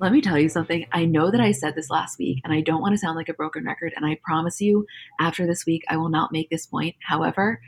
Let 0.00 0.12
me 0.12 0.20
tell 0.20 0.38
you 0.38 0.48
something. 0.48 0.86
I 0.92 1.06
know 1.06 1.30
that 1.30 1.40
I 1.40 1.50
said 1.50 1.74
this 1.74 1.90
last 1.90 2.18
week, 2.20 2.40
and 2.44 2.52
I 2.52 2.60
don't 2.60 2.80
want 2.80 2.92
to 2.92 2.98
sound 2.98 3.16
like 3.16 3.28
a 3.28 3.34
broken 3.34 3.64
record. 3.64 3.92
And 3.96 4.06
I 4.06 4.20
promise 4.22 4.60
you, 4.60 4.86
after 5.18 5.44
this 5.44 5.66
week, 5.66 5.82
I 5.88 5.96
will 5.96 6.08
not 6.08 6.30
make 6.30 6.50
this 6.50 6.66
point. 6.66 6.94
However, 7.00 7.60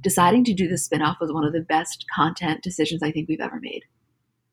deciding 0.00 0.42
to 0.44 0.54
do 0.54 0.66
the 0.66 0.74
spinoff 0.74 1.20
was 1.20 1.32
one 1.32 1.44
of 1.44 1.52
the 1.52 1.60
best 1.60 2.04
content 2.12 2.62
decisions 2.62 3.04
I 3.04 3.12
think 3.12 3.28
we've 3.28 3.40
ever 3.40 3.60
made. 3.60 3.84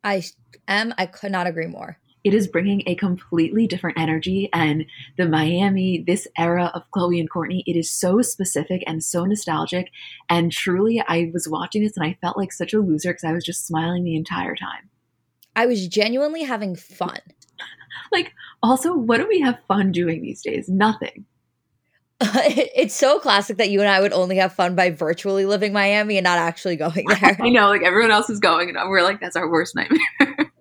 I 0.04 0.24
am, 0.68 0.94
I 0.98 1.08
could 1.08 1.32
not 1.32 1.48
agree 1.48 1.66
more. 1.66 1.98
It 2.24 2.36
is 2.36 2.48
bringing 2.48 2.84
a 2.86 2.96
completely 2.96 3.68
different 3.68 4.00
energy 4.00 4.50
and 4.54 4.86
the 5.18 5.28
Miami, 5.28 6.04
this 6.06 6.28
era 6.38 6.72
of 6.74 6.84
Khloe 6.96 7.20
and 7.20 7.30
Kourtney, 7.30 7.64
it 7.66 7.76
is 7.76 7.92
so 7.92 8.22
specific 8.22 8.82
and 8.88 9.04
so 9.04 9.26
nostalgic. 9.26 9.90
And 10.30 10.52
truly, 10.52 11.04
I 11.06 11.32
was 11.34 11.50
watching 11.50 11.84
this 11.84 11.98
and 11.98 12.06
I 12.06 12.18
felt 12.22 12.38
like 12.38 12.54
such 12.54 12.74
a 12.74 12.80
loser 12.80 13.10
because 13.10 13.26
I 13.26 13.34
was 13.34 13.44
just 13.44 13.68
smiling 13.68 14.04
the 14.04 14.16
entire 14.16 14.56
time. 14.56 14.90
I 15.56 15.66
was 15.66 15.88
genuinely 15.88 16.44
having 16.44 16.76
fun. 16.76 17.20
like, 18.12 18.34
also, 18.62 18.96
what 18.96 19.18
do 19.18 19.28
we 19.28 19.40
have 19.42 19.60
fun 19.68 19.92
doing 19.92 20.22
these 20.22 20.42
days? 20.42 20.70
Nothing. 20.70 21.26
it's 22.22 22.96
so 22.96 23.20
classic 23.20 23.58
that 23.58 23.70
you 23.70 23.80
and 23.82 23.90
I 23.90 24.00
would 24.00 24.14
only 24.14 24.38
have 24.38 24.54
fun 24.54 24.76
by 24.76 24.92
virtually 24.92 25.46
living 25.46 25.74
Miami 25.74 26.18
and 26.18 26.24
not 26.24 26.38
actually 26.38 26.76
going 26.76 27.06
there. 27.08 27.38
I 27.42 27.50
know, 27.50 27.68
like 27.68 27.84
everyone 27.84 28.12
else 28.12 28.30
is 28.30 28.40
going, 28.40 28.70
and 28.70 28.90
we're 28.90 29.04
like, 29.04 29.20
that's 29.20 29.36
our 29.36 29.50
worst 29.50 29.76
nightmare. 29.76 30.52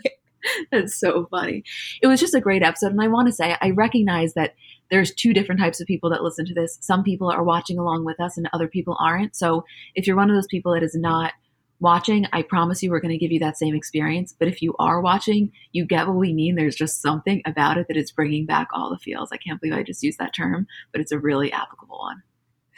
that's 0.72 0.98
so 0.98 1.26
funny. 1.30 1.62
It 2.02 2.08
was 2.08 2.18
just 2.18 2.34
a 2.34 2.40
great 2.40 2.62
episode, 2.62 2.92
and 2.92 3.00
I 3.00 3.08
want 3.08 3.28
to 3.28 3.32
say 3.32 3.56
I 3.60 3.70
recognize 3.70 4.34
that 4.34 4.54
there's 4.90 5.14
two 5.14 5.32
different 5.32 5.60
types 5.60 5.80
of 5.80 5.86
people 5.86 6.10
that 6.10 6.22
listen 6.22 6.44
to 6.46 6.54
this. 6.54 6.78
Some 6.80 7.04
people 7.04 7.30
are 7.30 7.44
watching 7.44 7.78
along 7.78 8.04
with 8.04 8.20
us, 8.20 8.36
and 8.36 8.48
other 8.52 8.68
people 8.68 8.96
aren't. 8.98 9.36
So 9.36 9.64
if 9.94 10.06
you're 10.06 10.16
one 10.16 10.30
of 10.30 10.36
those 10.36 10.48
people 10.50 10.74
that 10.74 10.82
is 10.82 10.96
not 10.96 11.34
watching, 11.82 12.26
I 12.32 12.42
promise 12.42 12.82
you 12.82 12.90
we're 12.90 13.00
going 13.00 13.12
to 13.12 13.18
give 13.18 13.32
you 13.32 13.40
that 13.40 13.58
same 13.58 13.74
experience. 13.74 14.34
But 14.38 14.48
if 14.48 14.62
you 14.62 14.74
are 14.78 15.02
watching, 15.02 15.50
you 15.72 15.84
get 15.84 16.06
what 16.06 16.16
we 16.16 16.32
mean. 16.32 16.54
There's 16.54 16.76
just 16.76 17.02
something 17.02 17.42
about 17.44 17.76
it 17.76 17.88
that 17.88 17.96
is 17.96 18.12
bringing 18.12 18.46
back 18.46 18.68
all 18.72 18.88
the 18.88 18.98
feels. 18.98 19.30
I 19.32 19.36
can't 19.36 19.60
believe 19.60 19.76
I 19.76 19.82
just 19.82 20.02
used 20.02 20.18
that 20.18 20.32
term, 20.32 20.66
but 20.92 21.00
it's 21.00 21.12
a 21.12 21.18
really 21.18 21.52
applicable 21.52 21.98
one. 21.98 22.22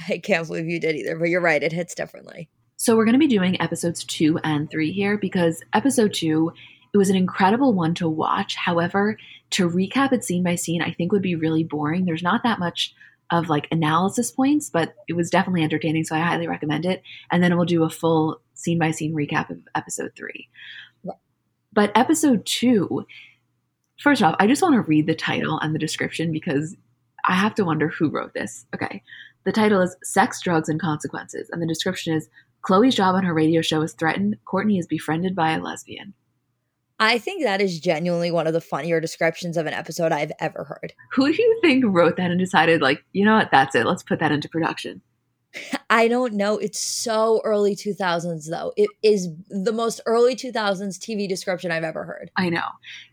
I 0.09 0.19
can't 0.19 0.47
believe 0.47 0.67
you 0.67 0.81
did 0.81 0.97
either, 0.97 1.17
but 1.19 1.29
you're 1.29 1.41
right. 1.41 1.63
It 1.63 1.73
hits 1.73 1.95
differently. 1.95 2.49
So 2.77 2.97
we're 2.97 3.05
going 3.05 3.13
to 3.13 3.19
be 3.19 3.29
doing 3.29 3.61
episodes 3.61 4.03
two 4.05 4.39
and 4.43 4.69
three 4.71 4.91
here 4.91 5.17
because 5.19 5.63
episode 5.73 6.13
two, 6.15 6.53
it 6.93 6.99
was 6.99 7.11
an 7.11 7.17
incredible 7.17 7.75
one 7.75 7.95
to 7.97 8.09
watch. 8.09 8.57
However, 8.57 9.17
to 9.51 9.69
recap 9.69 10.13
it 10.13 10.25
scene 10.25 10.43
by 10.43 10.55
scene, 10.55 10.83
I 10.83 10.93
think 10.93 11.13
would 11.13 11.23
be 11.23 11.37
really 11.37 11.63
boring. 11.63 12.05
There's 12.05 12.23
not 12.23 12.43
that 12.43 12.59
much 12.59 12.95
of 13.39 13.49
like 13.49 13.69
analysis 13.71 14.31
points, 14.31 14.71
but 14.71 14.95
it 15.09 15.15
was 15.15 15.31
definitely 15.31 15.63
entertaining. 15.63 16.05
So 16.05 16.17
I 16.17 16.21
highly 16.21 16.47
recommend 16.47 16.87
it. 16.87 17.03
And 17.31 17.43
then 17.43 17.57
we'll 17.57 17.67
do 17.67 17.85
a 17.85 17.91
full 17.91 18.41
scene 18.55 18.79
by 18.79 18.91
scene 18.91 19.15
recap 19.15 19.51
of 19.51 19.59
episode 19.75 20.13
three. 20.17 20.49
But 21.73 21.93
episode 21.97 22.47
two, 22.47 23.05
first 24.01 24.23
off, 24.23 24.37
I 24.39 24.47
just 24.47 24.63
want 24.63 24.75
to 24.75 24.83
read 24.83 25.07
the 25.07 25.15
title 25.15 25.59
and 25.59 25.75
the 25.75 25.79
description 25.79 26.33
because 26.33 26.77
I 27.27 27.35
have 27.35 27.55
to 27.57 27.65
wonder 27.65 27.89
who 27.89 28.11
wrote 28.11 28.35
this. 28.35 28.65
Okay. 28.75 29.03
The 29.45 29.53
title 29.53 29.81
is 29.81 29.97
Sex, 30.03 30.41
Drugs, 30.41 30.69
and 30.69 30.81
Consequences. 30.81 31.51
And 31.51 31.61
the 31.61 31.67
description 31.67 32.15
is 32.15 32.29
Khloe's 32.63 32.95
job 32.95 33.15
on 33.15 33.25
her 33.25 33.35
radio 33.35 33.61
show 33.61 33.83
is 33.83 33.93
threatened. 33.93 34.37
Kourtney 34.47 34.79
is 34.79 34.87
befriended 34.87 35.35
by 35.35 35.53
a 35.53 35.61
lesbian. 35.61 36.15
I 36.99 37.19
think 37.19 37.43
that 37.43 37.61
is 37.61 37.81
genuinely 37.81 38.31
one 38.31 38.47
of 38.47 38.53
the 38.53 38.61
funnier 38.61 39.01
descriptions 39.01 39.57
of 39.57 39.67
an 39.67 39.75
episode 39.75 40.13
I've 40.13 40.33
ever 40.41 40.65
heard. 40.65 40.93
Who 41.13 41.33
do 41.33 41.43
you 41.43 41.59
think 41.61 41.85
wrote 41.87 42.17
that 42.17 42.31
and 42.31 42.39
decided, 42.39 42.81
like, 42.81 43.05
you 43.13 43.25
know 43.25 43.35
what, 43.35 43.51
that's 43.51 43.75
it, 43.75 43.87
let's 43.87 44.03
put 44.03 44.21
that 44.21 44.33
into 44.33 44.49
production? 44.49 45.03
I 45.89 46.09
don't 46.09 46.35
know. 46.35 46.59
It's 46.59 46.81
so 46.81 47.41
early 47.45 47.77
2000s, 47.77 48.49
though. 48.51 48.73
It 48.77 48.91
is 49.03 49.29
the 49.49 49.73
most 49.73 50.01
early 50.07 50.35
2000s 50.35 50.99
TV 50.99 51.29
description 51.29 51.71
I've 51.71 51.85
ever 51.85 52.05
heard. 52.05 52.31
I 52.37 52.49
know. 52.49 52.67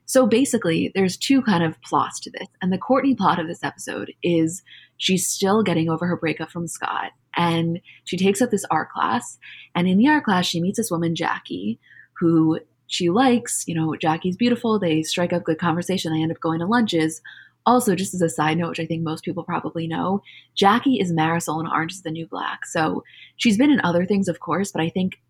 So 0.06 0.26
basically, 0.26 0.92
there's 0.96 1.18
two 1.18 1.42
kind 1.44 1.64
of 1.64 1.80
plots 1.84 2.20
to 2.22 2.32
this. 2.32 2.48
And 2.62 2.74
the 2.74 2.80
Kourtney 2.80 3.16
plot 3.16 3.40
of 3.40 3.48
this 3.48 3.64
episode 3.64 4.12
is 4.24 4.64
she's 4.98 5.28
still 5.28 5.62
getting 5.64 5.90
over 5.90 6.08
her 6.08 6.18
breakup 6.18 6.50
from 6.50 6.68
Scott. 6.68 7.12
And 7.36 7.80
she 8.04 8.18
takes 8.18 8.42
up 8.42 8.50
this 8.50 8.66
art 8.72 8.90
class. 8.90 9.38
And 9.76 9.88
in 9.88 9.98
the 9.98 10.08
art 10.08 10.24
class, 10.24 10.48
she 10.48 10.62
meets 10.62 10.78
this 10.78 10.92
woman, 10.92 11.16
Jackie, 11.16 11.80
who 12.20 12.60
she 12.92 13.10
likes. 13.10 13.64
You 13.68 13.76
know, 13.76 13.96
Jackie's 13.96 14.36
beautiful. 14.36 14.78
They 14.78 15.02
strike 15.02 15.32
up 15.32 15.46
good 15.46 15.60
conversation. 15.60 16.14
They 16.14 16.22
end 16.22 16.32
up 16.32 16.42
going 16.42 16.60
to 16.60 16.66
lunches. 16.66 17.22
Also, 17.66 17.96
just 17.96 18.14
as 18.14 18.22
a 18.22 18.30
side 18.30 18.58
note, 18.58 18.70
which 18.70 18.80
I 18.80 18.86
think 18.86 19.04
most 19.04 19.24
people 19.24 19.44
probably 19.44 19.88
know, 19.88 20.22
Jackie 20.56 21.00
is 21.00 21.14
Marisol 21.14 21.60
and 21.60 21.70
Orange 21.70 21.94
is 21.94 22.02
the 22.02 22.12
New 22.12 22.28
Black. 22.28 22.66
So 22.66 23.04
she's 23.38 23.58
been 23.58 23.72
in 23.72 23.80
other 23.82 24.06
things, 24.06 24.28
of 24.28 24.40
course, 24.40 24.72
but 24.72 24.82
I 24.82 24.90
think 24.90 25.22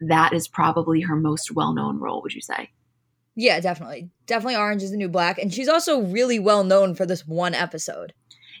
that 0.00 0.32
is 0.32 0.48
probably 0.48 1.02
her 1.02 1.16
most 1.16 1.52
well 1.52 1.74
known 1.74 1.98
role, 1.98 2.22
would 2.22 2.32
you 2.32 2.40
say? 2.40 2.70
Yeah, 3.34 3.60
definitely. 3.60 4.08
Definitely 4.26 4.56
Orange 4.56 4.82
is 4.82 4.92
the 4.92 4.96
New 4.96 5.08
Black. 5.08 5.38
And 5.38 5.52
she's 5.52 5.68
also 5.68 6.00
really 6.00 6.38
well 6.38 6.64
known 6.64 6.94
for 6.94 7.04
this 7.04 7.26
one 7.26 7.54
episode. 7.54 8.14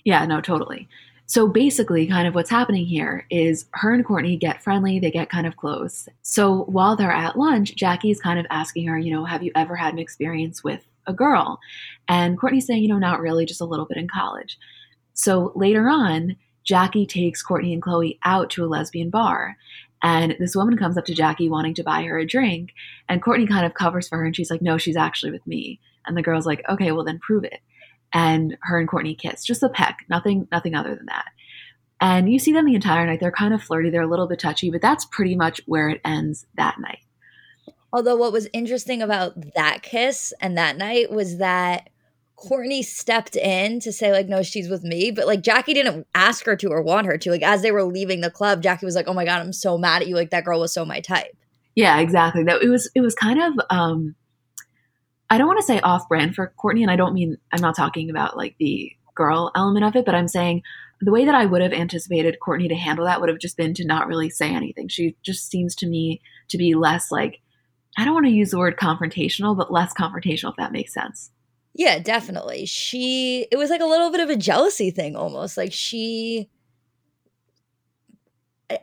Yeah, 0.04 0.26
no, 0.26 0.40
totally. 0.40 0.88
So 1.30 1.46
basically, 1.46 2.08
kind 2.08 2.26
of 2.26 2.34
what's 2.34 2.50
happening 2.50 2.86
here 2.86 3.24
is 3.30 3.66
her 3.74 3.94
and 3.94 4.04
Kourtney 4.04 4.36
get 4.36 4.64
friendly, 4.64 4.98
they 4.98 5.12
get 5.12 5.30
kind 5.30 5.46
of 5.46 5.56
close. 5.56 6.08
So 6.22 6.64
while 6.64 6.96
they're 6.96 7.12
at 7.12 7.38
lunch, 7.38 7.76
Jackie's 7.76 8.20
kind 8.20 8.40
of 8.40 8.46
asking 8.50 8.88
her, 8.88 8.98
you 8.98 9.12
know, 9.12 9.24
have 9.24 9.44
you 9.44 9.52
ever 9.54 9.76
had 9.76 9.92
an 9.92 10.00
experience 10.00 10.64
with 10.64 10.84
a 11.06 11.12
girl. 11.12 11.60
And 12.08 12.36
Kourtney's 12.36 12.66
saying, 12.66 12.82
you 12.82 12.88
know, 12.88 12.98
not 12.98 13.20
really, 13.20 13.46
just 13.46 13.60
a 13.60 13.64
little 13.64 13.86
bit 13.86 13.96
in 13.96 14.08
college. 14.08 14.58
So 15.14 15.52
later 15.54 15.88
on, 15.88 16.34
Jackie 16.64 17.06
takes 17.06 17.46
Kourtney 17.46 17.72
and 17.72 17.80
Khloe 17.80 18.18
out 18.24 18.50
to 18.50 18.64
a 18.64 18.66
lesbian 18.66 19.08
bar. 19.08 19.56
And 20.02 20.34
this 20.40 20.56
woman 20.56 20.76
comes 20.76 20.98
up 20.98 21.04
to 21.04 21.14
Jackie 21.14 21.48
wanting 21.48 21.74
to 21.74 21.84
buy 21.84 22.02
her 22.02 22.18
a 22.18 22.26
drink. 22.26 22.72
And 23.08 23.22
Kourtney 23.22 23.48
kind 23.48 23.64
of 23.64 23.74
covers 23.74 24.08
for 24.08 24.18
her 24.18 24.24
and 24.24 24.34
she's 24.34 24.50
like, 24.50 24.62
no, 24.62 24.78
she's 24.78 24.96
actually 24.96 25.30
with 25.30 25.46
me. 25.46 25.78
And 26.06 26.16
the 26.16 26.22
girl's 26.22 26.46
like, 26.46 26.62
okay, 26.68 26.90
well 26.90 27.04
then 27.04 27.20
prove 27.20 27.44
it. 27.44 27.60
And 28.12 28.56
her 28.62 28.78
and 28.78 28.88
Kourtney 28.88 29.16
kiss, 29.16 29.44
just 29.44 29.62
a 29.62 29.68
peck, 29.68 30.04
nothing, 30.08 30.48
nothing 30.50 30.74
other 30.74 30.94
than 30.96 31.06
that. 31.06 31.26
And 32.00 32.32
you 32.32 32.38
see 32.38 32.52
them 32.52 32.66
the 32.66 32.74
entire 32.74 33.06
night. 33.06 33.20
They're 33.20 33.30
kind 33.30 33.54
of 33.54 33.62
flirty, 33.62 33.90
they're 33.90 34.02
a 34.02 34.08
little 34.08 34.26
bit 34.26 34.40
touchy, 34.40 34.70
but 34.70 34.82
that's 34.82 35.04
pretty 35.04 35.36
much 35.36 35.60
where 35.66 35.88
it 35.88 36.00
ends 36.04 36.46
that 36.56 36.80
night. 36.80 37.00
Although, 37.92 38.16
what 38.16 38.32
was 38.32 38.48
interesting 38.52 39.02
about 39.02 39.34
that 39.54 39.82
kiss 39.82 40.32
and 40.40 40.56
that 40.56 40.76
night 40.76 41.10
was 41.10 41.38
that 41.38 41.90
Kourtney 42.36 42.84
stepped 42.84 43.36
in 43.36 43.80
to 43.80 43.92
say, 43.92 44.12
like, 44.12 44.28
no, 44.28 44.42
she's 44.42 44.70
with 44.70 44.82
me. 44.82 45.10
But 45.10 45.26
like, 45.26 45.42
Jackie 45.42 45.74
didn't 45.74 46.06
ask 46.14 46.46
her 46.46 46.56
to 46.56 46.68
or 46.68 46.82
want 46.82 47.06
her 47.06 47.18
to. 47.18 47.30
Like, 47.30 47.42
as 47.42 47.62
they 47.62 47.72
were 47.72 47.84
leaving 47.84 48.22
the 48.22 48.30
club, 48.30 48.62
Jackie 48.62 48.86
was 48.86 48.94
like, 48.94 49.08
oh 49.08 49.14
my 49.14 49.24
God, 49.24 49.40
I'm 49.40 49.52
so 49.52 49.76
mad 49.76 50.02
at 50.02 50.08
you. 50.08 50.14
Like, 50.14 50.30
that 50.30 50.44
girl 50.44 50.60
was 50.60 50.72
so 50.72 50.84
my 50.84 51.00
type. 51.00 51.36
Yeah, 51.74 51.98
exactly. 51.98 52.44
That 52.44 52.62
it 52.62 52.68
was, 52.68 52.90
it 52.94 53.00
was 53.00 53.14
kind 53.14 53.42
of, 53.42 53.64
um, 53.70 54.14
I 55.30 55.38
don't 55.38 55.46
want 55.46 55.60
to 55.60 55.66
say 55.66 55.80
off 55.80 56.08
brand 56.08 56.34
for 56.34 56.52
Kourtney, 56.62 56.82
And 56.82 56.90
I 56.90 56.96
don't 56.96 57.14
mean, 57.14 57.38
I'm 57.52 57.60
not 57.60 57.76
talking 57.76 58.10
about 58.10 58.36
like 58.36 58.56
the 58.58 58.92
girl 59.14 59.52
element 59.54 59.84
of 59.84 59.96
it, 59.96 60.04
but 60.04 60.14
I'm 60.14 60.28
saying 60.28 60.62
the 61.00 61.12
way 61.12 61.24
that 61.24 61.34
I 61.34 61.46
would 61.46 61.62
have 61.62 61.72
anticipated 61.72 62.38
Kourtney 62.42 62.68
to 62.68 62.74
handle 62.74 63.06
that 63.06 63.20
would 63.20 63.30
have 63.30 63.38
just 63.38 63.56
been 63.56 63.72
to 63.74 63.86
not 63.86 64.06
really 64.06 64.28
say 64.28 64.52
anything. 64.52 64.88
She 64.88 65.16
just 65.22 65.50
seems 65.50 65.74
to 65.76 65.86
me 65.86 66.20
to 66.48 66.58
be 66.58 66.74
less 66.74 67.10
like, 67.10 67.40
I 67.96 68.04
don't 68.04 68.14
want 68.14 68.26
to 68.26 68.32
use 68.32 68.50
the 68.50 68.58
word 68.58 68.76
confrontational, 68.76 69.56
but 69.56 69.72
less 69.72 69.94
confrontational, 69.94 70.50
if 70.50 70.56
that 70.56 70.72
makes 70.72 70.92
sense. 70.92 71.30
Yeah, 71.74 71.98
definitely. 72.00 72.66
She, 72.66 73.46
it 73.50 73.56
was 73.56 73.70
like 73.70 73.80
a 73.80 73.86
little 73.86 74.10
bit 74.10 74.20
of 74.20 74.30
a 74.30 74.36
jealousy 74.36 74.90
thing 74.90 75.16
almost. 75.16 75.56
Like 75.56 75.72
she, 75.72 76.50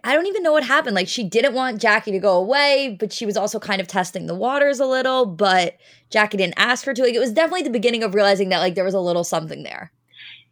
I 0.03 0.13
don't 0.13 0.27
even 0.27 0.43
know 0.43 0.51
what 0.51 0.63
happened. 0.63 0.95
Like 0.95 1.07
she 1.07 1.23
didn't 1.23 1.53
want 1.53 1.81
Jackie 1.81 2.11
to 2.11 2.19
go 2.19 2.37
away, 2.37 2.97
but 2.99 3.13
she 3.13 3.25
was 3.25 3.37
also 3.37 3.59
kind 3.59 3.79
of 3.79 3.87
testing 3.87 4.27
the 4.27 4.35
waters 4.35 4.79
a 4.79 4.85
little. 4.85 5.25
But 5.25 5.77
Jackie 6.09 6.37
didn't 6.37 6.55
ask 6.57 6.85
her 6.85 6.93
to. 6.93 7.03
Like 7.03 7.13
it 7.13 7.19
was 7.19 7.33
definitely 7.33 7.63
the 7.63 7.69
beginning 7.69 8.03
of 8.03 8.13
realizing 8.13 8.49
that 8.49 8.59
like 8.59 8.75
there 8.75 8.83
was 8.83 8.93
a 8.93 8.99
little 8.99 9.23
something 9.23 9.63
there. 9.63 9.91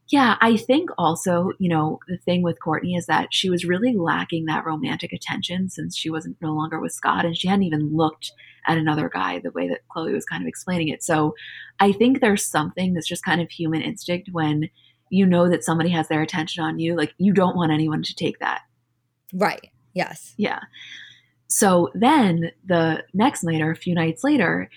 Yeah, 0.09 0.35
I 0.39 0.57
think 0.57 0.91
also, 0.99 1.51
you 1.57 1.67
know, 1.67 1.99
the 2.07 2.17
thing 2.17 2.43
with 2.43 2.59
Kourtney 2.63 2.95
is 2.95 3.07
that 3.07 3.29
she 3.31 3.49
was 3.49 3.65
really 3.65 3.95
lacking 3.95 4.45
that 4.45 4.63
romantic 4.63 5.11
attention 5.11 5.67
since 5.69 5.97
she 5.97 6.11
wasn't 6.11 6.37
no 6.41 6.53
longer 6.53 6.79
with 6.79 6.91
Scott 6.91 7.25
and 7.25 7.35
she 7.35 7.47
hadn't 7.47 7.63
even 7.63 7.95
looked 7.95 8.31
at 8.67 8.77
another 8.77 9.09
guy 9.09 9.39
the 9.39 9.51
way 9.51 9.67
that 9.67 9.81
Khloe 9.95 10.13
was 10.13 10.25
kind 10.25 10.43
of 10.43 10.47
explaining 10.47 10.89
it. 10.89 11.03
So 11.03 11.33
I 11.79 11.91
think 11.91 12.19
there's 12.19 12.45
something 12.45 12.93
that's 12.93 13.07
just 13.07 13.25
kind 13.25 13.41
of 13.41 13.49
human 13.49 13.81
instinct 13.81 14.29
when 14.31 14.69
you 15.09 15.25
know 15.25 15.49
that 15.49 15.63
somebody 15.63 15.89
has 15.89 16.07
their 16.07 16.21
attention 16.21 16.63
on 16.63 16.77
you. 16.77 16.95
Like 16.95 17.13
you 17.17 17.33
don't 17.33 17.55
want 17.55 17.71
anyone 17.71 18.03
to 18.03 18.15
take 18.15 18.37
that. 18.39 18.61
Right. 19.33 19.71
Yes. 19.93 20.33
Yeah. 20.37 20.59
So 21.47 21.89
then 21.93 22.51
the 22.65 23.03
next 23.13 23.43
night 23.43 23.61
or 23.61 23.71
a 23.71 23.75
few 23.75 23.93
nights 23.95 24.23
later, 24.23 24.69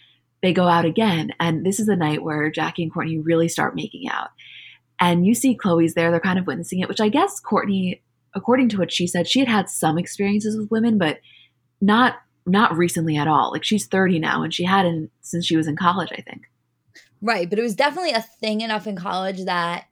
they 0.43 0.53
go 0.53 0.69
out 0.69 0.85
again. 0.85 1.33
And 1.41 1.65
this 1.65 1.81
is 1.81 1.87
the 1.87 1.97
night 1.97 2.23
where 2.23 2.51
Jackie 2.51 2.85
and 2.85 2.93
Kourtney 2.93 3.21
really 3.23 3.49
start 3.49 3.75
making 3.75 4.09
out. 4.09 4.31
And 5.01 5.27
you 5.27 5.35
see 5.35 5.57
Khloe's 5.57 5.95
there, 5.95 6.11
they're 6.11 6.21
kind 6.21 6.39
of 6.39 6.47
witnessing 6.47 6.81
it, 6.81 6.89
which 6.89 7.01
I 7.01 7.09
guess 7.09 7.41
Kourtney, 7.41 8.01
according 8.35 8.69
to 8.71 8.79
what 8.79 8.93
she 8.93 9.07
said, 9.07 9.29
she 9.29 9.41
had 9.41 9.49
had 9.49 9.69
some 9.69 9.99
experiences 9.99 10.57
with 10.57 10.71
women, 10.71 10.99
but 10.99 11.19
not 11.81 12.17
not 12.47 12.77
recently 12.77 13.17
at 13.17 13.29
all. 13.29 13.53
Like 13.53 13.63
she's 13.63 13.87
30 13.87 14.19
now 14.21 14.43
and 14.43 14.55
she 14.55 14.65
hadn't 14.65 15.11
since 15.21 15.45
she 15.45 15.57
was 15.57 15.67
in 15.67 15.77
college, 15.77 16.09
I 16.13 16.23
think. 16.23 16.45
Right, 17.21 17.51
but 17.51 17.59
it 17.59 17.63
was 17.63 17.75
definitely 17.75 18.13
a 18.13 18.23
thing 18.23 18.61
enough 18.63 18.87
in 18.87 18.97
college 18.97 19.45
that 19.45 19.88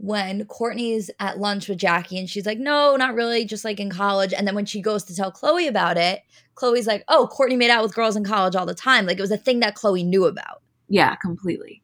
when 0.00 0.46
Kourtney's 0.46 1.10
at 1.20 1.38
lunch 1.38 1.68
with 1.68 1.76
Jackie 1.76 2.18
and 2.18 2.28
she's 2.28 2.46
like, 2.46 2.58
no, 2.58 2.96
not 2.96 3.14
really, 3.14 3.44
just 3.44 3.66
like 3.66 3.78
in 3.78 3.90
college. 3.90 4.32
And 4.32 4.46
then 4.46 4.54
when 4.54 4.64
she 4.64 4.80
goes 4.80 5.04
to 5.04 5.14
tell 5.14 5.30
Khloe 5.30 5.68
about 5.68 5.98
it, 5.98 6.22
Khloe's 6.54 6.86
like, 6.86 7.04
oh, 7.08 7.28
Kourtney 7.30 7.58
made 7.58 7.70
out 7.70 7.82
with 7.82 7.94
girls 7.94 8.16
in 8.16 8.24
college 8.24 8.56
all 8.56 8.64
the 8.64 8.74
time. 8.74 9.04
Like 9.04 9.18
it 9.18 9.22
was 9.22 9.30
a 9.30 9.36
thing 9.36 9.60
that 9.60 9.76
Khloe 9.76 10.04
knew 10.04 10.24
about. 10.24 10.62
Yeah, 10.88 11.14
completely. 11.16 11.82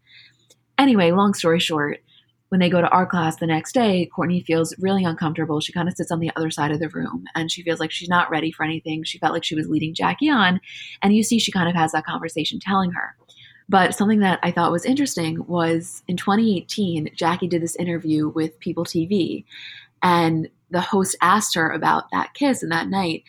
Anyway, 0.78 1.10
long 1.10 1.34
story 1.34 1.60
short, 1.60 1.98
when 2.48 2.58
they 2.58 2.70
go 2.70 2.80
to 2.80 2.88
our 2.88 3.04
class 3.04 3.36
the 3.36 3.46
next 3.46 3.72
day, 3.72 4.08
Kourtney 4.16 4.42
feels 4.42 4.74
really 4.78 5.04
uncomfortable. 5.04 5.60
She 5.60 5.74
kind 5.74 5.88
of 5.88 5.94
sits 5.94 6.10
on 6.10 6.20
the 6.20 6.30
other 6.36 6.50
side 6.50 6.70
of 6.70 6.80
the 6.80 6.88
room 6.88 7.24
and 7.34 7.50
she 7.50 7.62
feels 7.62 7.80
like 7.80 7.90
she's 7.90 8.08
not 8.08 8.30
ready 8.30 8.50
for 8.50 8.64
anything. 8.64 9.04
She 9.04 9.18
felt 9.18 9.34
like 9.34 9.44
she 9.44 9.54
was 9.54 9.68
leading 9.68 9.94
Jackie 9.94 10.30
on. 10.30 10.60
And 11.02 11.14
you 11.14 11.22
see, 11.22 11.38
she 11.38 11.52
kind 11.52 11.68
of 11.68 11.74
has 11.74 11.92
that 11.92 12.06
conversation 12.06 12.60
telling 12.60 12.92
her. 12.92 13.14
But 13.68 13.94
something 13.94 14.20
that 14.20 14.38
I 14.42 14.52
thought 14.52 14.70
was 14.70 14.84
interesting 14.84 15.44
was 15.46 16.02
in 16.06 16.16
2018, 16.16 17.10
Jackie 17.14 17.48
did 17.48 17.62
this 17.62 17.76
interview 17.76 18.28
with 18.28 18.58
People 18.60 18.84
TV. 18.84 19.44
And 20.02 20.48
the 20.70 20.80
host 20.80 21.16
asked 21.20 21.54
her 21.54 21.70
about 21.70 22.10
that 22.12 22.34
kiss 22.34 22.62
and 22.62 22.70
that 22.70 22.88
night. 22.88 23.24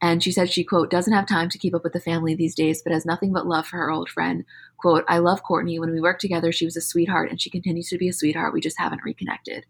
And 0.00 0.22
she 0.22 0.32
said 0.32 0.50
she, 0.50 0.64
quote, 0.64 0.90
doesn't 0.90 1.12
have 1.12 1.26
time 1.26 1.48
to 1.50 1.58
keep 1.58 1.74
up 1.74 1.84
with 1.84 1.92
the 1.92 2.00
family 2.00 2.34
these 2.34 2.54
days, 2.54 2.82
but 2.82 2.92
has 2.92 3.06
nothing 3.06 3.32
but 3.32 3.46
love 3.46 3.66
for 3.66 3.76
her 3.76 3.90
old 3.90 4.08
friend. 4.08 4.44
Quote, 4.78 5.04
I 5.08 5.18
love 5.18 5.44
Kourtney. 5.44 5.78
When 5.78 5.92
we 5.92 6.00
worked 6.00 6.20
together, 6.20 6.50
she 6.52 6.64
was 6.64 6.76
a 6.76 6.80
sweetheart 6.80 7.30
and 7.30 7.40
she 7.40 7.50
continues 7.50 7.88
to 7.90 7.98
be 7.98 8.08
a 8.08 8.12
sweetheart. 8.12 8.52
We 8.52 8.60
just 8.60 8.80
haven't 8.80 9.04
reconnected, 9.04 9.64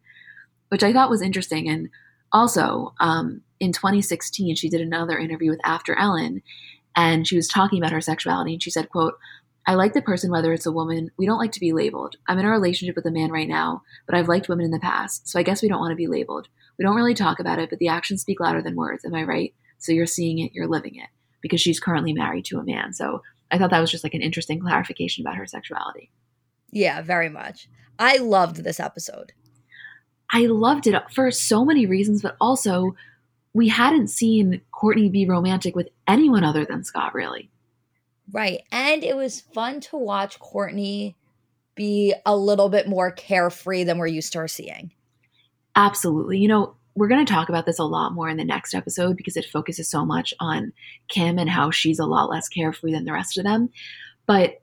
which 0.68 0.82
I 0.82 0.92
thought 0.92 1.10
was 1.10 1.20
interesting. 1.20 1.68
And 1.68 1.90
also, 2.32 2.94
um, 2.98 3.42
in 3.60 3.72
2016, 3.72 4.56
she 4.56 4.70
did 4.70 4.80
another 4.80 5.18
interview 5.18 5.50
with 5.50 5.60
After 5.64 5.98
Ellen 5.98 6.42
and 6.96 7.26
she 7.26 7.36
was 7.36 7.48
talking 7.48 7.78
about 7.78 7.92
her 7.92 8.00
sexuality. 8.00 8.54
And 8.54 8.62
she 8.62 8.70
said, 8.70 8.88
quote, 8.88 9.14
I 9.66 9.74
like 9.74 9.92
the 9.92 10.02
person 10.02 10.30
whether 10.30 10.52
it's 10.52 10.66
a 10.66 10.72
woman. 10.72 11.10
We 11.16 11.26
don't 11.26 11.38
like 11.38 11.52
to 11.52 11.60
be 11.60 11.72
labeled. 11.72 12.16
I'm 12.26 12.38
in 12.38 12.44
a 12.44 12.50
relationship 12.50 12.96
with 12.96 13.06
a 13.06 13.12
man 13.12 13.30
right 13.30 13.48
now, 13.48 13.82
but 14.06 14.16
I've 14.16 14.28
liked 14.28 14.48
women 14.48 14.64
in 14.64 14.72
the 14.72 14.80
past. 14.80 15.28
So 15.28 15.38
I 15.38 15.44
guess 15.44 15.62
we 15.62 15.68
don't 15.68 15.80
want 15.80 15.92
to 15.92 15.96
be 15.96 16.08
labeled. 16.08 16.48
We 16.78 16.84
don't 16.84 16.96
really 16.96 17.14
talk 17.14 17.38
about 17.38 17.58
it, 17.58 17.70
but 17.70 17.78
the 17.78 17.88
actions 17.88 18.22
speak 18.22 18.40
louder 18.40 18.60
than 18.60 18.74
words. 18.74 19.04
Am 19.04 19.14
I 19.14 19.22
right? 19.22 19.54
So 19.78 19.92
you're 19.92 20.06
seeing 20.06 20.38
it, 20.40 20.52
you're 20.52 20.66
living 20.66 20.96
it 20.96 21.08
because 21.40 21.60
she's 21.60 21.80
currently 21.80 22.12
married 22.12 22.44
to 22.46 22.58
a 22.58 22.64
man. 22.64 22.92
So 22.92 23.22
I 23.50 23.58
thought 23.58 23.70
that 23.70 23.80
was 23.80 23.90
just 23.90 24.04
like 24.04 24.14
an 24.14 24.22
interesting 24.22 24.60
clarification 24.60 25.24
about 25.24 25.36
her 25.36 25.46
sexuality. 25.46 26.10
Yeah, 26.70 27.02
very 27.02 27.28
much. 27.28 27.68
I 27.98 28.16
loved 28.16 28.64
this 28.64 28.80
episode. 28.80 29.32
I 30.32 30.46
loved 30.46 30.86
it 30.86 30.96
for 31.12 31.30
so 31.30 31.64
many 31.64 31.84
reasons, 31.84 32.22
but 32.22 32.36
also 32.40 32.96
we 33.52 33.68
hadn't 33.68 34.08
seen 34.08 34.62
Kourtney 34.72 35.12
be 35.12 35.26
romantic 35.26 35.76
with 35.76 35.88
anyone 36.08 36.42
other 36.42 36.64
than 36.64 36.84
Scott, 36.84 37.14
really. 37.14 37.50
Right. 38.30 38.62
And 38.70 39.02
it 39.02 39.16
was 39.16 39.40
fun 39.40 39.80
to 39.80 39.96
watch 39.96 40.38
Kourtney 40.38 41.14
be 41.74 42.14
a 42.26 42.36
little 42.36 42.68
bit 42.68 42.88
more 42.88 43.10
carefree 43.10 43.84
than 43.84 43.98
we're 43.98 44.06
used 44.06 44.32
to 44.32 44.40
her 44.40 44.48
seeing. 44.48 44.92
Absolutely. 45.74 46.38
You 46.38 46.48
know, 46.48 46.76
we're 46.94 47.08
going 47.08 47.24
to 47.24 47.32
talk 47.32 47.48
about 47.48 47.64
this 47.64 47.78
a 47.78 47.84
lot 47.84 48.12
more 48.12 48.28
in 48.28 48.36
the 48.36 48.44
next 48.44 48.74
episode 48.74 49.16
because 49.16 49.36
it 49.36 49.46
focuses 49.46 49.88
so 49.88 50.04
much 50.04 50.34
on 50.40 50.72
Kim 51.08 51.38
and 51.38 51.48
how 51.48 51.70
she's 51.70 51.98
a 51.98 52.04
lot 52.04 52.28
less 52.28 52.48
carefree 52.48 52.92
than 52.92 53.04
the 53.04 53.12
rest 53.12 53.38
of 53.38 53.44
them. 53.44 53.70
But 54.26 54.60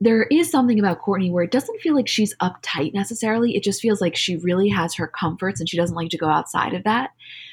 there 0.00 0.24
is 0.24 0.50
something 0.50 0.78
about 0.78 1.00
Kourtney 1.00 1.30
where 1.30 1.44
it 1.44 1.50
doesn't 1.50 1.80
feel 1.80 1.94
like 1.94 2.08
she's 2.08 2.36
uptight 2.36 2.92
necessarily. 2.92 3.56
It 3.56 3.62
just 3.62 3.80
feels 3.80 4.00
like 4.00 4.16
she 4.16 4.36
really 4.36 4.68
has 4.68 4.94
her 4.94 5.06
comforts 5.06 5.60
and 5.60 5.68
she 5.68 5.78
doesn't 5.78 5.96
like 5.96 6.10
to 6.10 6.18
go 6.18 6.28
outside 6.28 6.74
of 6.74 6.84
that. 6.84 7.10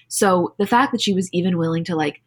So 0.09 0.53
the 0.57 0.67
fact 0.67 0.91
that 0.91 1.01
she 1.01 1.13
was 1.13 1.29
even 1.31 1.57
willing 1.57 1.85
to 1.85 1.95
like 1.95 2.21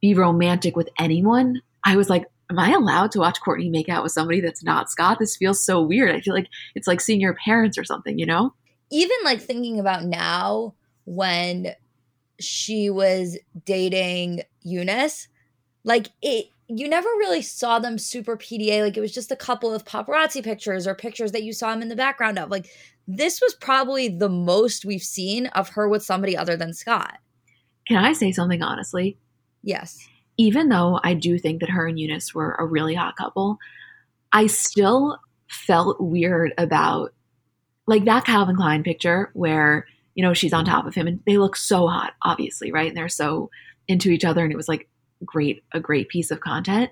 be 0.00 0.14
romantic 0.14 0.76
with 0.76 0.88
anyone, 0.98 1.60
I 1.84 1.96
was 1.96 2.08
like, 2.08 2.24
am 2.50 2.58
I 2.58 2.72
allowed 2.72 3.12
to 3.12 3.20
watch 3.20 3.40
Kourtney 3.40 3.70
make 3.70 3.88
out 3.88 4.02
with 4.02 4.12
somebody 4.12 4.40
that's 4.40 4.62
not 4.62 4.90
Scott? 4.90 5.18
This 5.18 5.36
feels 5.36 5.64
so 5.64 5.80
weird. 5.80 6.14
I 6.14 6.20
feel 6.20 6.34
like 6.34 6.48
it's 6.74 6.88
like 6.88 7.00
seeing 7.00 7.20
your 7.20 7.34
parents 7.34 7.78
or 7.78 7.84
something, 7.84 8.18
you 8.18 8.26
know? 8.26 8.52
Even 8.90 9.16
like 9.24 9.40
thinking 9.40 9.78
about 9.78 10.04
now, 10.04 10.74
when 11.04 11.74
she 12.38 12.90
was 12.90 13.38
dating 13.64 14.42
Younes, 14.66 15.28
Like 15.84 16.08
it 16.22 16.46
you 16.72 16.88
never 16.88 17.08
really 17.08 17.42
saw 17.42 17.80
them 17.80 17.98
super 17.98 18.36
PDA. 18.36 18.82
Like 18.82 18.96
it 18.96 19.00
was 19.00 19.12
just 19.12 19.32
a 19.32 19.36
couple 19.36 19.74
of 19.74 19.84
paparazzi 19.84 20.42
pictures 20.42 20.86
or 20.86 20.94
pictures 20.94 21.32
that 21.32 21.42
you 21.42 21.52
saw 21.52 21.72
him 21.72 21.82
in 21.82 21.88
the 21.88 21.96
background 21.96 22.38
of. 22.38 22.48
Like 22.50 22.68
this 23.08 23.40
was 23.40 23.54
probably 23.54 24.08
the 24.08 24.28
most 24.28 24.84
we've 24.84 25.02
seen 25.02 25.46
of 25.48 25.70
her 25.70 25.88
with 25.88 26.04
somebody 26.04 26.36
other 26.36 26.56
than 26.56 26.72
Scott. 26.72 27.18
Can 27.88 27.96
I 27.96 28.12
say 28.12 28.30
something 28.30 28.62
honestly? 28.62 29.18
Yes. 29.62 29.98
Even 30.40 30.70
though 30.70 30.98
I 31.04 31.14
do 31.14 31.38
think 31.38 31.60
that 31.60 31.70
her 31.70 31.86
and 31.86 31.98
Younes 31.98 32.34
were 32.34 32.56
a 32.58 32.64
really 32.64 32.94
hot 32.94 33.16
couple, 33.16 33.58
I 34.32 34.46
still 34.46 35.18
felt 35.48 36.00
weird 36.00 36.52
about 36.56 37.12
like 37.86 38.04
that 38.06 38.24
Calvin 38.24 38.56
Klein 38.56 38.82
picture 38.82 39.30
where 39.34 39.86
you 40.14 40.22
know, 40.26 40.34
she's 40.34 40.52
on 40.52 40.64
top 40.64 40.86
of 40.86 40.94
him 40.94 41.06
and 41.06 41.20
they 41.26 41.38
look 41.38 41.56
so 41.56 41.86
hot, 41.86 42.12
obviously, 42.22 42.72
right? 42.72 42.88
And 42.88 42.96
they're 42.96 43.08
so 43.08 43.50
into 43.88 44.10
each 44.10 44.24
other 44.24 44.42
and 44.42 44.52
it 44.52 44.56
was 44.56 44.68
like 44.68 44.88
great, 45.24 45.62
a 45.72 45.80
great 45.80 46.08
piece 46.08 46.30
of 46.30 46.40
content. 46.40 46.90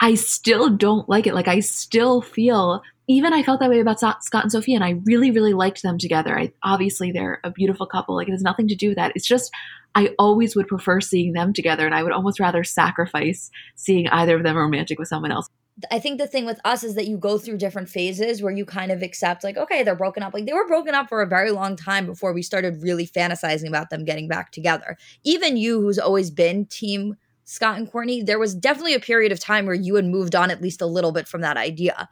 I 0.00 0.14
still 0.14 0.70
don't 0.70 1.08
like 1.08 1.26
it. 1.26 1.34
Like 1.34 1.48
I 1.48 1.60
still 1.60 2.22
feel 2.22 2.82
even 3.06 3.32
I 3.32 3.42
felt 3.42 3.60
that 3.60 3.70
way 3.70 3.80
about 3.80 3.98
Scott 3.98 4.44
and 4.44 4.52
Sofia 4.52 4.76
and 4.76 4.84
I 4.84 5.00
really, 5.04 5.30
really 5.30 5.52
liked 5.52 5.82
them 5.82 5.98
together. 5.98 6.38
I 6.38 6.52
obviously 6.62 7.10
they're 7.10 7.40
a 7.42 7.50
beautiful 7.50 7.86
couple. 7.86 8.14
Like 8.14 8.28
it 8.28 8.32
has 8.32 8.42
nothing 8.42 8.68
to 8.68 8.76
do 8.76 8.88
with 8.88 8.96
that. 8.96 9.12
It's 9.14 9.26
just 9.26 9.50
I 9.94 10.14
always 10.18 10.54
would 10.54 10.68
prefer 10.68 11.00
seeing 11.00 11.32
them 11.32 11.52
together 11.52 11.84
and 11.84 11.94
I 11.94 12.02
would 12.02 12.12
almost 12.12 12.38
rather 12.38 12.62
sacrifice 12.62 13.50
seeing 13.74 14.08
either 14.08 14.36
of 14.36 14.44
them 14.44 14.56
romantic 14.56 14.98
with 14.98 15.08
someone 15.08 15.32
else. 15.32 15.48
I 15.90 15.98
think 15.98 16.18
the 16.18 16.26
thing 16.26 16.46
with 16.46 16.60
us 16.64 16.84
is 16.84 16.94
that 16.94 17.06
you 17.06 17.16
go 17.16 17.38
through 17.38 17.56
different 17.56 17.88
phases 17.88 18.42
where 18.42 18.52
you 18.52 18.66
kind 18.66 18.92
of 18.92 19.02
accept, 19.02 19.42
like, 19.42 19.56
okay, 19.56 19.82
they're 19.82 19.94
broken 19.94 20.22
up. 20.22 20.34
Like, 20.34 20.44
they 20.44 20.52
were 20.52 20.66
broken 20.66 20.94
up 20.94 21.08
for 21.08 21.22
a 21.22 21.26
very 21.26 21.52
long 21.52 21.74
time 21.74 22.04
before 22.04 22.34
we 22.34 22.42
started 22.42 22.82
really 22.82 23.06
fantasizing 23.06 23.68
about 23.68 23.88
them 23.88 24.04
getting 24.04 24.28
back 24.28 24.52
together. 24.52 24.98
Even 25.24 25.56
you, 25.56 25.80
who's 25.80 25.98
always 25.98 26.30
been 26.30 26.66
team 26.66 27.16
Scott 27.50 27.76
and 27.76 27.90
Kourtney, 27.90 28.24
there 28.24 28.38
was 28.38 28.54
definitely 28.54 28.94
a 28.94 29.00
period 29.00 29.32
of 29.32 29.40
time 29.40 29.66
where 29.66 29.74
you 29.74 29.96
had 29.96 30.04
moved 30.04 30.36
on 30.36 30.52
at 30.52 30.62
least 30.62 30.80
a 30.80 30.86
little 30.86 31.10
bit 31.10 31.26
from 31.26 31.40
that 31.40 31.56
idea. 31.56 32.08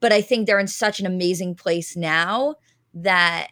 But 0.00 0.10
I 0.10 0.22
think 0.22 0.46
they're 0.46 0.58
in 0.58 0.68
such 0.68 1.00
an 1.00 1.04
amazing 1.04 1.54
place 1.54 1.98
now 1.98 2.54
that 2.94 3.48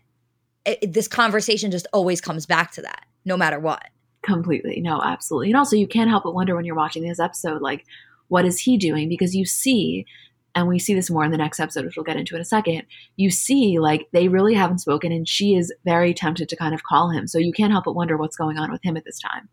it, 0.64 0.94
this 0.94 1.06
conversation 1.06 1.70
just 1.70 1.86
always 1.92 2.22
comes 2.22 2.46
back 2.46 2.72
to 2.72 2.80
that, 2.80 3.04
no 3.26 3.36
matter 3.36 3.60
what. 3.60 3.84
Completely. 4.22 4.80
No, 4.80 5.02
absolutely. 5.02 5.48
And 5.48 5.58
also, 5.58 5.76
you 5.76 5.86
can't 5.86 6.08
help 6.08 6.24
but 6.24 6.34
wonder 6.34 6.56
when 6.56 6.64
you're 6.64 6.74
watching 6.74 7.06
this 7.06 7.20
episode, 7.20 7.60
like, 7.60 7.84
what 8.28 8.46
is 8.46 8.60
he 8.60 8.78
doing? 8.78 9.10
Because 9.10 9.36
you 9.36 9.44
see, 9.44 10.06
and 10.54 10.66
we 10.66 10.78
see 10.78 10.94
this 10.94 11.10
more 11.10 11.24
in 11.24 11.30
the 11.30 11.36
next 11.36 11.60
episode, 11.60 11.84
which 11.84 11.96
we'll 11.96 12.04
get 12.04 12.16
into 12.16 12.36
in 12.36 12.40
a 12.40 12.46
second. 12.46 12.84
You 13.16 13.30
see, 13.30 13.78
like, 13.78 14.08
they 14.12 14.28
really 14.28 14.54
haven't 14.54 14.78
spoken, 14.78 15.12
and 15.12 15.28
she 15.28 15.56
is 15.56 15.74
very 15.84 16.14
tempted 16.14 16.48
to 16.48 16.56
kind 16.56 16.72
of 16.72 16.84
call 16.84 17.10
him. 17.10 17.28
So 17.28 17.36
you 17.36 17.52
can't 17.52 17.72
help 17.72 17.84
but 17.84 17.94
wonder 17.94 18.16
what's 18.16 18.38
going 18.38 18.56
on 18.56 18.72
with 18.72 18.82
him 18.82 18.96
at 18.96 19.04
this 19.04 19.20
time. 19.20 19.50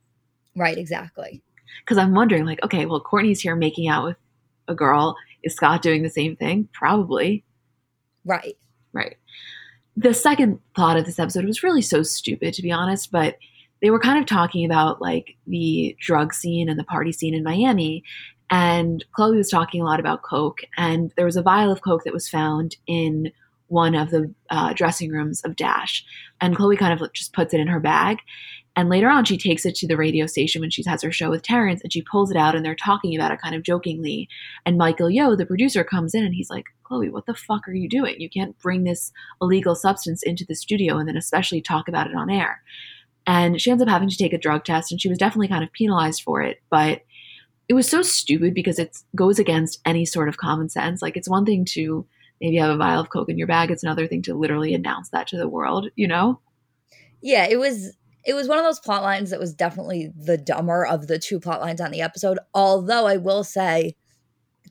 Right, 0.55 0.77
exactly. 0.77 1.43
Because 1.79 1.97
I'm 1.97 2.13
wondering, 2.13 2.45
like, 2.45 2.63
okay, 2.63 2.85
well, 2.85 3.01
Kourtney's 3.01 3.41
here 3.41 3.55
making 3.55 3.87
out 3.87 4.05
with 4.05 4.17
a 4.67 4.75
girl. 4.75 5.15
Is 5.43 5.55
Scott 5.55 5.81
doing 5.81 6.03
the 6.03 6.09
same 6.09 6.35
thing? 6.35 6.67
Probably. 6.73 7.43
Right. 8.25 8.57
Right. 8.93 9.17
The 9.97 10.13
second 10.13 10.59
plot 10.75 10.97
of 10.97 11.05
this 11.05 11.19
episode 11.19 11.45
was 11.45 11.63
really 11.63 11.81
so 11.81 12.03
stupid, 12.03 12.53
to 12.53 12.61
be 12.61 12.71
honest, 12.71 13.11
but 13.11 13.37
they 13.81 13.91
were 13.91 13.99
kind 13.99 14.19
of 14.19 14.25
talking 14.25 14.65
about 14.65 15.01
like 15.01 15.35
the 15.47 15.95
drug 15.99 16.33
scene 16.33 16.69
and 16.69 16.79
the 16.79 16.83
party 16.83 17.11
scene 17.11 17.33
in 17.33 17.43
Miami. 17.43 18.03
And 18.49 19.03
Khloe 19.17 19.37
was 19.37 19.49
talking 19.49 19.81
a 19.81 19.85
lot 19.85 19.99
about 19.99 20.23
Coke, 20.23 20.61
and 20.77 21.11
there 21.15 21.25
was 21.25 21.35
a 21.35 21.41
vial 21.41 21.71
of 21.71 21.81
Coke 21.81 22.03
that 22.03 22.13
was 22.13 22.29
found 22.29 22.75
in 22.87 23.31
one 23.67 23.95
of 23.95 24.11
the 24.11 24.31
uh, 24.51 24.73
dressing 24.73 25.09
rooms 25.09 25.41
of 25.43 25.55
Dash. 25.55 26.05
And 26.41 26.55
Khloe 26.55 26.77
kind 26.77 26.99
of 26.99 27.11
just 27.13 27.33
puts 27.33 27.53
it 27.53 27.59
in 27.59 27.67
her 27.67 27.79
bag. 27.79 28.19
And 28.75 28.89
later 28.89 29.09
on, 29.09 29.23
she 29.23 29.37
takes 29.37 29.65
it 29.65 29.75
to 29.75 29.87
the 29.87 29.95
radio 29.95 30.27
station 30.27 30.59
when 30.59 30.69
she 30.69 30.83
has 30.85 31.01
her 31.01 31.11
show 31.11 31.29
with 31.29 31.43
Terrence 31.43 31.81
and 31.81 31.93
she 31.93 32.01
pulls 32.01 32.29
it 32.29 32.37
out 32.37 32.55
and 32.55 32.65
they're 32.65 32.75
talking 32.75 33.15
about 33.15 33.31
it 33.31 33.41
kind 33.41 33.55
of 33.55 33.63
jokingly. 33.63 34.27
And 34.65 34.77
Michael 34.77 35.09
Yo, 35.09 35.35
the 35.35 35.45
producer, 35.45 35.83
comes 35.83 36.13
in 36.13 36.25
and 36.25 36.35
he's 36.35 36.49
like, 36.49 36.65
Khloe, 36.83 37.09
what 37.09 37.25
the 37.25 37.33
fuck 37.33 37.67
are 37.67 37.73
you 37.73 37.87
doing? 37.87 38.19
You 38.19 38.29
can't 38.29 38.57
bring 38.59 38.83
this 38.83 39.13
illegal 39.41 39.75
substance 39.75 40.23
into 40.23 40.45
the 40.45 40.55
studio 40.55 40.97
and 40.97 41.07
then 41.07 41.15
especially 41.15 41.61
talk 41.61 41.87
about 41.87 42.07
it 42.07 42.15
on 42.15 42.29
air. 42.29 42.61
And 43.25 43.59
she 43.61 43.71
ends 43.71 43.81
up 43.81 43.89
having 43.89 44.09
to 44.09 44.17
take 44.17 44.33
a 44.33 44.37
drug 44.37 44.65
test 44.65 44.91
and 44.91 44.99
she 45.01 45.09
was 45.09 45.17
definitely 45.17 45.47
kind 45.47 45.63
of 45.63 45.71
penalized 45.71 46.21
for 46.21 46.41
it. 46.41 46.61
But 46.69 47.01
it 47.67 47.73
was 47.73 47.89
so 47.89 48.01
stupid 48.01 48.53
because 48.53 48.77
it 48.77 48.97
goes 49.15 49.39
against 49.39 49.79
any 49.85 50.05
sort 50.05 50.29
of 50.29 50.37
common 50.37 50.69
sense. 50.69 51.01
Like, 51.01 51.17
it's 51.17 51.29
one 51.29 51.45
thing 51.45 51.65
to 51.69 52.05
maybe 52.41 52.57
have 52.57 52.69
a 52.69 52.77
vial 52.77 53.01
of 53.01 53.09
Coke 53.09 53.29
in 53.29 53.37
your 53.37 53.47
bag, 53.47 53.71
it's 53.71 53.83
another 53.83 54.07
thing 54.07 54.21
to 54.23 54.35
literally 54.35 54.73
announce 54.73 55.09
that 55.09 55.27
to 55.27 55.37
the 55.37 55.47
world, 55.47 55.89
you 55.95 56.07
know? 56.07 56.39
Yeah, 57.21 57.47
it 57.49 57.57
was 57.57 57.95
it 58.25 58.33
was 58.33 58.47
one 58.47 58.57
of 58.57 58.65
those 58.65 58.79
plot 58.79 59.03
lines 59.03 59.29
that 59.29 59.39
was 59.39 59.53
definitely 59.53 60.11
the 60.17 60.37
dumber 60.37 60.85
of 60.85 61.07
the 61.07 61.19
two 61.19 61.39
plot 61.39 61.61
lines 61.61 61.79
on 61.79 61.91
the 61.91 62.01
episode. 62.01 62.39
Although 62.53 63.05
I 63.05 63.17
will 63.17 63.43
say, 63.43 63.95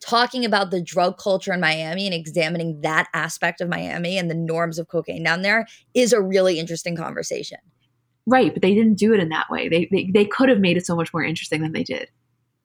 talking 0.01 0.45
about 0.45 0.71
the 0.71 0.83
drug 0.83 1.19
culture 1.19 1.53
in 1.53 1.61
Miami 1.61 2.07
and 2.07 2.15
examining 2.15 2.81
that 2.81 3.09
aspect 3.15 3.61
of 3.61 3.69
Miami 3.69 4.19
and 4.19 4.29
the 4.29 4.35
norms 4.35 4.79
of 4.79 4.89
cocaine 4.89 5.23
down 5.23 5.43
there 5.43 5.67
is 5.95 6.13
a 6.13 6.21
really 6.21 6.59
interesting 6.59 6.97
conversation. 6.97 7.59
Right, 8.27 8.53
but 8.53 8.63
they 8.63 8.75
didn't 8.75 8.99
do 8.99 9.15
it 9.15 9.21
in 9.21 9.29
that 9.29 9.51
way. 9.51 9.69
They, 9.69 9.89
they 9.91 10.11
they 10.13 10.25
could 10.25 10.49
have 10.49 10.59
made 10.59 10.77
it 10.77 10.87
so 10.87 10.97
much 10.97 11.13
more 11.13 11.23
interesting 11.23 11.63
than 11.63 11.73
they 11.73 11.85
did. 11.85 12.09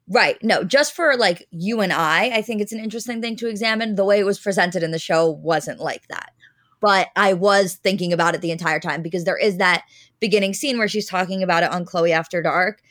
Right. 0.07 0.37
No, 0.41 0.63
just 0.63 0.95
for 0.95 1.15
like 1.17 1.47
you 1.51 1.81
and 1.81 1.93
I, 1.93 2.29
I 2.37 2.41
think 2.41 2.61
it's 2.61 2.71
an 2.71 2.79
interesting 2.79 3.21
thing 3.21 3.35
to 3.37 3.47
examine. 3.47 3.93
The 3.93 4.05
way 4.05 4.19
it 4.19 4.25
was 4.25 4.39
presented 4.39 4.81
in 4.81 4.89
the 4.89 4.97
show 4.97 5.29
wasn't 5.29 5.79
like 5.79 6.07
that 6.07 6.31
but 6.79 7.09
I 7.15 7.33
was 7.33 7.75
thinking 7.75 8.13
about 8.13 8.35
it 8.35 8.41
the 8.41 8.51
entire 8.51 8.79
time 8.79 9.01
because 9.01 9.23
there 9.23 9.37
is 9.37 9.57
that 9.57 9.83
beginning 10.19 10.53
scene 10.53 10.77
where 10.77 10.87
she's 10.87 11.07
talking 11.07 11.43
about 11.43 11.63
it 11.63 11.71
on 11.71 11.85
Khloe 11.85 12.11
After 12.11 12.41
Dark. 12.41 12.81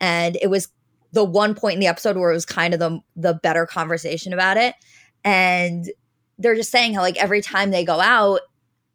And 0.00 0.36
it 0.40 0.48
was 0.48 0.68
the 1.12 1.24
one 1.24 1.54
point 1.54 1.74
in 1.74 1.80
the 1.80 1.86
episode 1.86 2.16
where 2.16 2.30
it 2.30 2.34
was 2.34 2.46
kind 2.46 2.74
of 2.74 2.80
the 2.80 3.00
the 3.16 3.34
better 3.34 3.66
conversation 3.66 4.32
about 4.32 4.56
it. 4.56 4.74
And 5.24 5.90
they're 6.38 6.56
just 6.56 6.70
saying 6.70 6.94
how 6.94 7.02
like 7.02 7.16
every 7.16 7.40
time 7.40 7.70
they 7.70 7.84
go 7.84 8.00
out, 8.00 8.40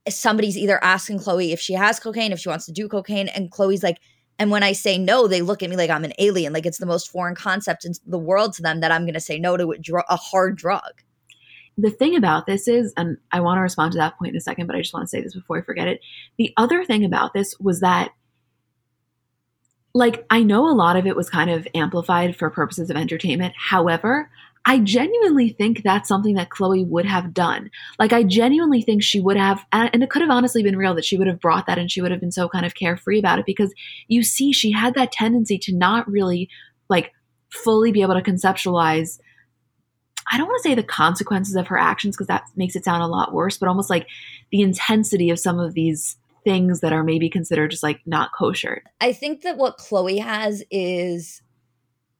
somebody's 0.10 0.58
either 0.58 0.84
asking 0.84 1.20
Khloe 1.20 1.54
if 1.54 1.60
she 1.60 1.74
has 1.74 2.00
cocaine, 2.00 2.32
if 2.32 2.40
she 2.40 2.50
wants 2.50 2.66
to 2.66 2.72
do 2.72 2.88
cocaine, 2.88 3.30
and 3.30 3.52
Khloe's 3.52 3.84
like, 3.84 4.00
and 4.38 4.52
when 4.52 4.64
I 4.64 4.74
say 4.74 4.98
no, 4.98 5.28
they 5.28 5.42
look 5.42 5.64
at 5.64 5.70
me 5.70 5.76
like 5.76 5.90
I'm 5.90 6.06
an 6.06 6.14
alien, 6.20 6.54
like 6.54 6.66
it's 6.66 6.78
the 6.78 6.86
most 6.86 7.10
foreign 7.10 7.36
concept 7.36 7.86
in 7.86 7.94
the 8.06 8.20
world 8.20 8.54
to 8.54 8.62
them 8.62 8.82
that 8.82 8.92
I'm 8.92 9.04
going 9.04 9.14
to 9.14 9.20
say 9.20 9.40
no 9.40 9.58
to 9.58 9.72
a, 9.72 10.04
a 10.10 10.16
hard 10.16 10.58
drug 10.58 11.02
the 11.82 11.92
thing 11.92 12.16
about 12.16 12.46
this 12.46 12.68
is, 12.68 12.94
and 12.98 13.18
I 13.32 13.40
want 13.40 13.58
to 13.58 13.62
respond 13.62 13.94
to 13.94 13.98
that 14.00 14.18
point 14.18 14.32
in 14.32 14.38
a 14.38 14.42
second, 14.42 14.68
but 14.68 14.76
I 14.76 14.82
just 14.82 14.94
want 14.94 15.04
to 15.04 15.10
say 15.10 15.22
this 15.22 15.36
before 15.36 15.58
I 15.58 15.62
forget 15.62 15.88
it. 15.88 16.02
The 16.38 16.54
other 16.58 16.84
thing 16.84 17.06
about 17.06 17.34
this 17.34 17.56
was 17.60 17.80
that, 17.80 18.12
like, 19.94 20.26
I 20.30 20.44
know 20.44 20.70
a 20.70 20.76
lot 20.76 20.98
of 20.98 21.08
it 21.08 21.16
was 21.16 21.30
kind 21.30 21.50
of 21.50 21.68
amplified 21.74 22.36
for 22.36 22.50
purposes 22.50 22.90
of 22.90 22.98
entertainment. 22.98 23.54
However, 23.58 24.30
I 24.66 24.80
genuinely 24.80 25.50
think 25.50 25.82
that's 25.84 26.08
something 26.08 26.36
that 26.36 26.50
Khloe 26.50 26.86
would 26.88 27.06
have 27.06 27.34
done. 27.34 27.72
Like, 27.98 28.14
I 28.14 28.24
genuinely 28.24 28.82
think 28.82 29.02
she 29.02 29.22
would 29.22 29.38
have, 29.38 29.66
and 29.72 30.04
it 30.04 30.10
could 30.10 30.22
have 30.22 30.30
honestly 30.30 30.64
been 30.64 30.78
real 30.78 30.94
that 30.96 31.06
she 31.06 31.18
would 31.18 31.28
have 31.28 31.40
brought 31.40 31.66
that 31.68 31.80
and 31.80 31.90
she 31.90 32.02
would 32.02 32.12
have 32.12 32.20
been 32.20 32.32
so 32.32 32.50
kind 32.50 32.66
of 32.66 32.76
carefree 32.76 33.20
about 33.20 33.40
it 33.40 33.46
because 33.46 33.74
you 34.08 34.22
see, 34.22 34.52
she 34.52 34.72
had 34.72 34.96
that 34.96 35.12
tendency 35.12 35.58
to 35.60 35.76
not 35.76 36.10
really, 36.10 36.50
like, 36.90 37.14
fully 37.50 37.92
be 37.92 38.02
able 38.02 38.16
to 38.16 38.22
conceptualize 38.22 39.20
I 40.32 40.38
don't 40.38 40.48
want 40.48 40.62
to 40.64 40.70
say 40.70 40.76
the 40.76 40.84
consequences 40.84 41.56
of 41.56 41.68
her 41.68 41.78
actions 41.78 42.16
because 42.16 42.28
that 42.28 42.44
makes 42.56 42.76
it 42.76 42.86
sound 42.86 43.04
a 43.04 43.08
lot 43.08 43.34
worse, 43.34 43.58
but 43.58 43.68
almost 43.70 43.90
like 43.90 44.08
the 44.52 44.62
intensity 44.62 45.30
of 45.30 45.40
some 45.40 45.60
of 45.60 45.74
these 45.74 46.18
things 46.44 46.80
that 46.82 46.94
are 46.94 47.04
maybe 47.04 47.30
considered 47.30 47.72
just 47.72 47.84
like 47.84 48.00
not 48.06 48.32
kosher. 48.38 48.84
I 49.02 49.14
think 49.14 49.42
that 49.42 49.58
what 49.58 49.78
Khloe 49.78 50.22
has 50.22 50.64
is 50.72 51.42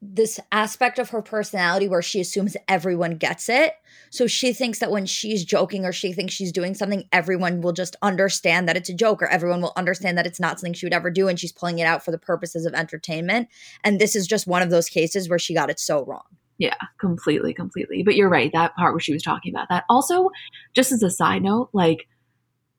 this 0.02 0.40
aspect 0.52 0.98
of 0.98 1.10
her 1.10 1.22
personality 1.22 1.88
where 1.88 2.02
she 2.02 2.22
assumes 2.22 2.56
everyone 2.70 3.18
gets 3.18 3.50
it. 3.50 3.74
So 4.12 4.28
she 4.28 4.54
thinks 4.54 4.80
that 4.80 4.92
when 4.92 5.06
she's 5.06 5.44
joking 5.44 5.86
or 5.86 5.92
she 5.92 6.14
thinks 6.14 6.34
she's 6.34 6.54
doing 6.54 6.74
something, 6.74 7.04
everyone 7.12 7.60
will 7.60 7.74
just 7.74 7.98
understand 8.02 8.68
that 8.68 8.78
it's 8.78 8.90
a 8.90 8.94
joke 8.94 9.22
or 9.22 9.28
everyone 9.28 9.62
will 9.62 9.74
understand 9.76 10.18
that 10.18 10.26
it's 10.26 10.40
not 10.40 10.58
something 10.58 10.74
she 10.74 10.86
would 10.86 10.94
ever 10.94 11.12
do 11.12 11.28
and 11.28 11.38
she's 11.38 11.52
pulling 11.52 11.80
it 11.80 11.86
out 11.86 12.04
for 12.04 12.12
the 12.12 12.18
purposes 12.18 12.66
of 12.66 12.74
entertainment. 12.74 13.50
And 13.84 14.00
this 14.00 14.16
is 14.16 14.26
just 14.26 14.48
one 14.48 14.62
of 14.62 14.70
those 14.70 14.88
cases 14.88 15.28
where 15.28 15.40
she 15.40 15.54
got 15.54 15.70
it 15.70 15.80
so 15.80 16.06
wrong. 16.06 16.24
Yeah, 16.60 16.76
completely, 17.00 17.54
completely. 17.54 18.04
But 18.04 18.16
you're 18.16 18.30
right, 18.30 18.52
that 18.52 18.76
part 18.76 18.94
where 18.94 19.00
she 19.00 19.14
was 19.14 19.24
talking 19.24 19.54
about 19.54 19.70
that. 19.70 19.86
Also, 19.90 20.30
just 20.76 20.92
as 20.92 21.02
a 21.02 21.10
side 21.10 21.42
note, 21.42 21.70
like 21.74 22.08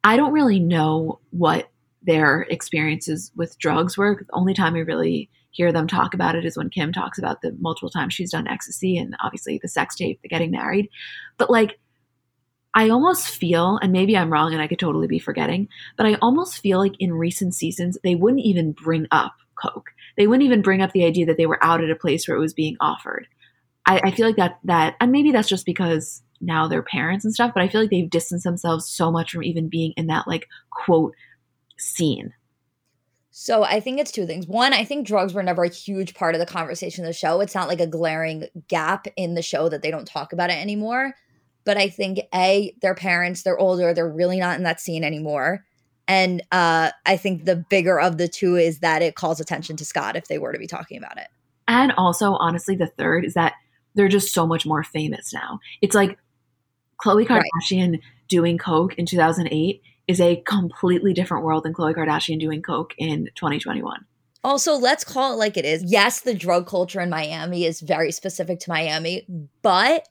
I 0.05 0.17
don't 0.17 0.33
really 0.33 0.61
know 0.61 1.19
what 1.31 1.71
their 2.03 2.43
experiences 2.43 3.33
with 3.35 3.59
drugs 3.59 3.97
were. 3.97 4.17
The 4.21 4.35
only 4.35 4.55
time 4.55 4.75
we 4.75 4.83
really 4.83 5.31
hear 5.51 5.73
them 5.73 5.89
talk 5.89 6.15
about 6.15 6.37
it 6.37 6.45
is 6.45 6.57
when 6.57 6.71
Kim 6.71 6.93
talks 6.93 7.19
about 7.19 7.43
the 7.43 7.57
multiple 7.59 7.91
times 7.91 8.15
she's 8.15 8.31
done 8.31 8.47
ecstasy 8.47 8.97
and 8.97 9.17
obviously 9.23 9.59
the 9.61 9.69
sex 9.69 9.97
tape, 9.97 10.21
the 10.23 10.29
getting 10.29 10.51
married. 10.51 10.89
But 11.39 11.51
like 11.51 11.79
I 12.75 12.91
almost 12.91 13.29
feel, 13.29 13.79
and 13.83 13.93
maybe 13.93 14.17
I'm 14.17 14.33
wrong 14.33 14.53
and 14.53 14.63
I 14.63 14.69
could 14.69 14.79
totally 14.79 15.09
be 15.09 15.19
forgetting, 15.19 15.69
but 15.97 16.07
I 16.07 16.15
almost 16.23 16.59
feel 16.61 16.79
like 16.79 16.95
in 17.01 17.15
recent 17.15 17.55
seasons, 17.55 17.99
they 18.05 18.15
wouldn't 18.15 18.45
even 18.45 18.73
bring 18.73 19.07
up 19.11 19.33
Coke. 19.61 19.91
They 20.17 20.27
wouldn't 20.27 20.47
even 20.47 20.63
bring 20.63 20.83
up 20.83 20.93
the 20.93 21.05
idea 21.05 21.27
that 21.27 21.37
they 21.37 21.47
were 21.47 21.63
out 21.65 21.83
at 21.83 21.91
a 21.91 21.97
place 21.97 22.29
where 22.29 22.37
it 22.37 22.41
was 22.41 22.55
being 22.55 22.77
offered. 22.81 23.27
I, 23.87 24.01
I 24.05 24.11
feel 24.11 24.27
like 24.27 24.37
that 24.37 24.59
that 24.65 24.97
and 25.01 25.11
maybe 25.13 25.33
that's 25.33 25.49
just 25.49 25.67
because 25.67 26.23
now 26.41 26.69
they're 26.69 26.83
parents 26.83 27.25
and 27.25 27.35
stuff, 27.35 27.53
but 27.55 27.63
I 27.63 27.69
feel 27.69 27.81
like 27.83 27.91
they've 27.91 28.09
distanced 28.09 28.45
themselves 28.45 28.89
so 28.89 29.11
much 29.11 29.33
from 29.33 29.45
even 29.45 29.69
being 29.69 29.93
in 29.97 30.07
that 30.07 30.27
like 30.27 30.49
quote 30.71 31.15
scene. 31.79 32.33
So 33.31 33.63
I 33.63 33.81
think 33.81 34.01
it's 34.01 34.11
two 34.11 34.27
things. 34.27 34.47
One, 34.47 34.73
I 34.73 34.85
think 34.85 35.07
drugs 35.07 35.33
were 35.33 35.43
never 35.43 35.65
a 35.65 35.71
huge 35.71 36.15
part 36.15 36.35
of 36.35 36.41
the 36.41 36.47
conversation 36.47 37.05
of 37.05 37.09
the 37.09 37.15
show. 37.15 37.41
It's 37.41 37.55
not 37.55 37.69
like 37.69 37.81
a 37.81 37.87
glaring 37.87 38.47
gap 38.69 39.07
in 39.17 39.35
the 39.35 39.43
show 39.43 39.69
that 39.69 39.83
they 39.83 39.91
don't 39.91 40.07
talk 40.07 40.33
about 40.33 40.51
it 40.51 40.59
anymore. 40.59 41.15
But 41.65 41.77
I 41.77 41.89
think 41.89 42.21
A, 42.35 42.75
their 42.83 42.95
parents, 42.95 43.43
they're 43.43 43.59
older, 43.59 43.95
they're 43.95 44.09
really 44.09 44.39
not 44.39 44.57
in 44.57 44.65
that 44.65 44.81
scene 44.81 45.05
anymore. 45.05 45.65
And 46.09 46.43
uh, 46.51 46.91
I 47.07 47.17
think 47.17 47.45
the 47.45 47.55
bigger 47.55 48.01
of 48.01 48.19
the 48.19 48.27
two 48.27 48.57
is 48.57 48.81
that 48.81 49.01
it 49.01 49.15
calls 49.15 49.41
attention 49.41 49.77
to 49.77 49.85
Scott 49.85 50.17
if 50.17 50.27
they 50.27 50.39
were 50.39 50.53
to 50.53 50.59
be 50.59 50.67
talking 50.67 50.99
about 50.99 51.19
it. 51.19 51.29
And 51.69 51.93
also, 51.97 52.33
honestly, 52.33 52.75
the 52.75 52.89
third 52.89 53.25
is 53.25 53.35
that 53.35 53.55
they're 53.95 54.09
just 54.09 54.33
so 54.33 54.47
much 54.47 54.67
more 54.67 54.83
famous 54.83 55.33
now. 55.33 55.61
It's 55.83 55.95
like 55.95 56.19
Khloe 57.03 57.27
Kardashian 57.27 57.93
right. 57.93 58.01
doing 58.29 58.59
Coke 58.59 58.95
in 58.95 59.07
2008 59.07 59.83
is 60.07 60.21
a 60.21 60.43
completely 60.47 61.13
different 61.13 61.45
world 61.45 61.65
than 61.65 61.73
Khloe 61.73 61.95
Kardashian 61.95 62.41
doing 62.41 62.63
Coke 62.63 62.95
in 62.99 63.29
2021. 63.37 64.05
Also, 64.43 64.75
let's 64.75 65.05
call 65.05 65.35
it 65.35 65.37
like 65.37 65.57
it 65.57 65.65
is. 65.65 65.85
Yes, 65.87 66.21
the 66.21 66.35
drug 66.35 66.67
culture 66.67 67.01
in 67.01 67.11
Miami 67.11 67.65
is 67.65 67.81
very 67.81 68.11
specific 68.11 68.59
to 68.61 68.71
Miami, 68.71 69.27
but 69.63 70.09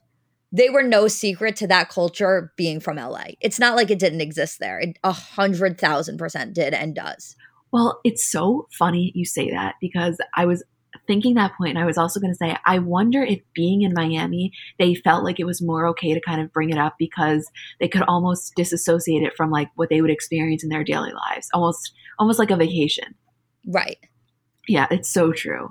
they 0.52 0.70
were 0.70 0.82
no 0.82 1.08
secret 1.08 1.56
to 1.56 1.66
that 1.66 1.88
culture 1.88 2.52
being 2.56 2.80
from 2.80 2.96
LA. 2.96 3.24
It's 3.40 3.58
not 3.58 3.76
like 3.76 3.90
it 3.90 3.98
didn't 3.98 4.20
exist 4.20 4.58
there. 4.58 4.78
It 4.78 4.98
a 5.04 5.12
hundred 5.12 5.78
thousand 5.78 6.18
percent 6.18 6.54
did 6.54 6.74
and 6.74 6.94
does. 6.94 7.36
Well, 7.72 8.00
it's 8.04 8.26
so 8.26 8.66
funny 8.76 9.12
you 9.14 9.24
say 9.24 9.50
that 9.50 9.76
because 9.80 10.18
I 10.36 10.46
was 10.46 10.64
thinking 11.10 11.34
that 11.34 11.56
point, 11.58 11.76
I 11.76 11.84
was 11.84 11.98
also 11.98 12.20
going 12.20 12.32
to 12.32 12.36
say, 12.36 12.56
I 12.64 12.78
wonder 12.78 13.24
if 13.24 13.40
being 13.52 13.82
in 13.82 13.92
Miami, 13.92 14.52
they 14.78 14.94
felt 14.94 15.24
like 15.24 15.40
it 15.40 15.44
was 15.44 15.60
more 15.60 15.88
okay 15.88 16.14
to 16.14 16.20
kind 16.20 16.40
of 16.40 16.52
bring 16.52 16.70
it 16.70 16.78
up 16.78 16.94
because 17.00 17.50
they 17.80 17.88
could 17.88 18.02
almost 18.02 18.52
disassociate 18.54 19.24
it 19.24 19.36
from 19.36 19.50
like 19.50 19.70
what 19.74 19.88
they 19.88 20.02
would 20.02 20.10
experience 20.12 20.62
in 20.62 20.68
their 20.68 20.84
daily 20.84 21.10
lives, 21.10 21.48
almost, 21.52 21.92
almost 22.20 22.38
like 22.38 22.52
a 22.52 22.56
vacation. 22.56 23.16
Right. 23.66 23.98
Yeah, 24.68 24.86
it's 24.88 25.10
so 25.10 25.32
true. 25.32 25.70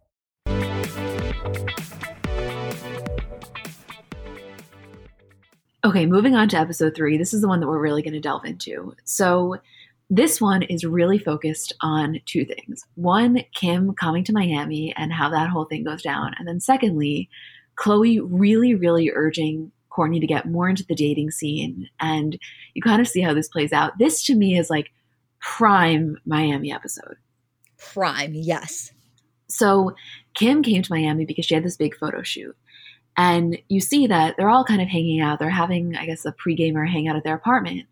Okay, 5.83 6.05
moving 6.05 6.35
on 6.35 6.47
to 6.49 6.57
episode 6.57 6.95
three. 6.95 7.17
This 7.17 7.33
is 7.33 7.41
the 7.41 7.47
one 7.47 7.59
that 7.59 7.67
we're 7.67 7.79
really 7.79 8.03
going 8.03 8.13
to 8.13 8.19
delve 8.19 8.45
into. 8.45 8.93
So, 9.03 9.57
this 10.11 10.41
one 10.41 10.61
is 10.63 10.83
really 10.83 11.17
focused 11.17 11.73
on 11.81 12.19
two 12.25 12.43
things. 12.45 12.85
One, 12.95 13.39
Kim 13.55 13.93
coming 13.95 14.23
to 14.25 14.33
Miami 14.33 14.93
and 14.97 15.11
how 15.11 15.29
that 15.29 15.49
whole 15.49 15.65
thing 15.65 15.85
goes 15.85 16.01
down. 16.03 16.35
And 16.37 16.47
then, 16.47 16.59
secondly, 16.59 17.29
Khloe 17.79 18.21
really, 18.29 18.75
really 18.75 19.09
urging 19.09 19.71
Kourtney 19.89 20.19
to 20.19 20.27
get 20.27 20.49
more 20.49 20.69
into 20.69 20.85
the 20.85 20.95
dating 20.95 21.31
scene. 21.31 21.89
And 21.99 22.37
you 22.73 22.81
kind 22.81 23.01
of 23.01 23.07
see 23.07 23.21
how 23.21 23.33
this 23.33 23.47
plays 23.47 23.73
out. 23.73 23.97
This 23.97 24.23
to 24.25 24.35
me 24.35 24.57
is 24.57 24.69
like 24.69 24.91
prime 25.39 26.17
Miami 26.25 26.71
episode. 26.71 27.15
Prime, 27.77 28.33
yes. 28.33 28.91
So 29.47 29.95
Kim 30.33 30.61
came 30.61 30.83
to 30.83 30.93
Miami 30.93 31.25
because 31.25 31.45
she 31.45 31.55
had 31.55 31.63
this 31.63 31.77
big 31.77 31.95
photo 31.95 32.21
shoot. 32.21 32.55
And 33.17 33.57
you 33.67 33.81
see 33.81 34.07
that 34.07 34.35
they're 34.37 34.49
all 34.49 34.63
kind 34.63 34.81
of 34.81 34.87
hanging 34.87 35.21
out. 35.21 35.39
They're 35.39 35.49
having, 35.49 35.95
I 35.95 36.05
guess, 36.05 36.25
a 36.25 36.31
pre-gamer 36.31 36.85
hangout 36.85 37.15
at 37.15 37.23
their 37.23 37.35
apartment. 37.35 37.85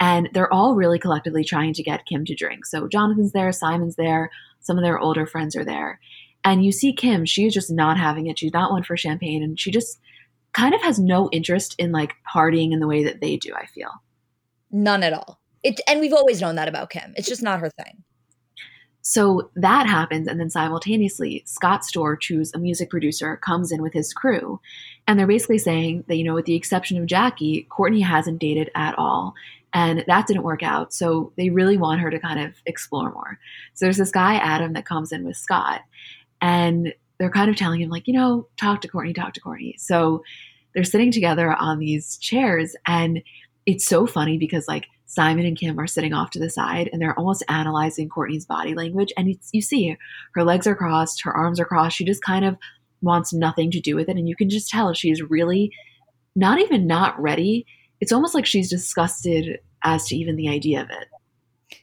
And 0.00 0.28
they're 0.32 0.52
all 0.52 0.74
really 0.74 0.98
collectively 0.98 1.42
trying 1.42 1.72
to 1.74 1.82
get 1.82 2.06
Kim 2.06 2.24
to 2.26 2.34
drink. 2.34 2.66
So 2.66 2.86
Jonathan's 2.86 3.32
there, 3.32 3.50
Simon's 3.50 3.96
there, 3.96 4.30
some 4.60 4.78
of 4.78 4.84
their 4.84 4.98
older 4.98 5.26
friends 5.26 5.56
are 5.56 5.64
there. 5.64 5.98
And 6.44 6.64
you 6.64 6.70
see 6.70 6.92
Kim, 6.92 7.24
she's 7.24 7.52
just 7.52 7.70
not 7.70 7.98
having 7.98 8.26
it. 8.26 8.38
She's 8.38 8.52
not 8.52 8.70
one 8.70 8.84
for 8.84 8.96
champagne. 8.96 9.42
And 9.42 9.58
she 9.58 9.70
just 9.70 9.98
kind 10.52 10.74
of 10.74 10.82
has 10.82 10.98
no 10.98 11.28
interest 11.32 11.74
in 11.78 11.90
like 11.90 12.14
partying 12.32 12.72
in 12.72 12.80
the 12.80 12.86
way 12.86 13.02
that 13.04 13.20
they 13.20 13.36
do, 13.36 13.52
I 13.54 13.66
feel. 13.66 13.90
None 14.70 15.02
at 15.02 15.12
all. 15.12 15.40
It, 15.64 15.80
and 15.88 16.00
we've 16.00 16.12
always 16.12 16.40
known 16.40 16.54
that 16.54 16.68
about 16.68 16.90
Kim. 16.90 17.12
It's 17.16 17.28
just 17.28 17.42
not 17.42 17.60
her 17.60 17.70
thing. 17.70 18.04
So 19.08 19.48
that 19.54 19.86
happens. 19.86 20.28
And 20.28 20.38
then 20.38 20.50
simultaneously, 20.50 21.42
Scott 21.46 21.80
Storch, 21.80 22.28
who's 22.28 22.52
a 22.52 22.58
music 22.58 22.90
producer, 22.90 23.38
comes 23.38 23.72
in 23.72 23.80
with 23.80 23.94
his 23.94 24.12
crew. 24.12 24.60
And 25.06 25.18
they're 25.18 25.26
basically 25.26 25.56
saying 25.56 26.04
that, 26.08 26.16
you 26.16 26.24
know, 26.24 26.34
with 26.34 26.44
the 26.44 26.54
exception 26.54 26.98
of 26.98 27.06
Jackie, 27.06 27.66
Kourtney 27.70 28.04
hasn't 28.04 28.38
dated 28.38 28.70
at 28.74 28.98
all. 28.98 29.32
And 29.72 30.04
that 30.06 30.26
didn't 30.26 30.42
work 30.42 30.62
out. 30.62 30.92
So 30.92 31.32
they 31.38 31.48
really 31.48 31.78
want 31.78 32.02
her 32.02 32.10
to 32.10 32.18
kind 32.18 32.38
of 32.38 32.56
explore 32.66 33.10
more. 33.10 33.38
So 33.72 33.86
there's 33.86 33.96
this 33.96 34.10
guy, 34.10 34.34
Adam, 34.34 34.74
that 34.74 34.84
comes 34.84 35.10
in 35.10 35.24
with 35.24 35.38
Scott. 35.38 35.80
And 36.42 36.92
they're 37.18 37.30
kind 37.30 37.48
of 37.48 37.56
telling 37.56 37.80
him, 37.80 37.88
like, 37.88 38.08
you 38.08 38.12
know, 38.12 38.46
talk 38.58 38.82
to 38.82 38.88
Kourtney, 38.88 39.14
talk 39.14 39.32
to 39.32 39.40
Kourtney. 39.40 39.80
So 39.80 40.22
they're 40.74 40.84
sitting 40.84 41.12
together 41.12 41.54
on 41.54 41.78
these 41.78 42.18
chairs. 42.18 42.76
And 42.86 43.22
it's 43.64 43.86
so 43.86 44.06
funny 44.06 44.36
because, 44.36 44.68
like, 44.68 44.84
Simon 45.08 45.46
and 45.46 45.58
Kim 45.58 45.80
are 45.80 45.86
sitting 45.86 46.12
off 46.12 46.30
to 46.30 46.38
the 46.38 46.50
side 46.50 46.90
and 46.92 47.00
they're 47.00 47.18
almost 47.18 47.42
analyzing 47.48 48.10
Kourtney's 48.10 48.44
body 48.44 48.74
language. 48.74 49.10
And 49.16 49.34
you 49.52 49.62
see 49.62 49.96
her 50.34 50.44
legs 50.44 50.66
are 50.66 50.76
crossed, 50.76 51.22
her 51.22 51.34
arms 51.34 51.58
are 51.58 51.64
crossed. 51.64 51.96
She 51.96 52.04
just 52.04 52.22
kind 52.22 52.44
of 52.44 52.56
wants 53.00 53.32
nothing 53.32 53.70
to 53.70 53.80
do 53.80 53.96
with 53.96 54.10
it. 54.10 54.16
And 54.16 54.28
you 54.28 54.36
can 54.36 54.50
just 54.50 54.68
tell 54.68 54.92
she's 54.92 55.22
really 55.22 55.72
not 56.36 56.60
even 56.60 56.86
not 56.86 57.18
ready. 57.18 57.66
It's 58.02 58.12
almost 58.12 58.34
like 58.34 58.44
she's 58.44 58.68
disgusted 58.68 59.58
as 59.82 60.06
to 60.08 60.16
even 60.16 60.36
the 60.36 60.50
idea 60.50 60.82
of 60.82 60.90
it. 60.90 61.08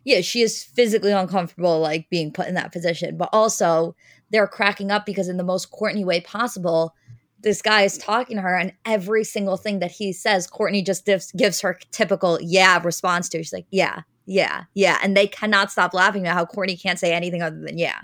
Yeah, 0.03 0.21
she 0.21 0.41
is 0.41 0.63
physically 0.63 1.11
uncomfortable, 1.11 1.79
like 1.79 2.09
being 2.11 2.31
put 2.31 2.47
in 2.47 2.53
that 2.53 2.71
position. 2.71 3.17
But 3.17 3.29
also, 3.33 3.95
they're 4.29 4.47
cracking 4.47 4.91
up 4.91 5.05
because, 5.05 5.27
in 5.27 5.37
the 5.37 5.43
most 5.43 5.71
Kourtney 5.71 6.05
way 6.05 6.21
possible, 6.21 6.93
this 7.41 7.61
guy 7.61 7.83
is 7.83 7.97
talking 7.97 8.37
to 8.37 8.41
her, 8.41 8.55
and 8.55 8.73
every 8.85 9.23
single 9.23 9.57
thing 9.57 9.79
that 9.79 9.91
he 9.91 10.13
says, 10.13 10.47
Kourtney 10.47 10.85
just 10.85 11.05
gives, 11.05 11.31
gives 11.33 11.61
her 11.61 11.79
typical 11.91 12.39
yeah 12.41 12.81
response 12.83 13.29
to. 13.29 13.37
She's 13.37 13.53
like, 13.53 13.67
yeah, 13.71 14.01
yeah, 14.25 14.63
yeah. 14.73 14.97
And 15.03 15.15
they 15.15 15.27
cannot 15.27 15.71
stop 15.71 15.93
laughing 15.93 16.25
at 16.27 16.33
how 16.33 16.45
Kourtney 16.45 16.81
can't 16.81 16.99
say 16.99 17.13
anything 17.13 17.41
other 17.41 17.59
than 17.59 17.77
yeah. 17.77 17.99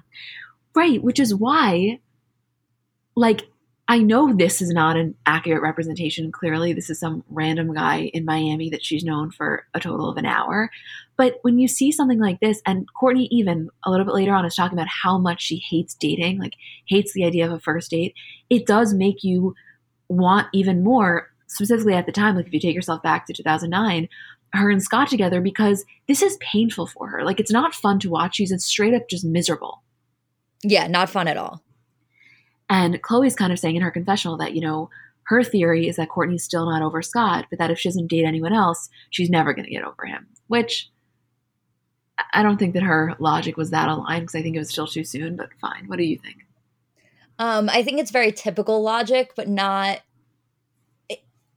Right, 0.76 1.04
which 1.04 1.20
is 1.20 1.34
why, 1.36 2.00
like, 3.15 3.41
I 3.91 3.97
know 3.97 4.32
this 4.32 4.62
is 4.62 4.69
not 4.69 4.95
an 4.95 5.15
accurate 5.25 5.62
representation. 5.62 6.32
Clearly, 6.32 6.71
this 6.71 6.89
is 6.89 6.97
some 6.97 7.25
random 7.30 7.73
guy 7.73 8.10
in 8.13 8.23
Miami 8.23 8.69
that 8.69 8.86
she's 8.86 9.04
known 9.04 9.32
for 9.32 9.65
a 9.73 9.82
total 9.82 10.10
of 10.10 10.15
an 10.15 10.25
hour. 10.25 10.71
But 11.17 11.39
when 11.41 11.60
you 11.60 11.67
see 11.67 11.91
something 11.91 12.17
like 12.17 12.39
this, 12.39 12.62
and 12.65 12.88
Kourtney, 12.95 13.27
even 13.32 13.69
a 13.86 13.91
little 13.91 14.06
bit 14.06 14.15
later 14.15 14.34
on, 14.34 14.45
is 14.45 14.56
talking 14.56 14.77
about 14.77 14.88
how 14.88 15.17
much 15.17 15.41
she 15.41 15.58
hates 15.58 15.93
dating, 15.93 16.39
like 16.39 16.54
hates 16.88 17.12
the 17.12 17.25
idea 17.25 17.45
of 17.45 17.51
a 17.51 17.60
first 17.60 17.91
date, 17.91 18.15
it 18.49 18.65
does 18.65 18.93
make 18.93 19.25
you 19.25 19.56
want 20.08 20.47
even 20.54 20.86
more, 20.86 21.30
specifically 21.47 21.93
at 21.93 22.06
the 22.06 22.13
time. 22.13 22.38
Like 22.38 22.47
if 22.47 22.54
you 22.54 22.62
take 22.62 22.75
yourself 22.75 23.04
back 23.04 23.25
to 23.25 23.34
2009, 23.34 24.08
her 24.54 24.69
and 24.69 24.82
Scott 24.82 25.10
together, 25.10 25.41
because 25.41 25.84
this 26.08 26.21
is 26.21 26.38
painful 26.39 26.88
for 26.88 27.10
her. 27.10 27.25
Like 27.25 27.41
it's 27.41 27.51
not 27.51 27.75
fun 27.75 27.99
to 27.99 28.10
watch. 28.10 28.38
She's 28.38 28.54
straight 28.63 28.93
up 28.93 29.10
just 29.10 29.25
miserable. 29.25 29.84
Yeah, 30.63 30.88
not 30.88 31.10
fun 31.10 31.27
at 31.27 31.36
all. 31.36 31.62
And 32.71 33.03
Khloe's 33.03 33.36
kind 33.36 33.51
of 33.51 33.60
saying 33.60 33.75
in 33.75 33.81
her 33.81 33.91
confessional 33.91 34.38
that, 34.38 34.55
you 34.55 34.62
know, 34.62 34.89
her 35.23 35.43
theory 35.43 35.89
is 35.89 35.97
that 35.97 36.07
Kourtney's 36.07 36.45
still 36.45 36.65
not 36.65 36.81
over 36.81 37.01
Scott, 37.01 37.47
but 37.49 37.60
that 37.60 37.69
if 37.69 37.77
she 37.77 37.89
doesn't 37.89 38.07
date 38.07 38.23
anyone 38.23 38.53
else, 38.53 38.89
she's 39.10 39.29
never 39.29 39.53
going 39.53 39.65
to 39.65 39.71
get 39.71 39.84
over 39.84 40.05
him. 40.05 40.25
Which 40.47 40.89
I 42.31 42.41
don't 42.41 42.57
think 42.57 42.73
that 42.75 42.84
her 42.84 43.13
logic 43.19 43.57
was 43.57 43.71
that 43.71 43.89
aligned 43.89 44.21
because 44.21 44.36
I 44.36 44.41
think 44.41 44.55
it 44.55 44.60
was 44.60 44.69
still 44.69 44.88
too 44.88 45.03
soon, 45.03 45.36
but 45.36 45.49
fine. 45.60 45.84
What 45.88 45.97
do 45.97 46.05
you 46.05 46.17
think? 46.17 46.47
Um, 47.39 47.69
I 47.69 47.84
think 47.84 47.99
it's 47.99 48.12
very 48.12 48.31
typical 48.31 48.81
logic, 48.81 49.34
but 49.36 49.49
not. 49.49 49.99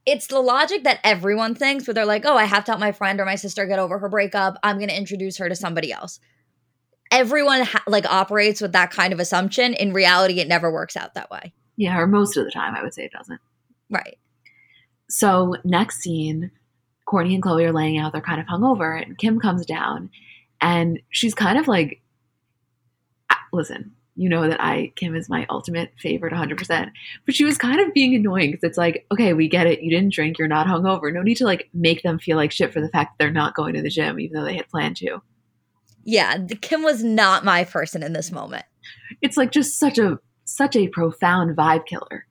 it's 0.04 0.26
the 0.26 0.40
logic 0.40 0.82
that 0.82 0.98
everyone 1.04 1.54
thinks, 1.54 1.86
where 1.86 1.94
they're 1.94 2.04
like, 2.04 2.26
oh, 2.26 2.36
I 2.36 2.44
have 2.44 2.64
to 2.64 2.72
help 2.72 2.80
my 2.80 2.90
friend 2.90 3.20
or 3.20 3.24
my 3.24 3.36
sister 3.36 3.66
get 3.66 3.78
over 3.78 4.00
her 4.00 4.08
breakup. 4.08 4.58
I'm 4.64 4.78
going 4.78 4.88
to 4.88 4.96
introduce 4.96 5.36
her 5.36 5.48
to 5.48 5.54
somebody 5.54 5.92
else 5.92 6.18
everyone 7.14 7.62
ha- 7.62 7.84
like 7.86 8.04
operates 8.06 8.60
with 8.60 8.72
that 8.72 8.90
kind 8.90 9.12
of 9.12 9.20
assumption. 9.20 9.72
In 9.74 9.92
reality, 9.92 10.40
it 10.40 10.48
never 10.48 10.70
works 10.70 10.96
out 10.96 11.14
that 11.14 11.30
way. 11.30 11.52
Yeah, 11.76 11.98
or 11.98 12.06
most 12.06 12.36
of 12.36 12.44
the 12.44 12.50
time, 12.50 12.74
I 12.74 12.82
would 12.82 12.92
say 12.92 13.04
it 13.04 13.12
doesn't. 13.12 13.40
Right. 13.90 14.18
So 15.08 15.56
next 15.64 16.00
scene, 16.00 16.50
Kourtney 17.08 17.34
and 17.34 17.42
Khloe 17.42 17.66
are 17.66 17.72
laying 17.72 17.98
out. 17.98 18.12
They're 18.12 18.20
kind 18.20 18.40
of 18.40 18.46
hungover, 18.46 19.00
and 19.00 19.16
Kim 19.16 19.38
comes 19.38 19.64
down, 19.64 20.10
and 20.60 21.00
she's 21.10 21.34
kind 21.34 21.58
of 21.58 21.68
like, 21.68 22.00
"Listen, 23.52 23.92
you 24.16 24.28
know 24.28 24.48
that 24.48 24.60
I 24.60 24.92
Kim 24.96 25.14
is 25.14 25.28
my 25.28 25.46
ultimate 25.50 25.92
favorite, 25.98 26.32
100." 26.32 26.58
percent 26.58 26.90
But 27.26 27.34
she 27.34 27.44
was 27.44 27.58
kind 27.58 27.80
of 27.80 27.94
being 27.94 28.14
annoying 28.14 28.52
because 28.52 28.64
it's 28.64 28.78
like, 28.78 29.06
okay, 29.12 29.34
we 29.34 29.48
get 29.48 29.66
it. 29.66 29.82
You 29.82 29.90
didn't 29.90 30.14
drink. 30.14 30.38
You're 30.38 30.48
not 30.48 30.66
hungover. 30.66 31.12
No 31.12 31.22
need 31.22 31.36
to 31.36 31.44
like 31.44 31.68
make 31.74 32.02
them 32.02 32.18
feel 32.18 32.36
like 32.36 32.50
shit 32.50 32.72
for 32.72 32.80
the 32.80 32.88
fact 32.88 33.12
that 33.12 33.24
they're 33.24 33.32
not 33.32 33.54
going 33.54 33.74
to 33.74 33.82
the 33.82 33.90
gym, 33.90 34.18
even 34.18 34.36
though 34.36 34.44
they 34.44 34.56
had 34.56 34.68
planned 34.68 34.96
to 34.98 35.20
yeah, 36.04 36.38
Kim 36.60 36.82
was 36.82 37.02
not 37.02 37.44
my 37.44 37.64
person 37.64 38.02
in 38.02 38.12
this 38.12 38.30
moment. 38.30 38.64
It's 39.22 39.36
like 39.36 39.50
just 39.50 39.78
such 39.78 39.98
a 39.98 40.18
such 40.44 40.76
a 40.76 40.88
profound 40.88 41.56
vibe 41.56 41.86
killer. 41.86 42.26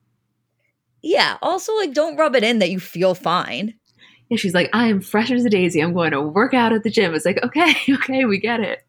Yeah. 1.02 1.36
Also, 1.42 1.74
like, 1.74 1.92
don't 1.92 2.16
rub 2.16 2.34
it 2.34 2.42
in 2.42 2.60
that 2.60 2.70
you 2.70 2.80
feel 2.80 3.14
fine. 3.14 3.74
Yeah, 4.30 4.38
she's 4.38 4.54
like, 4.54 4.70
I 4.72 4.88
am 4.88 5.02
fresh 5.02 5.30
as 5.30 5.44
a 5.44 5.50
daisy. 5.50 5.80
I'm 5.80 5.92
going 5.92 6.12
to 6.12 6.22
work 6.22 6.54
out 6.54 6.72
at 6.72 6.82
the 6.82 6.90
gym. 6.90 7.14
It's 7.14 7.26
like, 7.26 7.42
okay, 7.44 7.74
okay, 7.90 8.24
we 8.24 8.38
get 8.38 8.60
it. 8.60 8.80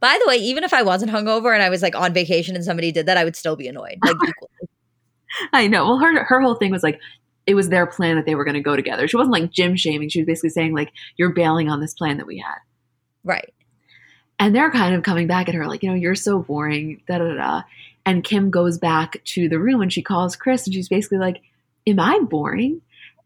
By 0.00 0.18
the 0.20 0.28
way, 0.28 0.36
even 0.36 0.64
if 0.64 0.72
I 0.72 0.82
wasn't 0.82 1.12
hungover 1.12 1.54
and 1.54 1.62
I 1.62 1.70
was 1.70 1.80
like 1.80 1.94
on 1.94 2.12
vacation 2.12 2.56
and 2.56 2.64
somebody 2.64 2.90
did 2.90 3.06
that, 3.06 3.16
I 3.16 3.22
would 3.22 3.36
still 3.36 3.54
be 3.54 3.68
annoyed. 3.68 3.98
Like. 4.04 4.16
I 5.52 5.68
know. 5.68 5.84
Well, 5.84 5.98
her 5.98 6.24
her 6.24 6.40
whole 6.40 6.56
thing 6.56 6.72
was 6.72 6.82
like 6.82 7.00
it 7.46 7.54
was 7.54 7.68
their 7.68 7.86
plan 7.86 8.16
that 8.16 8.26
they 8.26 8.34
were 8.34 8.44
going 8.44 8.54
to 8.54 8.60
go 8.60 8.76
together. 8.76 9.06
She 9.06 9.16
wasn't 9.16 9.32
like 9.32 9.50
gym 9.50 9.76
shaming. 9.76 10.08
She 10.08 10.20
was 10.20 10.26
basically 10.26 10.50
saying 10.50 10.74
like 10.74 10.90
you're 11.16 11.32
bailing 11.32 11.70
on 11.70 11.80
this 11.80 11.94
plan 11.94 12.18
that 12.18 12.26
we 12.26 12.38
had. 12.38 12.58
Right. 13.22 13.53
And 14.38 14.54
they're 14.54 14.70
kind 14.70 14.94
of 14.94 15.02
coming 15.02 15.26
back 15.26 15.48
at 15.48 15.54
her 15.54 15.66
like, 15.66 15.82
you 15.82 15.88
know, 15.88 15.94
you're 15.94 16.14
so 16.14 16.40
boring, 16.40 17.00
da 17.06 17.18
da 17.18 17.34
da. 17.34 17.62
And 18.06 18.24
Kim 18.24 18.50
goes 18.50 18.78
back 18.78 19.22
to 19.24 19.48
the 19.48 19.58
room 19.58 19.80
and 19.80 19.92
she 19.92 20.02
calls 20.02 20.36
Chris 20.36 20.66
and 20.66 20.74
she's 20.74 20.88
basically 20.88 21.18
like, 21.18 21.42
Am 21.86 22.00
I 22.00 22.18
boring? 22.20 22.80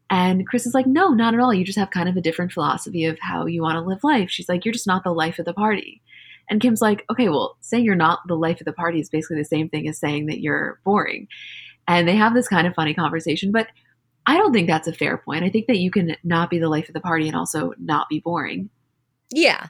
And 0.09 0.47
Chris 0.47 0.65
is 0.65 0.73
like, 0.73 0.87
No, 0.87 1.09
not 1.09 1.33
at 1.33 1.39
all. 1.39 1.53
You 1.53 1.65
just 1.65 1.77
have 1.77 1.91
kind 1.91 2.09
of 2.09 2.15
a 2.15 2.21
different 2.21 2.51
philosophy 2.51 3.05
of 3.05 3.19
how 3.19 3.45
you 3.45 3.61
want 3.61 3.75
to 3.75 3.81
live 3.81 4.03
life. 4.03 4.29
She's 4.29 4.49
like, 4.49 4.65
You're 4.65 4.73
just 4.73 4.87
not 4.87 5.03
the 5.03 5.13
life 5.13 5.39
of 5.39 5.45
the 5.45 5.53
party. 5.53 6.01
And 6.49 6.61
Kim's 6.61 6.81
like, 6.81 7.05
Okay, 7.09 7.29
well, 7.29 7.57
saying 7.61 7.83
you're 7.83 7.95
not 7.95 8.19
the 8.27 8.37
life 8.37 8.61
of 8.61 8.65
the 8.65 8.73
party 8.73 8.99
is 8.99 9.09
basically 9.09 9.37
the 9.37 9.45
same 9.45 9.69
thing 9.69 9.87
as 9.87 9.97
saying 9.97 10.27
that 10.27 10.41
you're 10.41 10.79
boring. 10.83 11.27
And 11.87 12.07
they 12.07 12.15
have 12.15 12.33
this 12.33 12.47
kind 12.47 12.67
of 12.67 12.75
funny 12.75 12.93
conversation, 12.93 13.51
but 13.51 13.67
I 14.25 14.37
don't 14.37 14.53
think 14.53 14.67
that's 14.67 14.87
a 14.87 14.93
fair 14.93 15.17
point. 15.17 15.43
I 15.43 15.49
think 15.49 15.65
that 15.67 15.79
you 15.79 15.89
can 15.89 16.15
not 16.23 16.51
be 16.51 16.59
the 16.59 16.69
life 16.69 16.87
of 16.87 16.93
the 16.93 16.99
party 16.99 17.27
and 17.27 17.35
also 17.35 17.73
not 17.79 18.09
be 18.09 18.19
boring. 18.19 18.69
Yeah. 19.31 19.67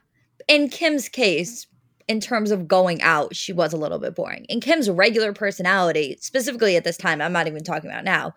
In 0.50 0.68
Kim's 0.68 1.08
case, 1.08 1.68
in 2.08 2.20
terms 2.20 2.50
of 2.50 2.68
going 2.68 3.04
out, 3.04 3.36
she 3.36 3.54
was 3.54 3.72
a 3.72 3.78
little 3.78 4.00
bit 4.00 4.16
boring. 4.16 4.46
In 4.46 4.60
Kim's 4.60 4.90
regular 4.90 5.32
personality, 5.32 6.18
specifically 6.20 6.76
at 6.76 6.84
this 6.84 6.98
time, 6.98 7.22
I'm 7.22 7.32
not 7.32 7.46
even 7.46 7.64
talking 7.64 7.90
about 7.90 8.04
now, 8.04 8.34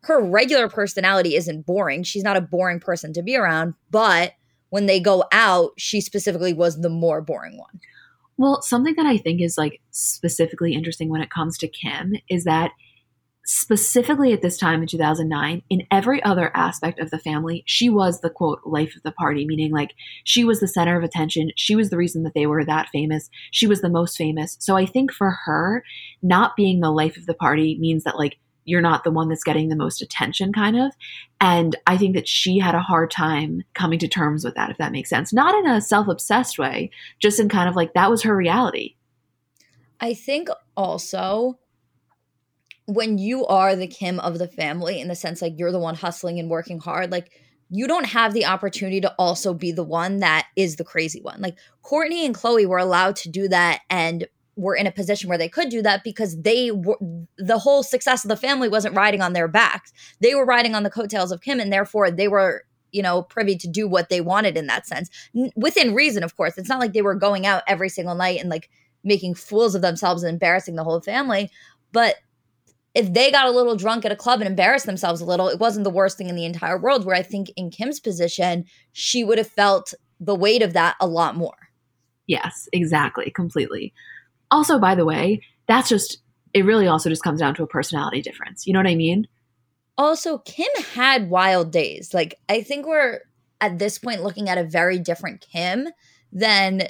her 0.00 0.20
regular 0.20 0.68
personality 0.68 1.36
isn't 1.36 1.64
boring. 1.64 2.02
She's 2.02 2.24
not 2.24 2.36
a 2.36 2.40
boring 2.40 2.80
person 2.80 3.12
to 3.12 3.22
be 3.22 3.36
around, 3.36 3.74
but 3.92 4.32
when 4.70 4.86
they 4.86 4.98
go 4.98 5.22
out, 5.30 5.70
she 5.78 6.00
specifically 6.00 6.52
was 6.52 6.80
the 6.80 6.90
more 6.90 7.20
boring 7.20 7.56
one. 7.56 7.80
Well, 8.38 8.60
something 8.62 8.96
that 8.96 9.06
I 9.06 9.18
think 9.18 9.40
is 9.40 9.56
like 9.56 9.80
specifically 9.92 10.74
interesting 10.74 11.10
when 11.10 11.20
it 11.20 11.30
comes 11.30 11.56
to 11.58 11.68
Kim 11.68 12.14
is 12.28 12.42
that 12.42 12.72
specifically 13.44 14.32
at 14.32 14.42
this 14.42 14.56
time 14.56 14.82
in 14.82 14.88
2009, 14.88 15.62
in 15.68 15.86
every 15.90 16.22
other 16.22 16.50
aspect 16.56 17.00
of 17.00 17.10
the 17.10 17.18
family, 17.18 17.64
she 17.66 17.88
was 17.88 18.20
the 18.20 18.30
quote 18.30 18.60
life 18.64 18.94
of 18.96 19.02
the 19.02 19.12
party, 19.12 19.44
meaning 19.44 19.72
like 19.72 19.94
she 20.24 20.44
was 20.44 20.60
the 20.60 20.68
center 20.68 20.96
of 20.96 21.02
attention. 21.02 21.50
She 21.56 21.74
was 21.74 21.90
the 21.90 21.96
reason 21.96 22.22
that 22.22 22.34
they 22.34 22.46
were 22.46 22.64
that 22.64 22.88
famous. 22.90 23.28
She 23.50 23.66
was 23.66 23.80
the 23.80 23.88
most 23.88 24.16
famous. 24.16 24.56
So 24.60 24.76
I 24.76 24.86
think 24.86 25.12
for 25.12 25.30
her, 25.44 25.84
not 26.22 26.56
being 26.56 26.80
the 26.80 26.92
life 26.92 27.16
of 27.16 27.26
the 27.26 27.34
party 27.34 27.76
means 27.80 28.04
that 28.04 28.18
like 28.18 28.38
you're 28.64 28.80
not 28.80 29.02
the 29.02 29.10
one 29.10 29.28
that's 29.28 29.42
getting 29.42 29.68
the 29.68 29.76
most 29.76 30.00
attention, 30.00 30.52
kind 30.52 30.78
of. 30.78 30.92
And 31.40 31.74
I 31.86 31.96
think 31.98 32.14
that 32.14 32.28
she 32.28 32.58
had 32.58 32.76
a 32.76 32.80
hard 32.80 33.10
time 33.10 33.64
coming 33.74 33.98
to 33.98 34.08
terms 34.08 34.44
with 34.44 34.54
that, 34.54 34.70
if 34.70 34.78
that 34.78 34.92
makes 34.92 35.10
sense. 35.10 35.32
Not 35.32 35.54
in 35.54 35.66
a 35.66 35.80
self 35.80 36.06
obsessed 36.06 36.58
way, 36.58 36.90
just 37.18 37.40
in 37.40 37.48
kind 37.48 37.68
of 37.68 37.74
like 37.74 37.94
that 37.94 38.10
was 38.10 38.22
her 38.22 38.36
reality. 38.36 38.94
I 40.00 40.14
think 40.14 40.48
also 40.76 41.58
when 42.94 43.18
you 43.18 43.46
are 43.46 43.74
the 43.74 43.86
Kim 43.86 44.20
of 44.20 44.38
the 44.38 44.48
family, 44.48 45.00
in 45.00 45.08
the 45.08 45.14
sense 45.14 45.42
like 45.42 45.58
you're 45.58 45.72
the 45.72 45.78
one 45.78 45.94
hustling 45.94 46.38
and 46.38 46.50
working 46.50 46.78
hard, 46.78 47.10
like 47.10 47.30
you 47.70 47.86
don't 47.86 48.06
have 48.06 48.34
the 48.34 48.44
opportunity 48.44 49.00
to 49.00 49.14
also 49.18 49.54
be 49.54 49.72
the 49.72 49.84
one 49.84 50.18
that 50.18 50.46
is 50.56 50.76
the 50.76 50.84
crazy 50.84 51.20
one. 51.20 51.40
Like 51.40 51.56
Kourtney 51.82 52.26
and 52.26 52.34
Khloe 52.34 52.66
were 52.66 52.78
allowed 52.78 53.16
to 53.16 53.30
do 53.30 53.48
that 53.48 53.80
and 53.88 54.26
were 54.56 54.74
in 54.74 54.86
a 54.86 54.92
position 54.92 55.28
where 55.28 55.38
they 55.38 55.48
could 55.48 55.70
do 55.70 55.80
that 55.80 56.04
because 56.04 56.40
they 56.42 56.70
were 56.70 56.98
the 57.38 57.58
whole 57.58 57.82
success 57.82 58.24
of 58.24 58.28
the 58.28 58.36
family 58.36 58.68
wasn't 58.68 58.94
riding 58.94 59.22
on 59.22 59.32
their 59.32 59.48
backs. 59.48 59.92
They 60.20 60.34
were 60.34 60.44
riding 60.44 60.74
on 60.74 60.82
the 60.82 60.90
coattails 60.90 61.32
of 61.32 61.40
Kim 61.40 61.60
and 61.60 61.72
therefore 61.72 62.10
they 62.10 62.28
were 62.28 62.64
you 62.90 63.02
know 63.02 63.22
privy 63.22 63.56
to 63.56 63.68
do 63.68 63.88
what 63.88 64.10
they 64.10 64.20
wanted 64.20 64.56
in 64.56 64.66
that 64.66 64.86
sense 64.86 65.08
N- 65.34 65.50
within 65.56 65.94
reason 65.94 66.22
of 66.22 66.36
course 66.36 66.58
it's 66.58 66.68
not 66.68 66.78
like 66.78 66.92
they 66.92 67.00
were 67.00 67.14
going 67.14 67.46
out 67.46 67.62
every 67.66 67.88
single 67.88 68.14
night 68.14 68.38
and 68.38 68.50
like 68.50 68.68
making 69.02 69.34
fools 69.34 69.74
of 69.74 69.80
themselves 69.80 70.22
and 70.22 70.30
embarrassing 70.30 70.76
the 70.76 70.84
whole 70.84 71.00
family 71.00 71.50
but 71.92 72.16
if 72.94 73.12
they 73.12 73.30
got 73.30 73.46
a 73.46 73.50
little 73.50 73.76
drunk 73.76 74.04
at 74.04 74.12
a 74.12 74.16
club 74.16 74.40
and 74.40 74.48
embarrassed 74.48 74.86
themselves 74.86 75.20
a 75.20 75.24
little, 75.24 75.48
it 75.48 75.58
wasn't 75.58 75.84
the 75.84 75.90
worst 75.90 76.18
thing 76.18 76.28
in 76.28 76.36
the 76.36 76.44
entire 76.44 76.78
world. 76.78 77.04
Where 77.04 77.16
I 77.16 77.22
think 77.22 77.50
in 77.56 77.70
Kim's 77.70 78.00
position, 78.00 78.64
she 78.92 79.24
would 79.24 79.38
have 79.38 79.48
felt 79.48 79.94
the 80.20 80.34
weight 80.34 80.62
of 80.62 80.72
that 80.74 80.96
a 81.00 81.06
lot 81.06 81.36
more. 81.36 81.56
Yes, 82.26 82.68
exactly, 82.72 83.30
completely. 83.30 83.92
Also, 84.50 84.78
by 84.78 84.94
the 84.94 85.04
way, 85.04 85.42
that's 85.66 85.88
just, 85.88 86.18
it 86.54 86.64
really 86.64 86.86
also 86.86 87.08
just 87.08 87.22
comes 87.22 87.40
down 87.40 87.54
to 87.56 87.62
a 87.62 87.66
personality 87.66 88.22
difference. 88.22 88.66
You 88.66 88.72
know 88.72 88.78
what 88.78 88.86
I 88.86 88.94
mean? 88.94 89.26
Also, 89.98 90.38
Kim 90.38 90.68
had 90.94 91.30
wild 91.30 91.72
days. 91.72 92.14
Like, 92.14 92.38
I 92.48 92.62
think 92.62 92.86
we're 92.86 93.20
at 93.60 93.78
this 93.78 93.98
point 93.98 94.22
looking 94.22 94.48
at 94.48 94.58
a 94.58 94.64
very 94.64 94.98
different 94.98 95.40
Kim 95.40 95.88
than 96.30 96.84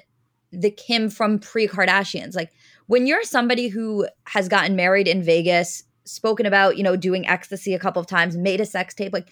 the 0.53 0.71
Kim 0.71 1.09
from 1.09 1.38
pre 1.38 1.67
Kardashians. 1.67 2.37
Like, 2.37 2.51
when 2.87 3.07
you're 3.07 3.23
somebody 3.23 3.69
who 3.69 4.07
has 4.27 4.49
gotten 4.49 4.77
married 4.77 5.09
in 5.09 5.23
Vegas, 5.23 5.85
spoken 6.05 6.47
about, 6.47 6.77
you 6.77 6.83
know, 6.83 6.97
doing 6.97 7.27
ecstasy 7.27 7.75
a 7.75 7.79
couple 7.79 8.01
of 8.01 8.07
times, 8.07 8.37
made 8.37 8.61
a 8.61 8.67
sex 8.67 8.95
tape. 8.95 9.12
Like 9.12 9.29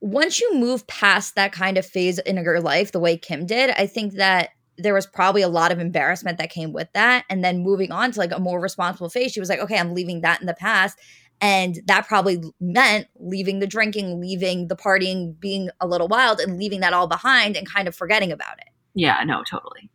once 0.00 0.40
you 0.40 0.54
move 0.56 0.86
past 0.86 1.34
that 1.34 1.52
kind 1.52 1.78
of 1.78 1.86
phase 1.86 2.18
in 2.18 2.36
your 2.36 2.60
life, 2.60 2.92
the 2.92 3.00
way 3.00 3.16
Kim 3.16 3.46
did, 3.46 3.70
I 3.70 3.86
think 3.86 4.14
that 4.14 4.50
there 4.76 4.94
was 4.94 5.06
probably 5.06 5.42
a 5.42 5.48
lot 5.48 5.72
of 5.72 5.78
embarrassment 5.78 6.38
that 6.38 6.50
came 6.50 6.72
with 6.72 6.88
that. 6.94 7.24
And 7.30 7.44
then 7.44 7.62
moving 7.62 7.92
on 7.92 8.10
to 8.12 8.18
like 8.18 8.32
a 8.32 8.40
more 8.40 8.60
responsible 8.60 9.08
phase, 9.08 9.32
she 9.32 9.40
was 9.40 9.48
like, 9.48 9.60
okay, 9.60 9.78
I'm 9.78 9.94
leaving 9.94 10.22
that 10.22 10.40
in 10.40 10.46
the 10.46 10.54
past. 10.54 10.98
And 11.40 11.80
that 11.86 12.06
probably 12.06 12.42
meant 12.60 13.08
leaving 13.18 13.58
the 13.58 13.66
drinking, 13.66 14.20
leaving 14.20 14.68
the 14.68 14.76
partying, 14.76 15.38
being 15.38 15.68
a 15.80 15.86
little 15.86 16.08
wild, 16.08 16.40
and 16.40 16.58
leaving 16.58 16.80
that 16.80 16.92
all 16.92 17.06
behind 17.06 17.56
and 17.56 17.68
kind 17.68 17.88
of 17.88 17.94
forgetting 17.94 18.32
about 18.32 18.58
it. 18.58 18.68
Yeah, 18.94 19.22
no, 19.24 19.42
totally. 19.42 19.90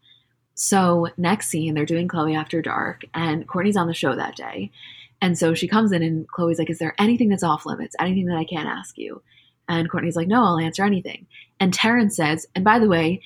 So, 0.54 1.08
next 1.18 1.48
scene, 1.48 1.74
they're 1.74 1.86
doing 1.86 2.10
Khloe 2.10 2.36
After 2.36 2.62
Dark, 2.62 3.04
and 3.14 3.48
Kourtney's 3.48 3.78
on 3.78 3.88
the 3.88 3.94
show 3.94 4.14
that 4.16 4.36
day. 4.36 4.72
And 5.22 5.38
so 5.38 5.54
she 5.54 5.68
comes 5.68 5.92
in 5.92 6.02
and 6.02 6.28
Khloe's 6.30 6.60
like, 6.60 6.70
Is 6.70 6.80
there 6.80 6.96
anything 6.98 7.30
that's 7.30 7.44
off 7.44 7.66
limits? 7.66 7.96
Anything 8.00 8.26
that 8.28 8.38
I 8.38 8.46
can't 8.46 8.68
ask 8.68 8.98
you? 8.98 9.22
And 9.68 9.90
Kourtney's 9.90 10.16
like, 10.16 10.28
No, 10.28 10.44
I'll 10.44 10.60
answer 10.60 10.84
anything. 10.84 11.28
And 11.60 11.74
Terrance 11.74 12.16
says, 12.16 12.46
And 12.56 12.64
by 12.64 12.80
the 12.80 12.88
way, 12.88 13.22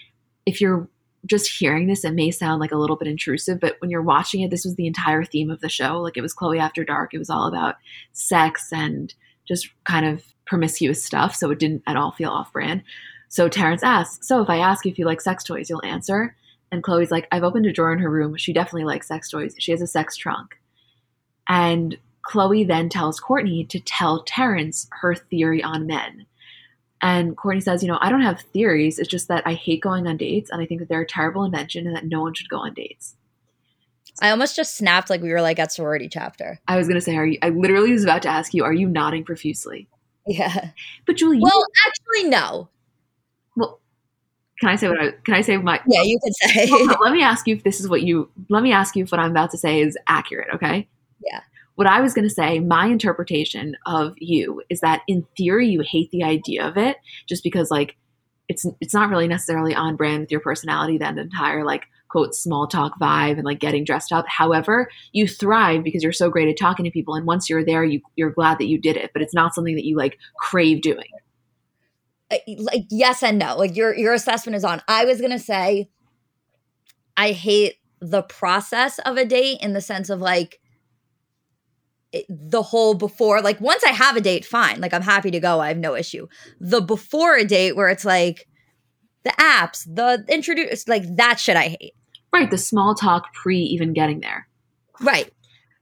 if 0.45 0.59
you're 0.59 0.87
just 1.25 1.49
hearing 1.49 1.87
this, 1.87 2.03
it 2.03 2.13
may 2.13 2.31
sound 2.31 2.59
like 2.59 2.71
a 2.71 2.77
little 2.77 2.97
bit 2.97 3.07
intrusive, 3.07 3.59
but 3.59 3.77
when 3.79 3.89
you're 3.89 4.01
watching 4.01 4.41
it, 4.41 4.49
this 4.49 4.65
was 4.65 4.75
the 4.75 4.87
entire 4.87 5.23
theme 5.23 5.49
of 5.49 5.61
the 5.61 5.69
show. 5.69 6.01
Like 6.01 6.17
it 6.17 6.21
was 6.21 6.35
Khloe 6.35 6.59
After 6.59 6.83
Dark. 6.83 7.13
It 7.13 7.19
was 7.19 7.29
all 7.29 7.47
about 7.47 7.75
sex 8.11 8.73
and 8.73 9.13
just 9.47 9.69
kind 9.85 10.05
of 10.05 10.23
promiscuous 10.45 11.03
stuff. 11.03 11.35
So 11.35 11.49
it 11.51 11.59
didn't 11.59 11.83
at 11.87 11.95
all 11.95 12.11
feel 12.11 12.29
off 12.29 12.51
brand. 12.51 12.83
So 13.29 13.47
Terrance 13.47 13.83
asks, 13.83 14.27
So 14.27 14.41
if 14.41 14.49
I 14.49 14.57
ask 14.57 14.85
if 14.85 14.99
you 14.99 15.05
like 15.05 15.21
sex 15.21 15.43
toys, 15.43 15.69
you'll 15.69 15.85
answer? 15.85 16.35
And 16.71 16.83
Khloe's 16.83 17.11
like, 17.11 17.27
I've 17.31 17.43
opened 17.43 17.67
a 17.67 17.71
drawer 17.71 17.93
in 17.93 17.99
her 17.99 18.09
room. 18.09 18.35
She 18.35 18.51
definitely 18.51 18.85
likes 18.85 19.07
sex 19.07 19.29
toys. 19.29 19.55
She 19.59 19.71
has 19.71 19.81
a 19.81 19.87
sex 19.87 20.17
trunk. 20.17 20.57
And 21.47 21.97
Khloe 22.25 22.67
then 22.67 22.89
tells 22.89 23.19
Kourtney 23.19 23.67
to 23.69 23.79
tell 23.79 24.23
Terrence 24.23 24.87
her 25.01 25.15
theory 25.15 25.61
on 25.61 25.87
men. 25.87 26.25
And 27.01 27.35
Kourtney 27.35 27.61
says, 27.61 27.83
You 27.83 27.89
know, 27.89 27.99
I 28.01 28.09
don't 28.09 28.21
have 28.21 28.41
theories. 28.53 28.97
It's 28.97 29.09
just 29.09 29.27
that 29.27 29.45
I 29.45 29.53
hate 29.53 29.81
going 29.81 30.07
on 30.07 30.17
dates 30.17 30.49
and 30.49 30.61
I 30.61 30.65
think 30.65 30.79
that 30.79 30.89
they're 30.89 31.01
a 31.01 31.07
terrible 31.07 31.43
invention 31.43 31.85
and 31.85 31.95
that 31.95 32.05
no 32.05 32.21
one 32.21 32.33
should 32.33 32.49
go 32.49 32.59
on 32.59 32.73
dates. 32.73 33.15
I 34.21 34.29
almost 34.29 34.55
just 34.55 34.77
snapped 34.77 35.09
like 35.09 35.21
we 35.21 35.31
were 35.31 35.41
like 35.41 35.59
at 35.59 35.71
sorority 35.71 36.07
chapter. 36.07 36.59
I 36.67 36.77
was 36.77 36.87
going 36.87 36.95
to 36.95 37.01
say, 37.01 37.17
Are 37.17 37.25
you, 37.25 37.37
I 37.41 37.49
literally 37.49 37.91
was 37.91 38.03
about 38.03 38.21
to 38.21 38.29
ask 38.29 38.53
you, 38.53 38.63
Are 38.63 38.73
you 38.73 38.87
nodding 38.87 39.25
profusely? 39.25 39.87
Yeah. 40.25 40.69
But 41.05 41.17
Julie, 41.17 41.39
well, 41.41 41.51
you, 41.53 41.65
actually, 41.85 42.29
no. 42.29 42.69
Well, 43.57 43.81
can 44.61 44.69
I 44.69 44.77
say 44.77 44.87
what 44.87 45.01
I 45.01 45.11
can 45.25 45.33
I 45.33 45.41
say 45.41 45.57
my 45.57 45.81
Yeah, 45.85 46.03
you 46.03 46.17
could 46.23 46.33
say. 46.35 46.71
let 47.01 47.11
me 47.11 47.21
ask 47.21 47.45
you 47.47 47.55
if 47.55 47.63
this 47.65 47.81
is 47.81 47.89
what 47.89 48.03
you 48.03 48.29
let 48.47 48.63
me 48.63 48.71
ask 48.71 48.95
you 48.95 49.03
if 49.03 49.11
what 49.11 49.19
I'm 49.19 49.31
about 49.31 49.51
to 49.51 49.57
say 49.57 49.81
is 49.81 49.97
accurate, 50.07 50.47
okay? 50.55 50.87
What 51.75 51.87
I 51.87 52.01
was 52.01 52.13
going 52.13 52.27
to 52.27 52.33
say, 52.33 52.59
my 52.59 52.85
interpretation 52.85 53.75
of 53.85 54.13
you 54.17 54.61
is 54.69 54.81
that 54.81 55.01
in 55.07 55.25
theory 55.35 55.69
you 55.69 55.81
hate 55.81 56.11
the 56.11 56.23
idea 56.23 56.67
of 56.67 56.77
it 56.77 56.97
just 57.27 57.43
because 57.43 57.71
like 57.71 57.95
it's 58.49 58.65
it's 58.81 58.93
not 58.93 59.09
really 59.09 59.27
necessarily 59.27 59.73
on 59.73 59.95
brand 59.95 60.21
with 60.21 60.31
your 60.31 60.41
personality 60.41 60.97
that 60.97 61.17
entire 61.17 61.65
like 61.65 61.85
quote 62.09 62.35
small 62.35 62.67
talk 62.67 62.99
vibe 62.99 63.33
and 63.33 63.43
like 63.43 63.59
getting 63.59 63.83
dressed 63.83 64.11
up. 64.11 64.25
However, 64.27 64.89
you 65.13 65.27
thrive 65.27 65.83
because 65.83 66.03
you're 66.03 66.11
so 66.11 66.29
great 66.29 66.47
at 66.47 66.57
talking 66.59 66.85
to 66.85 66.91
people 66.91 67.15
and 67.15 67.25
once 67.25 67.49
you're 67.49 67.65
there 67.65 67.83
you 67.83 68.01
you're 68.15 68.29
glad 68.29 68.59
that 68.59 68.67
you 68.67 68.79
did 68.79 68.97
it, 68.97 69.11
but 69.13 69.21
it's 69.21 69.33
not 69.33 69.55
something 69.55 69.75
that 69.75 69.85
you 69.85 69.97
like 69.97 70.19
crave 70.37 70.81
doing. 70.81 71.09
Like 72.29 72.85
yes 72.89 73.23
and 73.23 73.39
no. 73.39 73.57
Like 73.57 73.75
your 73.75 73.95
your 73.95 74.13
assessment 74.13 74.55
is 74.55 74.63
on. 74.63 74.81
I 74.87 75.05
was 75.05 75.19
going 75.19 75.31
to 75.31 75.39
say 75.39 75.89
I 77.17 77.31
hate 77.31 77.77
the 77.99 78.23
process 78.23 78.99
of 78.99 79.17
a 79.17 79.25
date 79.25 79.59
in 79.61 79.73
the 79.73 79.81
sense 79.81 80.09
of 80.09 80.19
like 80.19 80.59
the 82.29 82.61
whole 82.61 82.93
before 82.93 83.41
like 83.41 83.59
once 83.59 83.83
i 83.83 83.89
have 83.89 84.15
a 84.15 84.21
date 84.21 84.45
fine. 84.45 84.79
Like 84.79 84.93
i'm 84.93 85.01
happy 85.01 85.31
to 85.31 85.39
go 85.39 85.59
i 85.59 85.67
have 85.67 85.77
no 85.77 85.95
issue. 85.95 86.27
The 86.59 86.81
before 86.81 87.35
a 87.35 87.45
date 87.45 87.75
where 87.75 87.89
it's 87.89 88.05
like 88.05 88.47
the 89.23 89.31
apps 89.31 89.85
the 89.85 90.23
introduce 90.27 90.87
like 90.87 91.03
that 91.15 91.39
shit 91.39 91.57
i 91.57 91.75
hate. 91.79 91.93
Right 92.31 92.49
the 92.49 92.57
small 92.57 92.95
talk 92.95 93.33
pre 93.33 93.57
even 93.57 93.93
getting 93.93 94.19
there. 94.19 94.47
Right. 95.01 95.31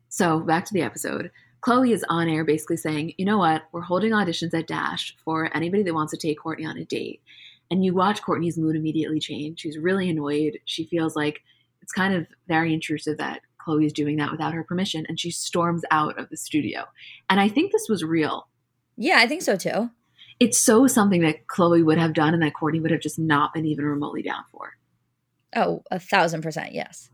So 0.09 0.39
back 0.39 0.65
to 0.65 0.73
the 0.73 0.81
episode. 0.81 1.31
Khloe 1.65 1.91
is 1.91 2.03
on 2.09 2.27
air 2.27 2.43
basically 2.43 2.77
saying 2.77 3.13
you 3.17 3.25
know 3.25 3.37
what? 3.37 3.63
We're 3.71 3.81
holding 3.81 4.11
auditions 4.11 4.53
at 4.53 4.67
dash 4.67 5.15
for 5.23 5.55
anybody 5.55 5.83
that 5.83 5.93
wants 5.93 6.11
to 6.11 6.17
take 6.17 6.39
Kourtney 6.39 6.67
on 6.67 6.77
a 6.77 6.85
date. 6.85 7.21
And 7.69 7.85
you 7.85 7.93
watch 7.93 8.21
Kourtney's 8.21 8.57
mood 8.57 8.75
immediately 8.75 9.19
change. 9.19 9.61
She's 9.61 9.77
really 9.77 10.09
annoyed. 10.09 10.59
She 10.65 10.85
feels 10.87 11.15
like 11.15 11.41
it's 11.81 11.93
kind 11.93 12.13
of 12.13 12.27
very 12.47 12.73
intrusive 12.73 13.17
that 13.17 13.41
Khloe 13.65 13.85
is 13.85 13.93
doing 13.93 14.17
that 14.17 14.31
without 14.31 14.53
her 14.53 14.63
permission, 14.63 15.05
and 15.07 15.19
she 15.19 15.31
storms 15.31 15.83
out 15.91 16.19
of 16.19 16.29
the 16.29 16.37
studio. 16.37 16.85
And 17.29 17.39
I 17.39 17.47
think 17.47 17.71
this 17.71 17.87
was 17.89 18.03
real. 18.03 18.47
Yeah, 18.97 19.17
I 19.19 19.27
think 19.27 19.41
so 19.41 19.55
too. 19.55 19.89
It's 20.39 20.57
so 20.57 20.87
something 20.87 21.21
that 21.21 21.47
Khloe 21.47 21.85
would 21.85 21.97
have 21.97 22.13
done 22.13 22.33
and 22.33 22.41
that 22.43 22.53
Kourtney 22.59 22.81
would 22.81 22.91
have 22.91 23.01
just 23.01 23.19
not 23.19 23.53
been 23.53 23.65
even 23.65 23.85
remotely 23.85 24.23
down 24.23 24.43
for. 24.51 24.73
Oh, 25.55 25.83
a 25.91 25.99
thousand 25.99 26.41
percent, 26.41 26.73
yes. 26.73 27.09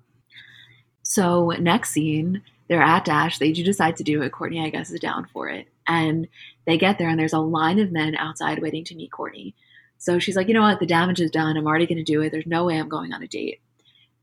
So 1.04 1.50
next 1.52 1.92
scene, 1.92 2.42
they're 2.68 2.82
at 2.82 3.06
Dash. 3.06 3.38
They 3.38 3.52
do 3.52 3.64
decide 3.64 3.96
to 3.98 4.04
do 4.04 4.22
it. 4.22 4.32
Kourtney, 4.32 4.64
I 4.64 4.70
guess, 4.70 4.92
is 4.92 5.00
down 5.00 5.28
for 5.32 5.50
it. 5.50 5.68
And 5.88 6.28
they 6.66 6.78
get 6.78 6.98
there, 6.98 7.10
and 7.10 7.20
there's 7.20 7.34
a 7.34 7.40
line 7.40 7.80
of 7.80 7.92
men 7.92 8.16
outside 8.16 8.62
waiting 8.62 8.84
to 8.86 8.96
meet 8.96 9.12
Kourtney. 9.12 9.54
So 9.98 10.20
she's 10.20 10.36
like, 10.36 10.48
you 10.48 10.54
know 10.54 10.62
what? 10.62 10.80
The 10.80 10.86
damage 10.86 11.22
is 11.22 11.32
done. 11.32 11.58
I'm 11.58 11.66
already 11.66 11.88
going 11.88 11.98
to 11.98 12.04
do 12.04 12.22
it. 12.22 12.32
There's 12.32 12.46
no 12.46 12.66
way 12.66 12.78
I'm 12.78 12.90
going 12.90 13.14
on 13.14 13.24
a 13.24 13.28
date. 13.28 13.62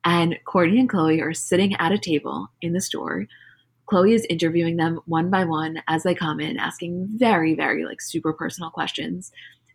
And 0.05 0.37
Kourtney 0.47 0.79
and 0.79 0.89
Khloe 0.89 1.23
are 1.23 1.33
sitting 1.33 1.75
at 1.77 1.93
a 1.93 1.99
table 1.99 2.49
in 2.61 2.73
the 2.73 2.81
store. 2.81 3.27
Khloe 3.91 4.15
is 4.15 4.27
interviewing 4.29 4.77
them 4.77 5.01
one 5.07 5.31
by 5.31 5.45
one 5.45 5.83
as 5.89 6.03
they 6.03 6.15
come 6.15 6.41
in, 6.41 6.59
asking 6.59 7.09
very, 7.17 7.55
very 7.55 7.85
like 7.85 8.01
super 8.01 8.33
personal 8.33 8.71
questions. 8.71 9.33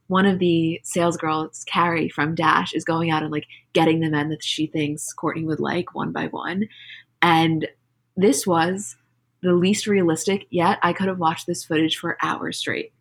One 0.08 0.26
of 0.26 0.40
the 0.40 0.82
sales 0.84 1.18
girls, 1.18 1.64
Carrie 1.68 2.10
from 2.10 2.36
Dash, 2.36 2.74
is 2.74 2.84
going 2.84 3.12
out 3.12 3.22
and 3.22 3.32
like 3.32 3.46
getting 3.74 4.00
the 4.00 4.10
men 4.10 4.30
that 4.30 4.44
she 4.44 4.68
thinks 4.68 5.14
Kourtney 5.16 5.46
would 5.46 5.60
like 5.60 5.94
one 5.94 6.12
by 6.12 6.28
one. 6.28 6.68
And 7.22 7.68
this 8.18 8.48
was 8.48 8.96
the 9.42 9.54
least 9.54 9.88
realistic, 9.88 10.48
yet 10.50 10.80
I 10.82 10.94
could 10.94 11.08
have 11.08 11.20
watched 11.20 11.48
this 11.48 11.64
footage 11.64 11.98
for 11.98 12.18
hours 12.22 12.58
straight. 12.58 12.92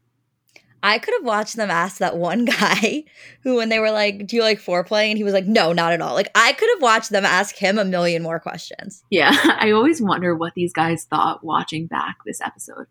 I 0.83 0.99
could 0.99 1.15
have 1.15 1.25
watched 1.25 1.57
them 1.57 1.71
ask 1.71 1.99
that 1.99 2.17
one 2.17 2.45
guy 2.61 3.05
who, 3.43 3.57
when 3.57 3.69
they 3.69 3.79
were 3.79 3.91
like, 3.91 4.27
Do 4.27 4.37
you 4.37 4.43
like 4.43 4.61
foreplay? 4.61 5.09
And 5.09 5.19
he 5.19 5.25
was 5.25 5.33
like, 5.33 5.47
No, 5.47 5.73
not 5.73 5.93
at 5.93 6.01
all. 6.01 6.15
Like, 6.15 6.31
I 6.35 6.53
could 6.53 6.69
have 6.75 6.83
watched 6.83 7.11
them 7.11 7.25
ask 7.25 7.57
him 7.57 7.79
a 7.79 7.85
million 7.85 8.23
more 8.23 8.41
questions. 8.41 9.03
Yeah. 9.11 9.33
I 9.59 9.73
always 9.73 10.01
wonder 10.01 10.35
what 10.35 10.55
these 10.55 10.73
guys 10.73 11.05
thought 11.05 11.45
watching 11.45 11.87
back 11.87 12.19
this 12.25 12.41
episode. 12.41 12.87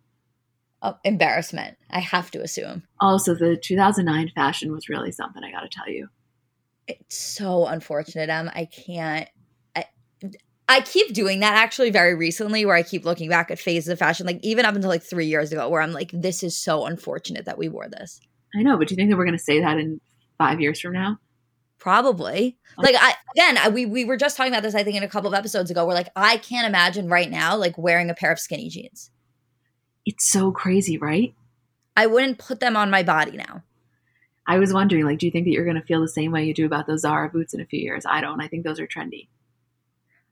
Oh, 0.82 0.98
embarrassment. 1.04 1.78
I 1.90 2.00
have 2.00 2.30
to 2.32 2.42
assume. 2.42 2.84
Also, 3.00 3.34
the 3.34 3.58
2009 3.58 4.32
fashion 4.36 4.72
was 4.72 4.90
really 4.90 5.12
something, 5.12 5.44
I 5.44 5.52
gotta 5.52 5.70
tell 5.70 5.90
you. 5.90 6.10
It's 6.88 7.18
so 7.18 7.66
unfortunate, 7.66 8.30
Em. 8.30 8.50
I 8.54 8.66
can't. 8.66 9.28
I, 9.76 9.86
I 10.70 10.82
keep 10.82 11.14
doing 11.14 11.40
that 11.40 11.56
actually 11.56 11.92
very 11.92 12.14
recently 12.14 12.66
where 12.66 12.76
I 12.76 12.84
keep 12.84 13.06
looking 13.06 13.30
back 13.30 13.50
at 13.52 13.60
phases 13.60 13.88
of 13.88 14.00
fashion, 14.00 14.26
like 14.26 14.40
even 14.44 14.66
up 14.66 14.76
until 14.76 14.90
like 14.90 15.04
three 15.04 15.28
years 15.28 15.52
ago, 15.52 15.70
where 15.70 15.82
I'm 15.82 15.94
like, 15.94 16.12
this 16.14 16.44
is 16.44 16.58
so 16.58 16.86
unfortunate 16.86 17.46
that 17.46 17.58
we 17.58 17.70
wore 17.70 17.88
this. 17.88 18.20
I 18.56 18.64
know, 18.64 18.78
but 18.78 18.88
do 18.88 18.94
you 18.94 18.98
think 18.98 19.10
that 19.10 19.18
we're 19.18 19.26
going 19.26 19.38
to 19.38 19.44
say 19.44 19.62
that 19.62 19.78
in 19.78 20.02
five 20.38 20.60
years 20.60 20.80
from 20.80 20.94
now? 20.94 21.20
Probably. 21.80 22.58
Oh. 22.78 22.82
Like 22.82 22.96
I 22.98 23.14
again, 23.36 23.58
I, 23.58 23.70
we 23.70 23.86
we 23.86 24.04
were 24.04 24.18
just 24.18 24.36
talking 24.36 24.52
about 24.52 24.64
this. 24.64 24.76
I 24.76 24.84
think 24.84 24.98
in 24.98 25.04
a 25.04 25.08
couple 25.08 25.28
of 25.28 25.34
episodes 25.34 25.72
ago, 25.72 25.86
where 25.86 25.96
like 25.96 26.10
I 26.16 26.38
can't 26.38 26.68
imagine 26.68 27.08
right 27.08 27.30
now 27.30 27.56
like 27.56 27.78
wearing 27.78 28.10
a 28.10 28.16
pair 28.16 28.32
of 28.32 28.40
skinny 28.40 28.70
jeans. 28.70 29.12
It's 30.06 30.30
so 30.30 30.52
crazy, 30.52 30.98
right? 30.98 31.34
I 31.96 32.08
wouldn't 32.08 32.40
put 32.40 32.60
them 32.60 32.76
on 32.76 32.90
my 32.90 33.04
body 33.04 33.38
now. 33.38 33.64
I 34.46 34.60
was 34.60 34.72
wondering, 34.72 35.04
like, 35.04 35.20
do 35.20 35.26
you 35.26 35.32
think 35.32 35.46
that 35.46 35.52
you're 35.52 35.66
going 35.66 35.76
to 35.76 35.86
feel 35.86 36.00
the 36.00 36.08
same 36.08 36.32
way 36.32 36.46
you 36.46 36.54
do 36.54 36.66
about 36.66 36.88
those 36.88 37.02
Zara 37.02 37.28
boots 37.28 37.54
in 37.54 37.60
a 37.60 37.66
few 37.66 37.80
years? 37.80 38.06
I 38.06 38.22
don't. 38.22 38.40
I 38.42 38.48
think 38.48 38.64
those 38.64 38.80
are 38.80 38.88
trendy. 38.88 39.28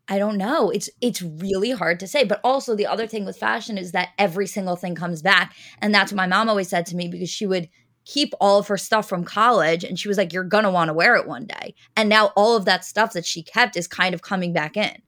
I 0.08 0.20
don't 0.20 0.38
know. 0.38 0.70
It's 0.70 0.89
it's 1.02 1.22
really 1.22 1.72
hard 1.72 2.00
to 2.00 2.08
say. 2.08 2.24
But 2.24 2.39
also 2.44 2.76
the 2.76 2.86
other 2.86 3.08
thing 3.08 3.26
with 3.26 3.38
fashion 3.38 3.78
is 3.78 3.91
that 3.91 4.10
every 4.18 4.48
single 4.48 4.76
thing 4.76 4.96
comes 4.96 5.22
back. 5.22 5.56
And 5.80 5.94
that's 5.94 6.12
what 6.12 6.18
my 6.18 6.28
mom 6.28 6.50
always 6.50 6.70
said 6.70 6.86
to 6.88 6.96
me 6.96 7.08
because 7.08 7.30
she 7.30 7.48
would 7.48 7.70
keep 8.06 8.34
all 8.39 8.60
of 8.60 8.68
her 8.68 8.78
stuff 8.78 9.10
from 9.10 9.24
college 9.24 9.84
and 9.84 10.00
she 10.00 10.08
was 10.08 10.18
like, 10.18 10.32
You're 10.32 10.44
gonna 10.44 10.72
want 10.72 10.89
to 10.89 10.94
wear 10.94 11.15
it 11.15 11.28
one 11.28 11.46
day. 11.46 11.74
And 11.96 12.08
now 12.08 12.32
all 12.36 12.56
of 12.56 12.65
that 12.65 12.86
stuff 12.86 13.13
that 13.13 13.26
she 13.26 13.41
kept 13.41 13.76
is 13.76 13.88
kind 13.88 14.13
of 14.13 14.22
coming 14.22 14.54
back 14.54 14.78
in. 14.78 15.02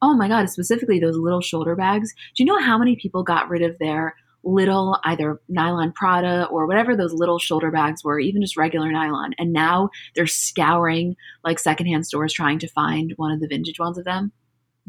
Oh 0.00 0.14
my 0.14 0.28
god, 0.28 0.48
specifically 0.48 0.98
those 0.98 1.16
little 1.16 1.40
shoulder 1.42 1.76
bags. 1.76 2.14
Do 2.34 2.42
you 2.42 2.46
know 2.46 2.60
how 2.60 2.78
many 2.78 2.96
people 2.96 3.22
got 3.22 3.48
rid 3.50 3.62
of 3.62 3.78
their 3.78 4.14
little 4.44 4.98
either 5.04 5.40
nylon 5.48 5.92
Prada 5.92 6.46
or 6.46 6.66
whatever 6.66 6.96
those 6.96 7.12
little 7.12 7.38
shoulder 7.38 7.70
bags 7.70 8.04
were, 8.04 8.18
even 8.18 8.40
just 8.40 8.56
regular 8.56 8.90
nylon. 8.90 9.34
And 9.38 9.52
now 9.52 9.90
they're 10.14 10.26
scouring 10.26 11.16
like 11.44 11.58
secondhand 11.58 12.06
stores 12.06 12.32
trying 12.32 12.58
to 12.60 12.68
find 12.68 13.12
one 13.16 13.32
of 13.32 13.40
the 13.40 13.48
vintage 13.48 13.78
ones 13.78 13.98
of 13.98 14.04
them. 14.04 14.32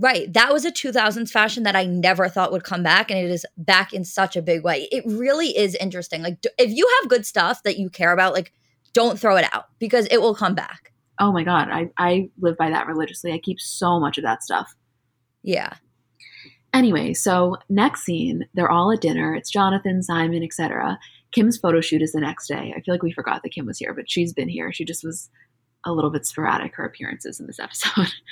Right. 0.01 0.31
That 0.31 0.53
was 0.53 0.63
a 0.63 0.71
2000s 0.71 1.29
fashion 1.29 1.63
that 1.63 1.75
I 1.75 1.85
never 1.85 2.29
thought 2.29 2.53
would 2.53 2.63
come 2.63 2.83
back. 2.83 3.12
And 3.12 3.19
it 3.19 3.29
is 3.29 3.45
back 3.57 3.93
in 3.93 4.05
such 4.05 4.38
a 4.38 4.41
big 4.41 4.63
way. 4.63 4.88
It 4.93 5.03
really 5.05 5.57
is 5.57 5.75
interesting. 5.75 6.23
Like, 6.23 6.38
if 6.57 6.71
you 6.71 6.89
have 6.99 7.09
good 7.09 7.25
stuff 7.25 7.63
that 7.63 7.77
you 7.77 7.89
care 7.89 8.13
about, 8.13 8.33
like, 8.33 8.53
don't 8.93 9.19
throw 9.19 9.35
it 9.35 9.45
out 9.51 9.65
because 9.77 10.07
it 10.09 10.21
will 10.21 10.33
come 10.33 10.55
back. 10.55 10.93
Oh 11.19 11.33
my 11.33 11.43
God. 11.43 11.67
I, 11.69 11.89
I 11.97 12.29
live 12.39 12.55
by 12.55 12.69
that 12.69 12.88
religiously. 12.88 13.33
I 13.33 13.39
keep 13.39 13.59
so 13.59 13.99
much 13.99 14.17
of 14.17 14.23
that 14.23 14.41
stuff. 14.41 14.73
Yeah. 15.43 15.73
Anyway, 16.73 17.13
so 17.13 17.57
next 17.67 18.03
scene, 18.05 18.47
they're 18.53 18.71
all 18.71 18.93
at 18.93 19.01
dinner. 19.01 19.35
It's 19.35 19.51
Jonathan, 19.51 20.01
Simon, 20.01 20.43
etc. 20.43 20.97
Kim's 21.33 21.57
photo 21.57 21.81
shoot 21.81 22.01
is 22.01 22.13
the 22.13 22.21
next 22.21 22.47
day. 22.47 22.73
I 22.73 22.79
feel 22.81 22.93
like 22.93 23.03
we 23.03 23.12
forgot 23.12 23.43
that 23.43 23.51
Kim 23.51 23.65
was 23.65 23.79
here, 23.79 23.93
but 23.93 24.09
she's 24.09 24.31
been 24.31 24.49
here. 24.49 24.71
She 24.71 24.85
just 24.85 25.03
was 25.03 25.29
a 25.85 25.91
little 25.91 26.09
bit 26.09 26.25
sporadic 26.25 26.75
her 26.75 26.85
appearances 26.85 27.39
in 27.39 27.47
this 27.47 27.59
episode. 27.59 28.13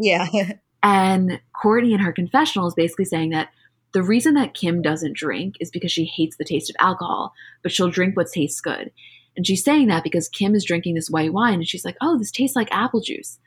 Yeah. 0.00 0.26
and 0.82 1.40
Kourtney 1.54 1.92
in 1.92 2.00
her 2.00 2.12
confessional 2.12 2.68
is 2.68 2.74
basically 2.74 3.04
saying 3.04 3.30
that 3.30 3.48
the 3.92 4.02
reason 4.02 4.34
that 4.34 4.54
Kim 4.54 4.82
doesn't 4.82 5.16
drink 5.16 5.56
is 5.60 5.70
because 5.70 5.90
she 5.90 6.04
hates 6.04 6.36
the 6.36 6.44
taste 6.44 6.70
of 6.70 6.76
alcohol, 6.78 7.32
but 7.62 7.72
she'll 7.72 7.90
drink 7.90 8.16
what 8.16 8.30
tastes 8.32 8.60
good. 8.60 8.90
And 9.36 9.46
she's 9.46 9.64
saying 9.64 9.88
that 9.88 10.04
because 10.04 10.28
Kim 10.28 10.54
is 10.54 10.64
drinking 10.64 10.94
this 10.94 11.10
white 11.10 11.32
wine 11.32 11.54
and 11.54 11.66
she's 11.66 11.84
like, 11.84 11.96
oh, 12.00 12.18
this 12.18 12.30
tastes 12.30 12.56
like 12.56 12.68
apple 12.70 13.00
juice. 13.00 13.38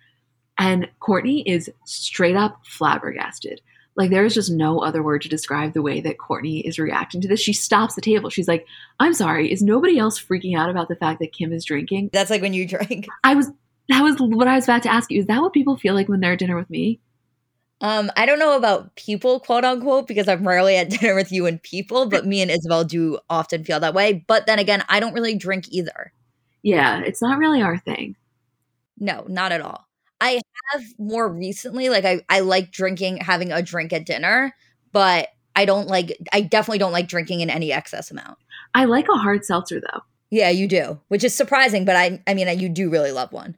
And 0.58 0.89
Kourtney 1.02 1.44
is 1.46 1.70
straight 1.86 2.36
up 2.36 2.62
flabbergasted. 2.65 3.62
Like 3.96 4.10
there 4.10 4.26
is 4.26 4.34
just 4.34 4.52
no 4.52 4.80
other 4.80 5.04
word 5.04 5.22
to 5.24 5.30
describe 5.30 5.74
the 5.74 5.82
way 5.82 6.00
that 6.02 6.17
Kourtney 6.17 6.63
is 6.63 6.80
reacting 6.80 7.22
to 7.22 7.28
this. 7.28 7.41
She 7.41 7.54
stops 7.54 7.96
the 7.96 8.02
table. 8.02 8.30
She's 8.30 8.48
like, 8.48 8.65
"I'm 9.00 9.13
sorry, 9.13 9.52
is 9.52 9.62
nobody 9.62 10.00
else 10.00 10.22
freaking 10.22 10.58
out 10.58 10.70
about 10.70 10.88
the 10.88 10.96
fact 10.96 11.20
that 11.20 11.34
Kim 11.34 11.52
is 11.52 11.65
drinking?" 11.65 12.10
That's 12.13 12.30
like 12.30 12.41
when 12.41 12.54
you 12.54 12.65
drink. 12.67 13.08
I 13.24 13.36
was 13.36 13.52
that 13.89 14.02
was 14.02 14.15
what 14.20 14.48
I 14.48 14.56
was 14.56 14.63
about 14.63 14.84
to 14.84 14.91
ask 14.91 15.12
you. 15.12 15.20
Is 15.20 15.28
that 15.28 15.41
what 15.41 15.52
people 15.52 15.76
feel 15.76 15.94
like 15.94 16.08
when 16.08 16.22
they're 16.22 16.34
at 16.34 16.39
dinner 16.39 16.56
with 16.56 16.70
me? 16.70 17.02
Um, 17.82 18.12
I 18.15 18.28
don't 18.28 18.39
know 18.39 18.56
about 18.56 18.96
people, 18.96 19.39
quote 19.39 19.65
unquote, 19.65 20.08
because 20.08 20.28
I'm 20.28 20.48
rarely 20.48 20.78
at 20.78 20.89
dinner 21.00 21.15
with 21.15 21.32
you 21.32 21.48
and 21.48 21.62
people, 21.62 22.06
but 22.06 22.26
me 22.26 22.41
and 22.41 22.52
Isabel 22.52 22.84
do 22.84 23.20
often 23.30 23.63
feel 23.63 23.80
that 23.80 23.94
way. 23.94 24.24
But 24.28 24.46
then 24.46 24.60
again, 24.60 24.86
I 24.88 25.00
don't 25.00 25.13
really 25.13 25.36
drink 25.36 25.65
either. 25.70 26.13
Yeah, 26.62 27.02
it's 27.02 27.22
not 27.22 27.39
really 27.39 27.62
our 27.62 27.80
thing. 27.80 28.15
No, 29.00 29.26
not 29.28 29.52
at 29.52 29.62
all. 29.62 29.88
I 30.22 30.39
have 30.72 30.84
more 31.00 31.28
recently, 31.28 31.89
like 31.89 32.06
I, 32.06 32.22
I 32.30 32.41
like 32.41 32.72
drinking, 32.72 33.17
having 33.17 33.52
a 33.52 33.63
drink 33.63 33.91
at 33.91 34.06
dinner, 34.06 34.54
but 34.91 35.30
I 35.56 35.65
don't 35.65 35.88
like, 35.88 36.15
I 36.32 36.41
definitely 36.41 36.78
don't 36.78 36.91
like 36.91 37.08
drinking 37.08 37.41
in 37.41 37.50
any 37.50 37.74
excess 37.74 38.12
amount. 38.12 38.38
I 38.76 38.86
like 38.86 39.08
a 39.10 39.17
hard 39.17 39.44
seltzer 39.44 39.82
though. 39.82 40.02
Yeah, 40.30 40.50
you 40.50 40.67
do, 40.67 41.00
which 41.08 41.24
is 41.24 41.36
surprising, 41.36 41.84
but 41.84 41.96
I, 41.96 42.22
I 42.28 42.36
mean, 42.36 42.60
you 42.60 42.70
do 42.70 42.91
really 42.91 43.12
love 43.12 43.34
one. 43.34 43.58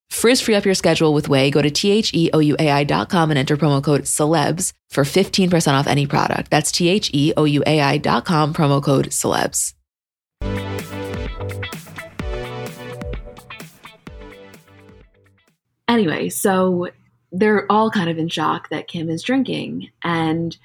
Frizz 0.11 0.41
free 0.41 0.55
up 0.55 0.65
your 0.65 0.75
schedule 0.75 1.13
with 1.13 1.29
Ouai. 1.29 1.51
Go 1.51 1.61
to 1.61 1.71
T-H-E-O-U-A-I.com 1.71 3.31
and 3.31 3.37
enter 3.37 3.57
promo 3.57 3.81
code 3.83 4.01
celebs 4.01 4.71
for 4.89 5.03
15% 5.03 5.73
off 5.73 5.87
any 5.87 6.05
product. 6.05 6.51
That's 6.51 6.71
T-H-E-O-U-A-I.com, 6.71 8.53
promo 8.53 8.83
code 8.83 9.07
celebs. 9.07 9.73
Anyway, 15.87 16.29
so 16.29 16.89
they're 17.31 17.69
all 17.71 17.89
kind 17.89 18.09
of 18.09 18.17
in 18.17 18.29
shock 18.29 18.69
that 18.69 18.87
Kim 18.87 19.09
is 19.09 19.23
drinking. 19.23 19.89
And 20.03 20.57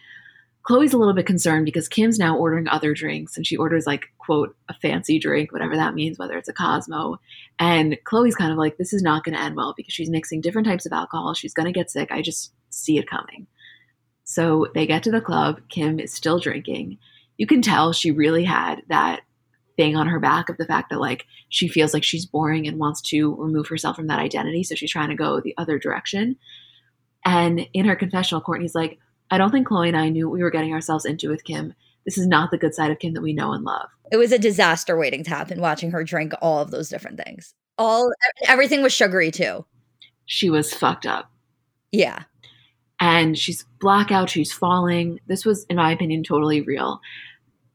Khloe's 0.69 0.93
a 0.93 0.99
little 0.99 1.15
bit 1.15 1.27
concerned 1.27 1.65
because 1.65 1.89
Kim's 1.89 2.19
now 2.19 2.37
ordering 2.37 2.67
other 2.67 2.93
drinks 2.93 3.37
and 3.37 3.47
she 3.47 3.57
orders 3.57 3.87
like 3.87 4.07
quote 4.19 4.57
a 4.69 4.75
fancy 4.75 5.19
drink, 5.19 5.53
whatever 5.53 5.77
that 5.77 5.95
means, 5.95 6.19
whether 6.19 6.37
it's 6.37 6.49
a 6.49 6.53
Cosmo. 6.53 7.19
And 7.59 7.97
Khloe's 8.05 8.35
kind 8.35 8.51
of 8.51 8.59
like, 8.59 8.77
this 8.77 8.93
is 8.93 9.03
not 9.03 9.23
going 9.23 9.37
to 9.37 9.43
end 9.43 9.55
well 9.55 9.75
because 9.77 9.95
she's 9.95 10.11
mixing 10.11 10.41
different 10.41 10.67
types 10.67 10.85
of 10.85 10.93
alcohol. 10.93 11.35
She's 11.35 11.55
going 11.55 11.67
to 11.67 11.73
get 11.73 11.91
sick. 11.91 12.11
I 12.11 12.21
just 12.21 12.53
see 12.71 12.99
it 12.99 13.09
coming. 13.09 13.47
So 14.25 14.67
they 14.75 14.87
get 14.87 15.05
to 15.05 15.13
the 15.13 15.21
club. 15.21 15.61
Kim 15.69 16.01
is 16.01 16.13
still 16.13 16.41
drinking. 16.41 16.99
You 17.37 17.47
can 17.47 17.63
tell 17.63 17.93
she 17.93 18.11
really 18.11 18.43
had 18.43 18.83
that 18.89 19.21
thing 19.77 19.95
on 19.95 20.09
her 20.09 20.19
back 20.19 20.49
of 20.49 20.57
the 20.57 20.67
fact 20.67 20.91
that 20.91 21.01
like 21.01 21.27
she 21.49 21.69
feels 21.69 21.95
like 21.95 22.03
she's 22.03 22.27
boring 22.27 22.67
and 22.67 22.79
wants 22.79 23.01
to 23.03 23.37
remove 23.37 23.69
herself 23.69 23.95
from 23.95 24.09
that 24.09 24.19
identity. 24.19 24.65
So 24.65 24.75
she's 24.75 24.91
trying 24.91 25.11
to 25.11 25.15
go 25.15 25.41
the 25.41 25.55
other 25.59 25.79
direction. 25.79 26.37
And 27.25 27.69
in 27.73 27.85
her 27.85 27.95
confessional, 27.95 28.43
Kourtney's 28.43 28.75
like, 28.75 28.99
I 29.31 29.39
don't 29.39 29.51
think 29.51 29.69
Khloe 29.69 29.89
and 29.89 29.97
I 29.97 30.09
knew 30.09 30.29
what 30.29 30.35
we 30.35 30.43
were 30.43 30.51
getting 30.51 30.73
ourselves 30.73 31.05
into 31.05 31.29
with 31.29 31.45
Kim. 31.45 31.75
This 32.05 32.19
is 32.19 32.27
not 32.27 32.51
the 32.51 32.59
good 32.59 32.75
side 32.75 32.91
of 32.91 32.99
Kim 32.99 33.15
that 33.15 33.23
we 33.23 33.33
know 33.33 33.53
and 33.53 33.65
love. 33.65 33.89
It 34.13 34.17
was 34.17 34.31
a 34.33 34.39
disaster 34.39 34.97
waiting 34.97 35.25
to 35.25 35.31
happen 35.31 35.61
watching 35.61 35.91
her 35.91 36.05
drink 36.05 36.33
all 36.41 36.61
of 36.61 36.71
those 36.71 36.89
different 36.89 37.19
things. 37.19 37.55
All 37.79 38.13
everything 38.49 38.83
was 38.83 38.93
sugary 38.93 39.31
too. 39.31 39.67
She 40.27 40.49
was 40.49 40.73
fucked 40.73 41.07
up. 41.07 41.31
Yeah. 41.91 42.23
And 43.01 43.37
she's 43.37 43.65
blackout, 43.81 44.31
she's 44.31 44.53
falling. 44.53 45.19
This 45.27 45.45
was, 45.45 45.67
in 45.69 45.77
my 45.77 45.91
opinion, 45.91 46.23
totally 46.23 46.63
real. 46.63 47.01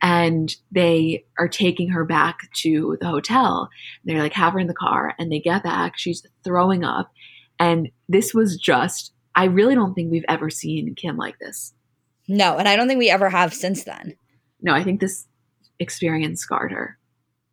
And 0.01 0.55
they 0.71 1.25
are 1.37 1.47
taking 1.47 1.89
her 1.89 2.03
back 2.03 2.51
to 2.55 2.97
the 2.99 3.07
hotel. 3.07 3.69
They're 4.03 4.17
like, 4.17 4.33
have 4.33 4.53
her 4.53 4.59
in 4.59 4.67
the 4.67 4.73
car. 4.73 5.13
And 5.19 5.31
they 5.31 5.39
get 5.39 5.63
back. 5.63 5.97
She's 5.97 6.25
throwing 6.43 6.83
up. 6.83 7.11
And 7.59 7.91
this 8.09 8.33
was 8.33 8.57
just 8.57 9.13
I 9.35 9.45
really 9.45 9.75
don't 9.75 9.93
think 9.93 10.11
we've 10.11 10.25
ever 10.27 10.49
seen 10.49 10.93
Kim 10.95 11.17
like 11.17 11.39
this. 11.39 11.73
No, 12.27 12.57
and 12.57 12.67
I 12.67 12.75
don't 12.75 12.87
think 12.87 12.99
we 12.99 13.09
ever 13.09 13.29
have 13.29 13.53
since 13.53 13.83
then. 13.83 14.15
No, 14.61 14.73
I 14.73 14.83
think 14.83 14.99
this 14.99 15.27
experience 15.79 16.41
scarred 16.41 16.71
her. 16.71 16.97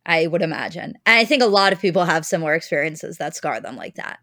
I 0.05 0.27
would 0.27 0.41
imagine. 0.41 0.93
And 1.05 1.19
I 1.19 1.25
think 1.25 1.43
a 1.43 1.47
lot 1.47 1.73
of 1.73 1.81
people 1.81 2.05
have 2.05 2.25
similar 2.25 2.53
experiences 2.53 3.17
that 3.17 3.35
scar 3.35 3.59
them 3.61 3.75
like 3.75 3.95
that. 3.95 4.19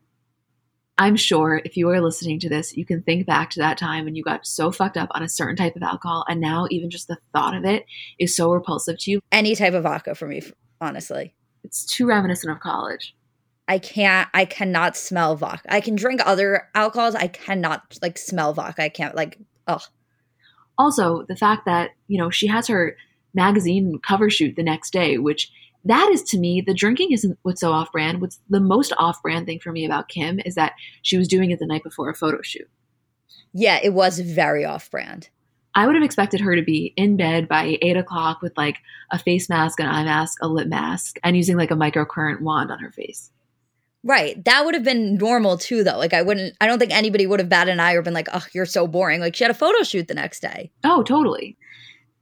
I'm 0.98 1.16
sure 1.16 1.60
if 1.64 1.76
you 1.76 1.90
are 1.90 2.00
listening 2.00 2.40
to 2.40 2.48
this, 2.48 2.74
you 2.74 2.86
can 2.86 3.02
think 3.02 3.26
back 3.26 3.50
to 3.50 3.60
that 3.60 3.76
time 3.76 4.06
when 4.06 4.14
you 4.14 4.22
got 4.22 4.46
so 4.46 4.72
fucked 4.72 4.96
up 4.96 5.10
on 5.12 5.22
a 5.22 5.28
certain 5.28 5.56
type 5.56 5.76
of 5.76 5.82
alcohol, 5.82 6.24
and 6.26 6.40
now 6.40 6.66
even 6.70 6.88
just 6.88 7.06
the 7.06 7.18
thought 7.34 7.54
of 7.54 7.66
it 7.66 7.84
is 8.18 8.34
so 8.34 8.50
repulsive 8.50 8.96
to 9.00 9.10
you. 9.10 9.20
Any 9.30 9.54
type 9.54 9.74
of 9.74 9.82
vodka 9.82 10.14
for 10.14 10.26
me, 10.26 10.42
honestly. 10.80 11.34
It's 11.64 11.84
too 11.84 12.06
reminiscent 12.06 12.50
of 12.50 12.60
college. 12.60 13.14
I 13.68 13.78
can't 13.78 14.28
I 14.32 14.44
cannot 14.44 14.96
smell 14.96 15.36
vodka. 15.36 15.72
I 15.72 15.80
can 15.80 15.96
drink 15.96 16.20
other 16.24 16.68
alcohols. 16.74 17.14
I 17.14 17.26
cannot 17.26 17.98
like 18.02 18.18
smell 18.18 18.52
vodka. 18.52 18.82
I 18.82 18.88
can't 18.88 19.14
like 19.14 19.38
oh. 19.66 19.82
Also, 20.78 21.24
the 21.28 21.36
fact 21.36 21.64
that, 21.64 21.90
you 22.06 22.18
know, 22.18 22.28
she 22.30 22.46
has 22.46 22.68
her 22.68 22.96
magazine 23.34 23.98
cover 24.06 24.28
shoot 24.28 24.54
the 24.56 24.62
next 24.62 24.92
day, 24.92 25.16
which 25.18 25.50
that 25.84 26.10
is 26.12 26.22
to 26.24 26.38
me, 26.38 26.60
the 26.60 26.74
drinking 26.74 27.12
isn't 27.12 27.38
what's 27.42 27.60
so 27.60 27.72
off 27.72 27.92
brand. 27.92 28.20
What's 28.20 28.40
the 28.50 28.60
most 28.60 28.92
off 28.98 29.22
brand 29.22 29.46
thing 29.46 29.60
for 29.60 29.72
me 29.72 29.86
about 29.86 30.08
Kim 30.08 30.40
is 30.44 30.54
that 30.56 30.72
she 31.02 31.16
was 31.16 31.28
doing 31.28 31.50
it 31.50 31.58
the 31.58 31.66
night 31.66 31.84
before 31.84 32.10
a 32.10 32.14
photo 32.14 32.42
shoot. 32.42 32.68
Yeah, 33.52 33.78
it 33.82 33.94
was 33.94 34.18
very 34.18 34.64
off 34.64 34.90
brand. 34.90 35.30
I 35.74 35.86
would 35.86 35.94
have 35.94 36.04
expected 36.04 36.40
her 36.40 36.56
to 36.56 36.62
be 36.62 36.92
in 36.96 37.16
bed 37.16 37.48
by 37.48 37.78
eight 37.82 37.96
o'clock 37.96 38.42
with 38.42 38.56
like 38.56 38.78
a 39.12 39.18
face 39.18 39.48
mask, 39.48 39.78
an 39.78 39.86
eye 39.86 40.04
mask, 40.04 40.38
a 40.42 40.48
lip 40.48 40.68
mask, 40.68 41.18
and 41.22 41.36
using 41.36 41.56
like 41.56 41.70
a 41.70 41.74
microcurrent 41.74 42.40
wand 42.40 42.70
on 42.70 42.78
her 42.78 42.90
face. 42.90 43.30
Right. 44.06 44.42
That 44.44 44.64
would 44.64 44.74
have 44.74 44.84
been 44.84 45.16
normal 45.16 45.58
too, 45.58 45.82
though. 45.82 45.98
Like, 45.98 46.14
I 46.14 46.22
wouldn't, 46.22 46.54
I 46.60 46.68
don't 46.68 46.78
think 46.78 46.92
anybody 46.92 47.26
would 47.26 47.40
have 47.40 47.48
batted 47.48 47.72
an 47.72 47.80
eye 47.80 47.94
or 47.94 48.02
been 48.02 48.14
like, 48.14 48.28
oh, 48.32 48.46
you're 48.52 48.64
so 48.64 48.86
boring. 48.86 49.20
Like, 49.20 49.34
she 49.34 49.42
had 49.42 49.50
a 49.50 49.54
photo 49.54 49.82
shoot 49.82 50.06
the 50.06 50.14
next 50.14 50.40
day. 50.40 50.70
Oh, 50.84 51.02
totally. 51.02 51.58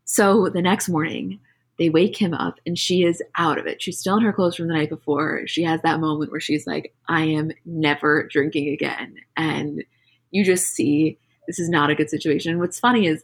So 0.07 0.49
the 0.49 0.62
next 0.62 0.88
morning, 0.88 1.40
they 1.79 1.90
wake 1.90 2.16
him 2.16 2.33
up 2.33 2.55
and 2.64 2.79
she 2.79 3.03
is 3.03 3.23
out 3.37 3.59
of 3.59 3.66
it. 3.66 3.83
She's 3.83 3.99
still 3.99 4.16
in 4.16 4.23
her 4.23 4.33
clothes 4.33 4.57
from 4.57 4.68
the 4.68 4.73
night 4.73 4.88
before. 4.88 5.47
She 5.47 5.62
has 5.64 5.83
that 5.83 6.01
moment 6.01 6.31
where 6.31 6.40
she's 6.40 6.66
like, 6.66 6.94
I 7.07 7.25
am 7.25 7.51
never 7.66 8.29
drinking 8.31 8.68
again. 8.68 9.16
And 9.37 9.85
you 10.31 10.42
just 10.42 10.68
see 10.68 11.18
this 11.47 11.59
is 11.59 11.68
not 11.68 11.90
a 11.90 11.94
good 11.94 12.09
situation. 12.09 12.59
what's 12.61 12.81
funny 12.81 13.07
is, 13.07 13.23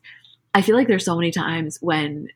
I 0.53 0.61
feel 0.61 0.77
like 0.77 0.87
there's 0.87 1.05
so 1.07 1.17
many 1.17 1.31
times 1.31 1.79
when 1.81 2.29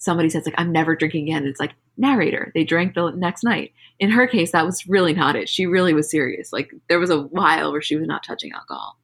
somebody 0.00 0.28
says, 0.28 0.44
like, 0.44 0.54
I'm 0.58 0.72
never 0.72 0.96
drinking 0.96 1.28
again. 1.28 1.46
It's 1.46 1.60
like, 1.60 1.74
narrator. 2.00 2.50
They 2.54 2.64
drank 2.64 2.94
the 2.94 3.10
next 3.10 3.44
night. 3.44 3.72
In 4.00 4.10
her 4.10 4.26
case, 4.26 4.52
that 4.52 4.66
was 4.66 4.88
really 4.88 5.12
not 5.12 5.36
it. 5.36 5.48
She 5.48 5.66
really 5.66 5.94
was 5.94 6.10
serious. 6.10 6.52
Like 6.52 6.72
there 6.88 6.98
was 6.98 7.10
a 7.10 7.22
while 7.22 7.70
where 7.70 7.82
she 7.82 7.96
was 7.96 8.08
not 8.08 8.24
touching 8.24 8.52
alcohol. 8.52 8.96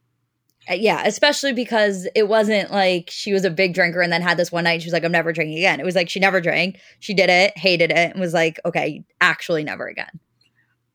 Uh, 0.69 0.73
yeah, 0.73 1.03
especially 1.05 1.53
because 1.53 2.07
it 2.13 2.27
wasn't 2.27 2.71
like 2.71 3.09
she 3.09 3.31
was 3.31 3.45
a 3.45 3.49
big 3.49 3.73
drinker 3.73 4.01
and 4.01 4.11
then 4.11 4.21
had 4.21 4.37
this 4.37 4.51
one 4.51 4.65
night. 4.65 4.81
She 4.81 4.87
was 4.87 4.93
like, 4.93 5.05
I'm 5.05 5.11
never 5.11 5.31
drinking 5.31 5.59
again. 5.59 5.79
It 5.79 5.85
was 5.85 5.95
like 5.95 6.09
she 6.09 6.19
never 6.19 6.41
drank. 6.41 6.79
She 6.99 7.13
did 7.13 7.29
it, 7.29 7.57
hated 7.57 7.91
it, 7.91 8.11
and 8.11 8.19
was 8.19 8.33
like, 8.33 8.59
okay, 8.65 9.05
actually 9.21 9.63
never 9.63 9.87
again. 9.87 10.19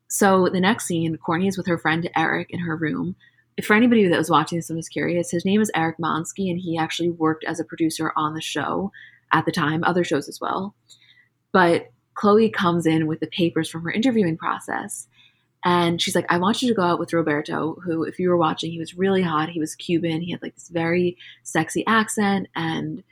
So 0.09 0.49
the 0.53 0.61
next 0.61 0.87
scene, 0.87 1.17
Kourtney 1.27 1.49
is 1.49 1.57
with 1.57 1.67
her 1.69 1.79
friend 1.79 2.11
Eric 2.15 2.49
in 2.51 2.59
her 2.61 2.77
room. 2.77 3.17
For 3.65 3.75
anybody 3.75 4.07
that 4.09 4.19
was 4.19 4.31
watching 4.31 4.59
this 4.59 4.69
and 4.69 4.77
was 4.77 4.89
curious, 4.89 5.31
his 5.31 5.45
name 5.45 5.61
is 5.61 5.71
Eric 5.75 5.97
Monsky, 5.99 6.51
and 6.51 6.59
he 6.59 6.77
actually 6.77 7.11
worked 7.11 7.45
as 7.45 7.61
a 7.61 7.65
producer 7.65 8.13
on 8.17 8.35
the 8.35 8.41
show 8.43 8.91
at 9.33 9.45
the 9.45 9.53
time, 9.53 9.83
other 9.85 10.05
shows 10.05 10.29
as 10.29 10.41
well. 10.41 10.75
But 11.53 11.91
Khloe 12.15 12.53
comes 12.53 12.87
in 12.87 13.07
with 13.07 13.21
the 13.21 13.27
papers 13.27 13.69
from 13.69 13.83
her 13.83 13.91
interviewing 13.91 14.37
process. 14.37 15.09
And 15.65 16.03
she's 16.03 16.15
like, 16.15 16.27
I 16.29 16.39
want 16.39 16.61
you 16.61 16.69
to 16.69 16.75
go 16.75 16.83
out 16.83 16.99
with 16.99 17.13
Roberto, 17.13 17.77
who, 17.85 18.03
if 18.03 18.19
you 18.19 18.29
were 18.29 18.37
watching, 18.37 18.73
he 18.73 18.79
was 18.79 18.99
really 18.99 19.23
hot. 19.23 19.49
He 19.49 19.61
was 19.61 19.77
Cuban. 19.77 20.21
He 20.21 20.33
had 20.33 20.43
like 20.43 20.55
this 20.55 20.69
very 20.69 21.17
sexy 21.45 21.87
accent 21.87 22.49
and 22.57 23.03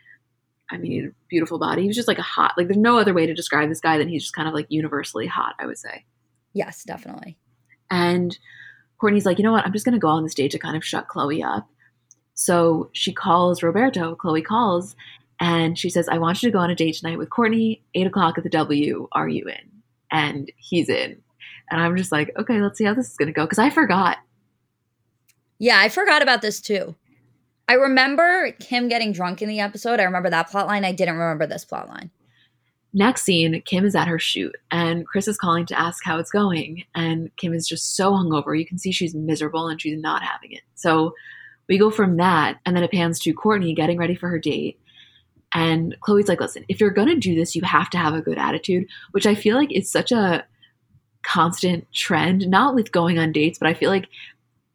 I 0.72 0.76
mean, 0.76 1.14
beautiful 1.28 1.58
body. 1.58 1.82
He 1.82 1.88
was 1.88 1.96
just 1.96 2.08
like 2.08 2.18
a 2.18 2.22
hot, 2.22 2.54
like, 2.56 2.68
there's 2.68 2.76
no 2.76 2.98
other 2.98 3.12
way 3.12 3.26
to 3.26 3.34
describe 3.34 3.68
this 3.68 3.80
guy 3.80 3.98
than 3.98 4.08
he's 4.08 4.22
just 4.22 4.34
kind 4.34 4.46
of 4.46 4.54
like 4.54 4.66
universally 4.68 5.26
hot, 5.26 5.54
I 5.58 5.66
would 5.66 5.78
say. 5.78 6.04
Yes, 6.52 6.84
definitely. 6.84 7.36
And 7.90 8.38
Kourtney's 9.00 9.26
like, 9.26 9.38
you 9.38 9.44
know 9.44 9.52
what? 9.52 9.64
I'm 9.64 9.72
just 9.72 9.84
going 9.84 9.94
to 9.94 9.98
go 9.98 10.08
on 10.08 10.22
the 10.22 10.30
stage 10.30 10.52
to 10.52 10.58
kind 10.58 10.76
of 10.76 10.84
shut 10.84 11.08
Khloe 11.08 11.44
up. 11.44 11.68
So 12.34 12.88
she 12.92 13.12
calls 13.12 13.62
Roberto. 13.62 14.14
Khloe 14.14 14.44
calls 14.44 14.94
and 15.40 15.78
she 15.78 15.88
says, 15.88 16.08
I 16.08 16.18
want 16.18 16.42
you 16.42 16.48
to 16.48 16.52
go 16.52 16.58
on 16.58 16.70
a 16.70 16.74
date 16.74 16.96
tonight 16.96 17.18
with 17.18 17.30
Kourtney, 17.30 17.80
eight 17.94 18.06
o'clock 18.06 18.36
at 18.36 18.44
the 18.44 18.50
W. 18.50 19.08
Are 19.12 19.28
you 19.28 19.46
in? 19.46 19.82
And 20.12 20.52
he's 20.58 20.90
in. 20.90 21.20
And 21.70 21.80
I'm 21.80 21.96
just 21.96 22.12
like, 22.12 22.30
okay, 22.38 22.60
let's 22.60 22.76
see 22.76 22.84
how 22.84 22.94
this 22.94 23.10
is 23.10 23.16
going 23.16 23.28
to 23.28 23.32
go. 23.32 23.46
Cause 23.46 23.58
I 23.58 23.70
forgot. 23.70 24.18
Yeah, 25.58 25.78
I 25.80 25.88
forgot 25.88 26.22
about 26.22 26.42
this 26.42 26.60
too. 26.60 26.94
I 27.68 27.74
remember 27.74 28.52
Kim 28.60 28.88
getting 28.88 29.12
drunk 29.12 29.40
in 29.40 29.48
the 29.48 29.60
episode. 29.60 30.00
I 30.00 30.04
remember 30.04 30.28
that 30.30 30.50
plot 30.50 30.66
line. 30.66 30.84
I 30.84 30.92
didn't 30.92 31.16
remember 31.16 31.46
this 31.46 31.64
plot 31.64 31.88
line. 31.88 32.10
Next 32.92 33.22
scene, 33.22 33.62
Kim 33.64 33.84
is 33.84 33.94
at 33.94 34.08
her 34.08 34.18
shoot 34.18 34.56
and 34.72 35.06
Chris 35.06 35.28
is 35.28 35.38
calling 35.38 35.64
to 35.66 35.78
ask 35.78 36.04
how 36.04 36.18
it's 36.18 36.32
going. 36.32 36.84
And 36.94 37.30
Kim 37.36 37.54
is 37.54 37.68
just 37.68 37.94
so 37.94 38.12
hungover. 38.12 38.58
You 38.58 38.66
can 38.66 38.78
see 38.78 38.90
she's 38.90 39.14
miserable 39.14 39.68
and 39.68 39.80
she's 39.80 40.00
not 40.00 40.24
having 40.24 40.52
it. 40.52 40.62
So 40.74 41.14
we 41.68 41.78
go 41.78 41.90
from 41.90 42.16
that 42.16 42.58
and 42.66 42.74
then 42.74 42.82
it 42.82 42.90
pans 42.90 43.20
to 43.20 43.32
Kourtney 43.32 43.76
getting 43.76 43.96
ready 43.96 44.16
for 44.16 44.28
her 44.28 44.40
date 44.40 44.80
and 45.52 45.96
Khloe's 46.00 46.28
like, 46.28 46.40
listen, 46.40 46.64
if 46.68 46.80
you're 46.80 46.90
going 46.90 47.08
to 47.08 47.16
do 47.16 47.34
this, 47.34 47.56
you 47.56 47.62
have 47.62 47.90
to 47.90 47.98
have 47.98 48.14
a 48.14 48.22
good 48.22 48.38
attitude, 48.38 48.86
which 49.12 49.26
I 49.26 49.34
feel 49.34 49.56
like 49.56 49.72
is 49.72 49.90
such 49.90 50.12
a 50.12 50.44
constant 51.22 51.90
trend, 51.92 52.48
not 52.48 52.74
with 52.74 52.92
going 52.92 53.18
on 53.18 53.32
dates, 53.32 53.58
but 53.58 53.68
I 53.68 53.74
feel 53.74 53.90
like 53.90 54.08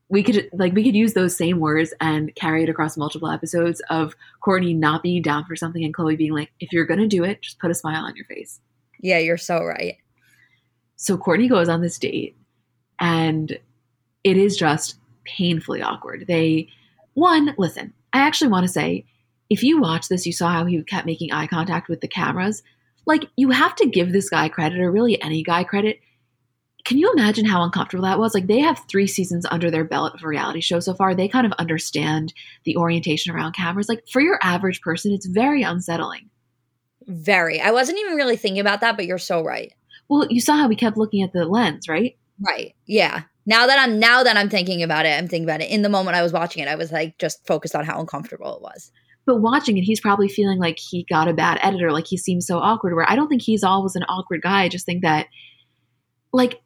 we 0.10 0.22
could 0.22 0.48
like 0.54 0.74
we 0.74 0.84
could 0.84 0.96
use 0.96 1.14
those 1.14 1.36
same 1.36 1.60
words 1.60 1.94
and 2.00 2.34
carry 2.36 2.64
it 2.64 2.70
across 2.70 2.96
multiple 2.96 3.30
episodes 3.30 3.82
of 3.90 4.16
Kourtney 4.46 4.76
not 4.76 5.02
being 5.02 5.22
down 5.22 5.46
for 5.46 5.56
something 5.56 5.84
and 5.84 5.96
Khloe 5.96 6.18
being 6.18 6.34
like, 6.34 6.52
if 6.60 6.72
you're 6.72 6.86
gonna 6.86 7.08
do 7.08 7.24
it, 7.24 7.42
just 7.42 7.60
put 7.60 7.72
a 7.72 7.76
smile 7.76 8.06
on 8.06 8.16
your 8.16 8.26
face. 8.26 8.60
Yeah, 9.00 9.18
you're 9.18 9.38
so 9.38 9.64
right. 9.64 9.96
So 10.96 11.18
Kourtney 11.18 11.50
goes 11.50 11.70
on 11.70 11.82
this 11.82 11.98
date 11.98 12.38
and 13.00 13.58
it 14.24 14.38
is 14.38 14.56
just 14.56 14.98
painfully 15.24 15.82
awkward. 15.82 16.26
They 16.28 16.70
one, 17.16 17.56
listen, 17.58 17.94
I 18.14 18.20
actually 18.20 18.52
want 18.52 18.66
to 18.66 18.72
say 18.72 19.06
if 19.50 19.64
you 19.64 19.80
watch 19.80 20.08
this, 20.08 20.26
you 20.26 20.34
saw 20.34 20.50
how 20.50 20.66
he 20.66 20.82
kept 20.84 21.06
making 21.06 21.32
eye 21.32 21.48
contact 21.48 21.88
with 21.90 22.02
the 22.02 22.08
cameras. 22.08 22.64
Like, 23.06 23.26
you 23.36 23.52
have 23.52 23.76
to 23.76 23.88
give 23.88 24.12
this 24.12 24.30
guy 24.30 24.50
credit, 24.50 24.80
or 24.80 24.92
really 24.92 25.22
any 25.22 25.44
guy 25.44 25.64
credit. 25.64 26.00
Can 26.86 26.98
you 26.98 27.12
imagine 27.12 27.46
how 27.46 27.64
uncomfortable 27.64 28.06
that 28.06 28.20
was? 28.20 28.34
Like, 28.34 28.48
they 28.48 28.60
have 28.60 28.84
three 28.88 29.08
seasons 29.08 29.46
under 29.50 29.70
their 29.70 29.84
belt 29.84 30.16
of 30.16 30.24
a 30.24 30.28
reality 30.28 30.62
show 30.62 30.80
so 30.80 30.94
far. 30.94 31.14
They 31.14 31.28
kind 31.28 31.46
of 31.46 31.54
understand 31.54 32.34
the 32.64 32.78
orientation 32.78 33.34
around 33.34 33.54
cameras. 33.54 33.90
Like, 33.90 34.08
for 34.12 34.22
your 34.22 34.40
average 34.42 34.82
person, 34.82 35.12
it's 35.12 35.28
very 35.28 35.62
unsettling. 35.62 36.30
Very. 37.08 37.62
I 37.62 37.72
wasn't 37.72 38.00
even 38.00 38.16
really 38.16 38.38
thinking 38.38 38.62
about 38.62 38.82
that, 38.82 38.96
but 38.96 39.06
you're 39.06 39.18
so 39.20 39.44
right. 39.44 39.74
Well, 40.10 40.28
you 40.30 40.42
saw 40.42 40.56
how 40.56 40.68
we 40.68 40.76
kept 40.76 40.98
looking 40.98 41.22
at 41.22 41.34
the 41.34 41.46
lens, 41.46 41.88
right? 41.88 42.18
Right. 42.40 42.76
Yeah. 42.86 43.24
Now 43.46 43.68
that 43.68 43.78
I'm 43.78 44.00
now 44.00 44.24
that 44.24 44.38
I'm 44.38 44.50
thinking 44.50 44.82
about 44.82 45.06
it, 45.06 45.18
I'm 45.18 45.28
thinking 45.28 45.48
about 45.48 45.62
it. 45.62 45.70
In 45.70 45.84
the 45.84 45.90
moment 45.90 46.18
I 46.18 46.24
was 46.24 46.34
watching 46.34 46.64
it, 46.64 46.68
I 46.68 46.76
was 46.76 46.92
like 46.92 47.18
just 47.20 47.46
focused 47.46 47.76
on 47.76 47.86
how 47.86 48.00
uncomfortable 48.00 48.56
it 48.56 48.62
was 48.62 48.92
but 49.26 49.38
watching 49.38 49.78
it, 49.78 49.82
he's 49.84 50.00
probably 50.00 50.28
feeling 50.28 50.60
like 50.60 50.78
he 50.78 51.06
got 51.10 51.28
a 51.28 51.34
bad 51.34 51.60
editor, 51.62 51.92
like 51.92 52.08
he 52.08 52.18
seems 52.18 52.46
so 52.46 52.60
awkward. 52.60 52.94
Where 52.94 53.10
I 53.10 53.16
don't 53.16 53.28
think 53.28 53.42
he's 53.42 53.64
always 53.64 53.96
an 53.96 54.04
awkward 54.04 54.42
guy. 54.42 54.64
I 54.64 54.70
just 54.70 54.86
think 54.86 55.02
that, 55.02 55.28
like, 56.32 56.62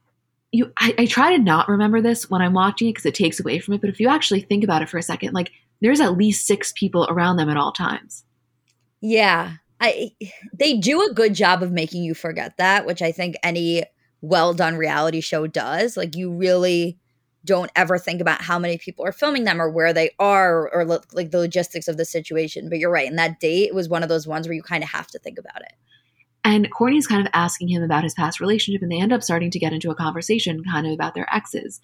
you 0.52 0.72
I, 0.78 0.94
I 0.98 1.06
try 1.06 1.36
to 1.36 1.42
not 1.42 1.70
remember 1.70 2.02
this 2.02 2.30
when 2.30 2.42
I'm 2.42 2.54
watching 2.54 2.88
it 2.88 2.92
because 2.92 3.06
it 3.06 3.16
takes 3.16 3.40
away 3.40 3.60
from 3.60 3.76
it. 3.76 3.82
But 3.82 3.90
if 3.90 4.00
you 4.00 4.10
actually 4.10 4.42
think 4.42 4.64
about 4.64 4.82
it 4.82 4.90
for 4.90 4.98
a 4.98 5.04
second, 5.04 5.34
like 5.34 5.52
there's 5.82 6.02
at 6.02 6.18
least 6.18 6.48
six 6.48 6.74
people 6.76 7.08
around 7.10 7.38
them 7.38 7.50
at 7.50 7.58
all 7.58 7.72
times. 7.72 8.24
Yeah. 9.02 9.54
I 9.80 10.12
they 10.54 10.78
do 10.78 11.02
a 11.04 11.14
good 11.14 11.34
job 11.34 11.64
of 11.64 11.72
making 11.72 12.04
you 12.04 12.14
forget 12.14 12.58
that, 12.58 12.86
which 12.86 13.02
I 13.02 13.12
think 13.12 13.36
any 13.44 13.84
well 14.22 14.54
done 14.54 14.76
reality 14.76 15.22
show 15.22 15.48
does. 15.48 15.96
Like 15.96 16.16
you 16.16 16.32
really 16.32 16.98
don't 17.46 17.72
ever 17.76 17.98
think 17.98 18.20
about 18.22 18.42
how 18.42 18.60
many 18.60 18.78
people 18.78 19.06
are 19.06 19.12
filming 19.12 19.46
them 19.46 19.62
or 19.62 19.70
where 19.70 19.94
they 19.94 20.12
are 20.20 20.70
or, 20.74 20.86
lo- 20.86 21.02
like 21.14 21.32
the 21.32 21.38
logistics 21.38 21.88
of 21.88 21.98
the 21.98 22.06
situation. 22.06 22.70
But 22.70 22.80
you're 22.80 22.92
right. 22.92 23.08
And 23.08 23.18
that 23.18 23.40
date 23.40 23.74
was 23.74 23.88
one 23.88 24.04
of 24.04 24.10
those 24.10 24.28
ones 24.28 24.48
where 24.48 24.56
you 24.56 24.62
kind 24.62 24.84
of 24.84 24.90
have 24.90 25.08
to 25.08 25.20
think 25.20 25.40
about 25.40 25.62
it. 25.62 25.74
And 26.44 26.72
Kourtney's 26.72 27.08
kind 27.08 27.26
of 27.26 27.32
asking 27.34 27.70
him 27.70 27.84
about 27.84 28.04
his 28.04 28.14
past 28.14 28.40
relationship, 28.40 28.82
and 28.82 28.92
they 28.92 29.00
end 29.00 29.14
up 29.14 29.24
starting 29.24 29.52
to 29.52 29.60
get 29.60 29.74
into 29.74 29.92
a 29.92 29.96
conversation 29.96 30.64
kind 30.64 30.88
of 30.88 30.94
about 30.94 31.14
their 31.14 31.34
exes. 31.34 31.82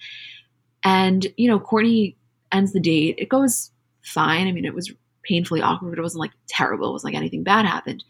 And, 0.83 1.27
you 1.35 1.49
know, 1.49 1.59
Kourtney 1.59 2.15
ends 2.51 2.71
the 2.71 2.79
date. 2.79 3.15
It 3.17 3.29
goes 3.29 3.71
fine. 4.01 4.47
I 4.47 4.51
mean, 4.51 4.65
it 4.65 4.73
was 4.73 4.93
painfully 5.23 5.61
awkward, 5.61 5.89
but 5.89 5.99
it 5.99 6.03
wasn't 6.03 6.21
like 6.21 6.31
terrible. 6.47 6.89
It 6.89 6.93
wasn't 6.93 7.13
like 7.13 7.19
anything 7.19 7.43
bad 7.43 7.65
happened. 7.65 8.03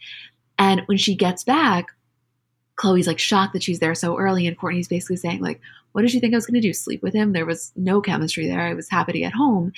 And 0.59 0.81
when 0.85 0.97
she 0.97 1.15
gets 1.15 1.43
back, 1.43 1.87
Khloe's 2.77 3.07
like 3.07 3.19
shocked 3.19 3.53
that 3.53 3.63
she's 3.63 3.79
there 3.79 3.95
so 3.95 4.17
early, 4.17 4.45
and 4.45 4.57
Kourtney's 4.57 4.87
basically 4.87 5.15
saying, 5.15 5.41
like, 5.41 5.61
what 5.95 6.01
did 6.01 6.13
you 6.13 6.19
think 6.19 6.33
I 6.33 6.37
was 6.37 6.45
going 6.45 6.61
to 6.61 6.67
do? 6.67 6.73
Sleep 6.73 7.01
with 7.01 7.13
him? 7.13 7.31
There 7.31 7.45
was 7.45 7.71
no 7.77 8.01
chemistry 8.01 8.47
there. 8.47 8.59
I 8.59 8.73
was 8.73 8.89
happy 8.89 9.13
to 9.13 9.19
get 9.19 9.31
home. 9.31 9.71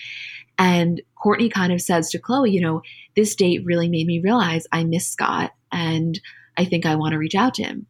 And 0.58 1.00
Kourtney 1.24 1.52
kind 1.52 1.72
of 1.72 1.80
says 1.80 2.10
to 2.10 2.18
Khloe, 2.18 2.52
you 2.52 2.60
know, 2.60 2.82
this 3.16 3.36
date 3.36 3.64
really 3.64 3.88
made 3.88 4.08
me 4.08 4.20
realize 4.20 4.66
I 4.72 4.84
miss 4.84 5.08
Scott 5.08 5.52
and 5.72 6.20
I 6.58 6.66
think 6.66 6.88
I 6.88 6.96
want 6.96 7.12
to 7.12 7.20
reach 7.20 7.36
out 7.36 7.54
to 7.54 7.64
him. 7.64 7.86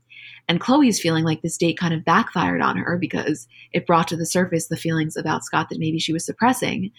And 0.49 0.59
Khloé's 0.59 0.99
feeling 0.99 1.23
like 1.23 1.41
this 1.41 1.57
date 1.57 1.77
kind 1.77 1.93
of 1.93 2.03
backfired 2.03 2.61
on 2.61 2.75
her 2.75 2.97
because 2.97 3.47
it 3.71 3.87
brought 3.87 4.09
to 4.09 4.17
the 4.17 4.25
surface 4.25 4.67
the 4.67 4.75
feelings 4.75 5.15
about 5.15 5.45
Scott 5.45 5.69
that 5.69 5.79
maybe 5.79 5.97
she 5.97 6.11
was 6.11 6.25
suppressing. 6.25 6.91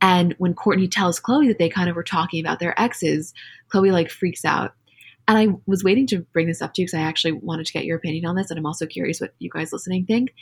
And 0.00 0.34
when 0.38 0.54
Kourtney 0.54 0.90
tells 0.90 1.20
Khloe 1.20 1.46
that 1.46 1.58
they 1.58 1.68
kind 1.68 1.88
of 1.88 1.94
were 1.94 2.02
talking 2.02 2.44
about 2.44 2.58
their 2.58 2.80
exes, 2.80 3.32
Khloe 3.72 3.92
like 3.92 4.10
freaks 4.10 4.44
out 4.44 4.74
and 5.28 5.36
I 5.36 5.48
was 5.66 5.84
waiting 5.84 6.06
to 6.08 6.20
bring 6.32 6.46
this 6.46 6.62
up 6.62 6.72
to 6.74 6.82
you 6.82 6.86
because 6.86 6.98
I 6.98 7.02
actually 7.02 7.32
wanted 7.32 7.66
to 7.66 7.72
get 7.72 7.84
your 7.84 7.98
opinion 7.98 8.24
on 8.24 8.34
this, 8.34 8.50
and 8.50 8.58
I'm 8.58 8.66
also 8.66 8.86
curious 8.86 9.20
what 9.20 9.34
you 9.38 9.50
guys 9.50 9.72
listening 9.72 10.06
think. 10.06 10.34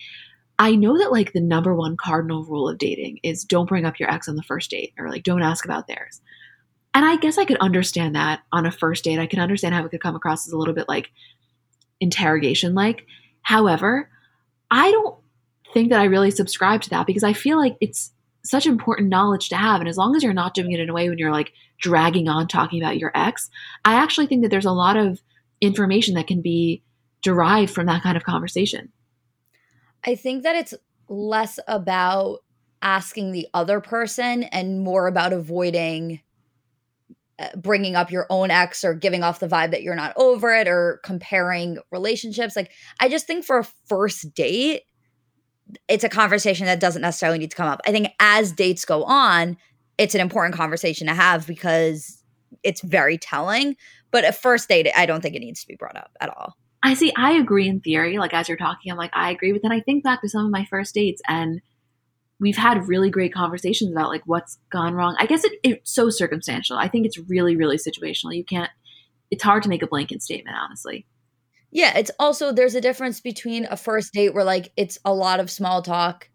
I 0.59 0.75
know 0.75 0.97
that 0.97 1.13
like 1.13 1.33
the 1.33 1.41
number 1.41 1.75
one 1.75 1.97
cardinal 1.97 2.45
rule 2.45 2.69
of 2.69 2.79
dating 2.79 3.19
is 3.23 3.45
don't 3.45 3.69
bring 3.69 3.85
up 3.85 4.01
your 4.01 4.11
ex 4.11 4.29
on 4.29 4.37
the 4.37 4.43
first 4.43 4.71
date 4.71 4.95
or 4.99 5.11
like 5.11 5.23
don't 5.23 5.43
ask 5.43 5.65
about 5.67 5.87
theirs. 5.87 6.23
And 6.95 7.05
I 7.05 7.17
guess 7.17 7.37
I 7.37 7.45
could 7.45 7.59
understand 7.59 8.15
that 8.15 8.41
on 8.53 8.65
a 8.65 8.71
first 8.71 9.05
date. 9.05 9.19
I 9.19 9.27
can 9.27 9.41
understand 9.41 9.75
how 9.75 9.85
it 9.85 9.91
could 9.91 10.01
come 10.01 10.17
across 10.17 10.47
as 10.47 10.53
a 10.55 10.57
little 10.57 10.73
bit 10.73 10.89
like 10.89 11.11
interrogation 12.01 12.75
like. 12.75 13.05
However, 13.43 14.09
I 14.71 14.91
don't 14.91 15.17
think 15.75 15.91
that 15.91 16.01
I 16.01 16.05
really 16.05 16.31
subscribe 16.31 16.81
to 16.83 16.91
that 16.91 17.07
because 17.07 17.23
I 17.23 17.35
feel 17.35 17.59
like 17.59 17.77
it's 17.83 18.13
such 18.45 18.67
important 18.67 19.11
knowledge 19.11 19.51
to 19.51 19.57
have. 19.57 19.81
And 19.81 19.89
as 19.91 19.99
long 19.99 20.17
as 20.17 20.23
you're 20.23 20.33
not 20.33 20.55
doing 20.55 20.73
it 20.73 20.81
in 20.81 20.89
a 20.89 20.95
way 20.95 21.09
when 21.09 21.19
you're 21.19 21.33
like 21.33 21.53
dragging 21.79 22.29
on 22.29 22.49
talking 22.49 22.83
about 22.83 22.99
your 22.99 23.13
ex, 23.15 23.51
I 23.85 23.95
actually 23.95 24.27
think 24.27 24.43
that 24.43 24.51
there's 24.51 24.65
a 24.65 24.73
lot 24.73 24.97
of 24.97 25.21
information 25.61 26.15
that 26.15 26.27
can 26.27 26.43
be 26.43 26.83
derived 27.23 27.73
from 27.73 27.87
that 27.87 28.03
kind 28.03 28.17
of 28.17 28.25
conversation. 28.25 28.93
I 30.05 30.15
think 30.15 30.43
that 30.45 30.57
it's 30.57 30.75
less 31.09 31.59
about 31.67 32.39
asking 32.83 33.33
the 33.33 33.49
other 33.55 33.81
person 33.81 34.45
and 34.45 34.81
more 34.81 35.07
about 35.07 35.33
avoiding 35.33 36.21
uh, 37.39 37.49
bringing 37.55 37.97
up 37.97 38.11
your 38.11 38.27
own 38.31 38.51
ex 38.51 38.83
or 38.83 38.95
giving 38.95 39.23
off 39.23 39.41
the 39.41 39.49
vibe 39.49 39.71
that 39.71 39.83
you're 39.83 39.95
not 39.95 40.15
over 40.17 40.55
it 40.55 40.67
or 40.67 41.01
comparing 41.05 41.77
relationships. 41.91 42.57
Like, 42.57 42.71
I 42.99 43.11
just 43.11 43.27
think 43.27 43.45
for 43.45 43.59
a 43.59 43.69
first 43.89 44.33
date, 44.35 44.83
it's 45.87 46.05
a 46.05 46.09
conversation 46.09 46.65
that 46.65 46.81
doesn't 46.81 47.03
necessarily 47.03 47.39
need 47.39 47.51
to 47.51 47.57
come 47.57 47.69
up. 47.69 47.83
I 47.87 47.93
think 47.93 48.09
as 48.21 48.53
dates 48.53 48.87
go 48.87 49.05
on, 49.05 49.59
it's 49.99 50.15
an 50.15 50.21
important 50.21 50.55
conversation 50.55 51.07
to 51.07 51.15
have 51.15 51.47
because 51.47 52.23
it's 52.63 52.81
very 52.83 53.19
telling. 53.19 53.77
But 54.11 54.25
at 54.25 54.37
first 54.37 54.69
date, 54.69 54.89
I 54.97 55.07
don't 55.07 55.21
think 55.21 55.35
it 55.35 55.41
needs 55.41 55.61
to 55.63 55.67
be 55.67 55.77
brought 55.77 55.97
up 55.97 56.11
at 56.21 56.29
all. 56.29 56.55
I 56.83 56.95
see. 56.95 57.13
I 57.17 57.33
agree 57.33 57.69
in 57.69 57.81
theory. 57.81 58.19
Like 58.19 58.35
as 58.35 58.49
you're 58.49 58.57
talking, 58.57 58.93
I'm 58.93 58.99
like, 58.99 59.11
I 59.15 59.31
agree. 59.31 59.53
But 59.53 59.63
then 59.63 59.73
I 59.73 59.81
think 59.81 60.05
back 60.05 60.21
to 60.21 60.29
some 60.29 60.47
of 60.47 60.53
my 60.53 60.67
first 60.67 60.95
dates 60.95 61.21
and 61.27 61.61
we've 62.39 62.57
had 62.57 62.87
really 62.87 63.11
great 63.11 63.33
conversations 63.33 63.91
about 63.91 64.11
like 64.11 64.23
what's 64.27 64.59
gone 64.71 64.95
wrong. 64.95 65.17
I 65.19 65.27
guess 65.27 65.45
it, 65.45 65.53
it's 65.63 65.93
so 65.93 66.11
circumstantial. 66.11 66.77
I 66.77 66.89
think 66.89 67.07
it's 67.07 67.19
really, 67.19 67.57
really 67.57 67.79
situational. 67.79 68.37
You 68.37 68.45
can't, 68.45 68.71
it's 69.31 69.43
hard 69.43 69.63
to 69.65 69.69
make 69.69 69.83
a 69.83 69.87
blanket 69.87 70.23
statement, 70.23 70.57
honestly. 70.57 71.07
Yeah, 71.71 71.97
it's 71.97 72.11
also 72.19 72.53
there's 72.53 72.75
a 72.75 72.81
difference 72.81 73.21
between 73.21 73.67
a 73.67 73.77
first 73.77 74.13
date 74.13 74.35
where 74.35 74.45
like 74.45 74.73
it's 74.77 74.99
a 75.05 75.13
lot 75.13 75.41
of 75.41 75.51
small 75.51 75.83
talk 75.83 76.29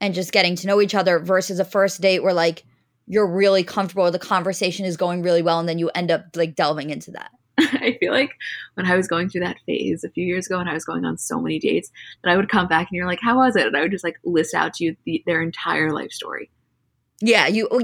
and 0.00 0.14
just 0.14 0.32
getting 0.32 0.56
to 0.56 0.66
know 0.66 0.80
each 0.80 0.94
other 0.94 1.18
versus 1.18 1.58
a 1.58 1.64
first 1.64 2.00
date 2.00 2.22
where 2.22 2.32
like 2.32 2.64
you're 3.08 3.26
really 3.26 3.64
comfortable 3.64 4.10
the 4.10 4.18
conversation 4.18 4.84
is 4.84 4.96
going 4.96 5.22
really 5.22 5.42
well 5.42 5.58
and 5.58 5.68
then 5.68 5.78
you 5.78 5.90
end 5.94 6.10
up 6.10 6.24
like 6.34 6.54
delving 6.54 6.90
into 6.90 7.10
that. 7.10 7.30
I 7.58 7.96
feel 7.98 8.12
like 8.12 8.30
when 8.74 8.86
I 8.86 8.96
was 8.96 9.08
going 9.08 9.28
through 9.28 9.40
that 9.40 9.56
phase 9.66 10.04
a 10.04 10.10
few 10.10 10.24
years 10.24 10.46
ago 10.46 10.60
and 10.60 10.68
I 10.68 10.74
was 10.74 10.84
going 10.84 11.04
on 11.04 11.18
so 11.18 11.40
many 11.40 11.58
dates 11.58 11.90
that 12.22 12.30
I 12.30 12.36
would 12.36 12.48
come 12.48 12.68
back 12.68 12.88
and 12.90 12.96
you're 12.96 13.06
like, 13.06 13.20
how 13.20 13.38
was 13.38 13.56
it? 13.56 13.66
And 13.66 13.76
I 13.76 13.80
would 13.80 13.90
just 13.90 14.04
like 14.04 14.18
list 14.24 14.54
out 14.54 14.74
to 14.74 14.84
you 14.84 14.96
the, 15.04 15.22
their 15.26 15.42
entire 15.42 15.92
life 15.92 16.12
story. 16.12 16.50
Yeah, 17.20 17.48
you 17.48 17.66
oh, 17.72 17.80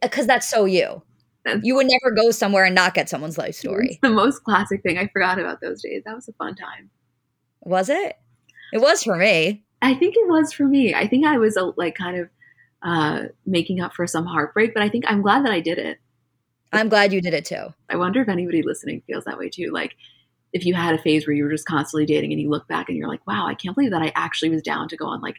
because 0.00 0.26
uh, 0.26 0.28
that's 0.28 0.48
so 0.48 0.64
you 0.64 1.02
you 1.62 1.74
would 1.74 1.86
never 1.86 2.14
go 2.14 2.30
somewhere 2.30 2.64
and 2.64 2.74
not 2.74 2.94
get 2.94 3.08
someone's 3.08 3.38
life 3.38 3.54
story. 3.54 3.98
The 4.02 4.10
most 4.10 4.44
classic 4.44 4.82
thing. 4.82 4.98
I 4.98 5.08
forgot 5.08 5.38
about 5.38 5.60
those 5.60 5.82
days. 5.82 6.02
That 6.04 6.14
was 6.14 6.28
a 6.28 6.32
fun 6.32 6.54
time. 6.54 6.90
Was 7.62 7.88
it? 7.88 8.16
It 8.72 8.80
was 8.80 9.02
for 9.02 9.16
me. 9.16 9.64
I 9.82 9.94
think 9.94 10.14
it 10.16 10.28
was 10.28 10.52
for 10.52 10.64
me. 10.64 10.94
I 10.94 11.06
think 11.06 11.26
I 11.26 11.38
was 11.38 11.56
a, 11.56 11.72
like 11.76 11.94
kind 11.94 12.18
of 12.18 12.28
uh, 12.86 13.24
making 13.44 13.80
up 13.80 13.92
for 13.94 14.06
some 14.06 14.24
heartbreak, 14.24 14.72
but 14.72 14.82
I 14.82 14.88
think 14.88 15.04
I'm 15.08 15.20
glad 15.20 15.44
that 15.44 15.52
I 15.52 15.60
did 15.60 15.78
it. 15.78 15.98
I'm 16.72 16.88
glad 16.88 17.12
you 17.12 17.20
did 17.20 17.34
it 17.34 17.44
too. 17.44 17.74
I 17.90 17.96
wonder 17.96 18.22
if 18.22 18.28
anybody 18.28 18.62
listening 18.62 19.02
feels 19.06 19.24
that 19.24 19.38
way 19.38 19.48
too. 19.48 19.70
Like 19.72 19.96
if 20.52 20.64
you 20.64 20.74
had 20.74 20.94
a 20.94 21.02
phase 21.02 21.26
where 21.26 21.34
you 21.34 21.42
were 21.42 21.50
just 21.50 21.66
constantly 21.66 22.06
dating 22.06 22.32
and 22.32 22.40
you 22.40 22.48
look 22.48 22.68
back 22.68 22.88
and 22.88 22.96
you're 22.96 23.08
like, 23.08 23.26
wow, 23.26 23.46
I 23.48 23.54
can't 23.54 23.74
believe 23.74 23.90
that 23.90 24.02
I 24.02 24.12
actually 24.14 24.50
was 24.50 24.62
down 24.62 24.88
to 24.88 24.96
go 24.96 25.06
on 25.06 25.20
like 25.20 25.36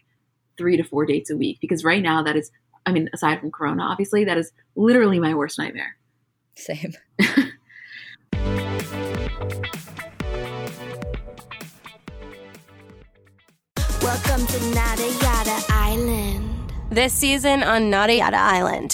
three 0.58 0.76
to 0.76 0.84
four 0.84 1.06
dates 1.06 1.30
a 1.30 1.38
week. 1.38 1.60
Because 1.62 1.86
right 1.86 2.04
now 2.04 2.22
that 2.24 2.36
is 2.36 2.52
I 2.86 2.92
mean, 2.92 3.10
aside 3.14 3.40
from 3.40 3.52
Corona, 3.52 3.84
obviously, 3.84 4.24
that 4.26 4.38
is 4.38 4.52
literally 4.78 5.20
my 5.20 5.34
worst 5.34 5.58
nightmare. 5.60 5.98
Same. 6.56 6.94
Welcome 14.02 14.48
to 14.48 14.72
Nada 14.74 15.08
Yada 15.22 15.64
Island. 15.70 16.47
This 16.90 17.12
season 17.12 17.64
on 17.64 17.90
Nada 17.90 18.16
Yada 18.16 18.38
Island. 18.38 18.94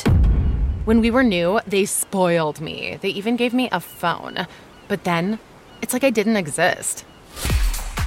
When 0.86 1.00
we 1.00 1.12
were 1.12 1.22
new, 1.22 1.60
they 1.68 1.86
spoiled 1.86 2.60
me. 2.60 2.98
They 3.00 3.10
even 3.10 3.36
gave 3.36 3.54
me 3.54 3.70
a 3.72 3.80
phone. 3.80 4.48
But 4.88 5.04
then, 5.04 5.38
it's 5.84 5.94
like 5.94 6.04
I 6.04 6.10
didn't 6.10 6.38
exist. 6.38 7.06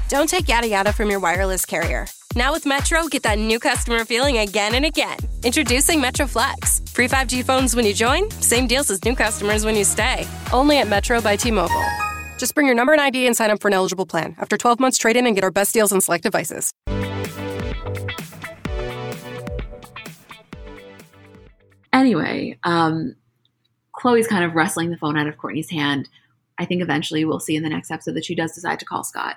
Don't 0.08 0.28
take 0.28 0.48
yada 0.48 0.66
yada 0.66 0.92
from 0.92 1.08
your 1.08 1.20
wireless 1.20 1.64
carrier. 1.64 2.06
Now 2.34 2.52
with 2.52 2.66
Metro, 2.66 3.06
get 3.06 3.22
that 3.22 3.38
new 3.38 3.60
customer 3.60 4.04
feeling 4.04 4.38
again 4.38 4.74
and 4.74 4.84
again. 4.84 5.18
Introducing 5.44 6.00
Metro 6.00 6.26
Flex. 6.26 6.80
Free 6.90 7.06
5G 7.06 7.44
phones 7.44 7.76
when 7.76 7.86
you 7.86 7.94
join, 7.94 8.28
same 8.32 8.66
deals 8.66 8.90
as 8.90 9.04
new 9.04 9.14
customers 9.14 9.64
when 9.64 9.76
you 9.76 9.84
stay. 9.84 10.26
Only 10.52 10.78
at 10.78 10.88
Metro 10.88 11.20
by 11.20 11.36
T 11.36 11.52
Mobile. 11.52 11.84
Just 12.38 12.56
bring 12.56 12.66
your 12.66 12.74
number 12.74 12.92
and 12.92 13.00
ID 13.00 13.28
and 13.28 13.36
sign 13.36 13.50
up 13.50 13.62
for 13.62 13.68
an 13.68 13.74
eligible 13.74 14.04
plan. 14.04 14.34
After 14.38 14.56
12 14.56 14.80
months, 14.80 14.98
trade 14.98 15.16
in 15.16 15.26
and 15.28 15.36
get 15.36 15.44
our 15.44 15.52
best 15.52 15.72
deals 15.72 15.92
on 15.92 16.00
select 16.00 16.24
devices. 16.24 16.72
Anyway, 21.96 22.58
um, 22.62 23.16
Khloé's 23.98 24.26
kind 24.26 24.44
of 24.44 24.54
wrestling 24.54 24.90
the 24.90 24.98
phone 24.98 25.16
out 25.16 25.26
of 25.26 25.38
Kourtney's 25.38 25.70
hand. 25.70 26.10
I 26.58 26.66
think 26.66 26.82
eventually 26.82 27.24
we'll 27.24 27.40
see 27.40 27.56
in 27.56 27.62
the 27.62 27.70
next 27.70 27.90
episode 27.90 28.12
that 28.16 28.24
she 28.26 28.34
does 28.34 28.52
decide 28.52 28.78
to 28.80 28.84
call 28.84 29.02
Scott. 29.02 29.36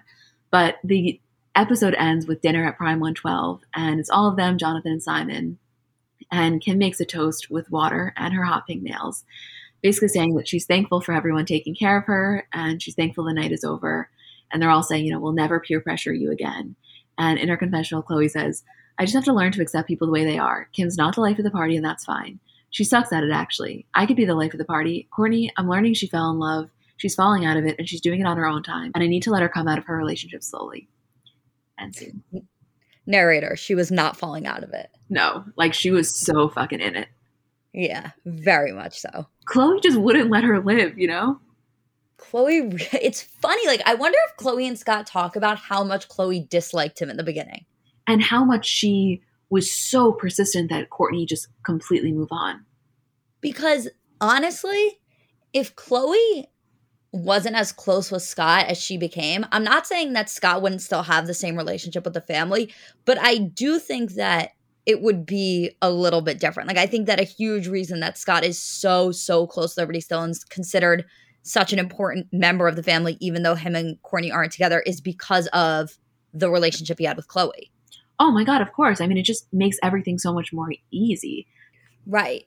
But 0.51 0.75
the 0.83 1.21
episode 1.55 1.95
ends 1.95 2.27
with 2.27 2.41
dinner 2.41 2.67
at 2.67 2.77
Prime 2.77 2.99
112, 2.99 3.61
and 3.73 3.97
it's 3.97 4.09
all 4.09 4.27
of 4.27 4.35
them, 4.35 4.57
Jonathan 4.57 4.91
and 4.91 5.01
Simon. 5.01 5.57
And 6.33 6.59
Kim 6.59 6.77
makes 6.77 6.99
a 6.99 7.05
toast 7.05 7.49
with 7.49 7.71
water 7.71 8.13
and 8.17 8.33
her 8.33 8.43
hot 8.43 8.67
pink 8.67 8.83
nails, 8.83 9.23
basically 9.81 10.09
saying 10.09 10.35
that 10.35 10.49
she's 10.49 10.65
thankful 10.65 10.99
for 10.99 11.13
everyone 11.13 11.45
taking 11.45 11.75
care 11.75 11.97
of 11.97 12.03
her 12.07 12.45
and 12.51 12.83
she's 12.83 12.93
thankful 12.93 13.23
the 13.23 13.33
night 13.33 13.53
is 13.53 13.63
over. 13.63 14.09
And 14.51 14.61
they're 14.61 14.69
all 14.69 14.83
saying, 14.83 15.05
you 15.05 15.13
know, 15.13 15.19
we'll 15.21 15.31
never 15.31 15.61
peer 15.61 15.79
pressure 15.79 16.13
you 16.13 16.29
again. 16.29 16.75
And 17.17 17.39
in 17.39 17.47
her 17.47 17.57
confessional, 17.57 18.03
Khloe 18.03 18.29
says, 18.29 18.65
I 18.97 19.05
just 19.05 19.15
have 19.15 19.23
to 19.25 19.33
learn 19.33 19.53
to 19.53 19.61
accept 19.61 19.87
people 19.87 20.07
the 20.07 20.13
way 20.13 20.25
they 20.25 20.37
are. 20.37 20.67
Kim's 20.73 20.97
not 20.97 21.15
the 21.15 21.21
life 21.21 21.39
of 21.39 21.45
the 21.45 21.51
party, 21.51 21.77
and 21.77 21.85
that's 21.85 22.03
fine. 22.03 22.39
She 22.71 22.83
sucks 22.83 23.11
at 23.11 23.23
it, 23.23 23.31
actually. 23.31 23.85
I 23.95 24.05
could 24.05 24.17
be 24.17 24.25
the 24.25 24.35
life 24.35 24.53
of 24.53 24.59
the 24.59 24.65
party. 24.65 25.07
Kourtney, 25.17 25.49
I'm 25.57 25.69
learning 25.69 25.95
she 25.95 26.07
fell 26.07 26.29
in 26.29 26.39
love. 26.39 26.69
She's 26.97 27.15
falling 27.15 27.45
out 27.45 27.57
of 27.57 27.65
it, 27.65 27.75
and 27.79 27.87
she's 27.87 28.01
doing 28.01 28.19
it 28.19 28.27
on 28.27 28.37
her 28.37 28.45
own 28.45 28.61
time. 28.61 28.91
And 28.93 29.03
I 29.03 29.07
need 29.07 29.23
to 29.23 29.31
let 29.31 29.41
her 29.41 29.49
come 29.49 29.67
out 29.67 29.77
of 29.77 29.85
her 29.85 29.95
relationship 29.95 30.43
slowly 30.43 30.87
and 31.77 31.95
soon. 31.95 32.23
Narrator, 33.05 33.55
she 33.55 33.73
was 33.73 33.91
not 33.91 34.17
falling 34.17 34.45
out 34.45 34.63
of 34.63 34.73
it. 34.73 34.89
No, 35.09 35.45
like 35.55 35.73
she 35.73 35.91
was 35.91 36.13
so 36.13 36.49
fucking 36.49 36.81
in 36.81 36.95
it. 36.95 37.07
Yeah, 37.73 38.11
very 38.25 38.71
much 38.71 38.99
so. 38.99 39.27
Khloe 39.47 39.81
just 39.81 39.97
wouldn't 39.99 40.29
let 40.29 40.43
her 40.43 40.59
live, 40.59 40.97
you 40.97 41.07
know? 41.07 41.39
Khloe, 42.17 42.87
it's 43.01 43.21
funny. 43.21 43.65
Like, 43.67 43.81
I 43.85 43.95
wonder 43.95 44.17
if 44.27 44.37
Khloe 44.37 44.67
and 44.67 44.77
Scott 44.77 45.07
talk 45.07 45.35
about 45.35 45.57
how 45.57 45.83
much 45.83 46.09
Khloe 46.09 46.47
disliked 46.49 47.01
him 47.01 47.09
in 47.09 47.17
the 47.17 47.23
beginning. 47.23 47.65
And 48.07 48.23
how 48.23 48.43
much 48.43 48.65
she 48.65 49.21
was 49.49 49.71
so 49.71 50.11
persistent 50.11 50.69
that 50.69 50.89
Kourtney 50.89 51.27
just 51.27 51.47
completely 51.65 52.11
move 52.11 52.29
on. 52.31 52.65
Because 53.41 53.89
honestly, 54.21 54.99
if 55.53 55.75
Khloe 55.75 56.45
wasn't 57.11 57.55
as 57.55 57.71
close 57.71 58.11
with 58.11 58.21
Scott 58.21 58.67
as 58.67 58.77
she 58.77 58.97
became, 58.97 59.45
I'm 59.51 59.63
not 59.63 59.87
saying 59.87 60.13
that 60.13 60.29
Scott 60.29 60.61
wouldn't 60.61 60.81
still 60.81 61.03
have 61.03 61.25
the 61.25 61.33
same 61.33 61.55
relationship 61.55 62.05
with 62.05 62.13
the 62.13 62.21
family, 62.21 62.71
but 63.05 63.17
I 63.19 63.37
do 63.37 63.79
think 63.79 64.13
that 64.13 64.51
it 64.85 65.01
would 65.01 65.25
be 65.25 65.71
a 65.81 65.91
little 65.91 66.21
bit 66.21 66.39
different. 66.39 66.67
Like 66.67 66.77
I 66.77 66.85
think 66.85 67.07
that 67.07 67.19
a 67.19 67.23
huge 67.23 67.67
reason 67.67 67.99
that 67.99 68.17
Scott 68.17 68.43
is 68.43 68.59
so 68.59 69.11
so 69.11 69.47
close 69.47 69.75
to 69.75 69.81
Liberty 69.81 70.01
Still 70.01 70.21
and 70.21 70.33
considered 70.49 71.05
such 71.43 71.73
an 71.73 71.79
important 71.79 72.27
member 72.31 72.67
of 72.67 72.75
the 72.75 72.83
family, 72.83 73.17
even 73.19 73.43
though 73.43 73.55
him 73.55 73.75
and 73.75 73.97
Kourtney 74.03 74.33
aren't 74.33 74.51
together, 74.51 74.81
is 74.81 75.01
because 75.01 75.47
of 75.47 75.97
the 76.33 76.49
relationship 76.49 76.99
he 76.99 77.05
had 77.05 77.17
with 77.17 77.27
Khloe. 77.27 77.69
Oh 78.19 78.31
my 78.31 78.43
god, 78.43 78.61
of 78.61 78.73
course. 78.73 78.99
I 79.01 79.07
mean, 79.07 79.17
it 79.17 79.25
just 79.25 79.47
makes 79.53 79.77
everything 79.81 80.17
so 80.17 80.33
much 80.33 80.51
more 80.51 80.69
easy. 80.91 81.47
Right. 82.05 82.45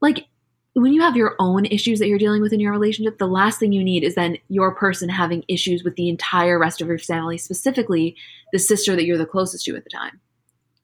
Like 0.00 0.26
when 0.74 0.92
you 0.92 1.00
have 1.00 1.16
your 1.16 1.34
own 1.38 1.64
issues 1.66 1.98
that 1.98 2.08
you're 2.08 2.18
dealing 2.18 2.42
with 2.42 2.52
in 2.52 2.60
your 2.60 2.72
relationship, 2.72 3.18
the 3.18 3.26
last 3.26 3.58
thing 3.58 3.72
you 3.72 3.82
need 3.82 4.04
is 4.04 4.14
then 4.14 4.36
your 4.48 4.74
person 4.74 5.08
having 5.08 5.44
issues 5.48 5.82
with 5.82 5.96
the 5.96 6.08
entire 6.08 6.58
rest 6.58 6.80
of 6.80 6.88
your 6.88 6.98
family, 6.98 7.38
specifically 7.38 8.16
the 8.52 8.58
sister 8.58 8.94
that 8.94 9.04
you're 9.04 9.18
the 9.18 9.26
closest 9.26 9.64
to 9.64 9.76
at 9.76 9.84
the 9.84 9.90
time. 9.90 10.20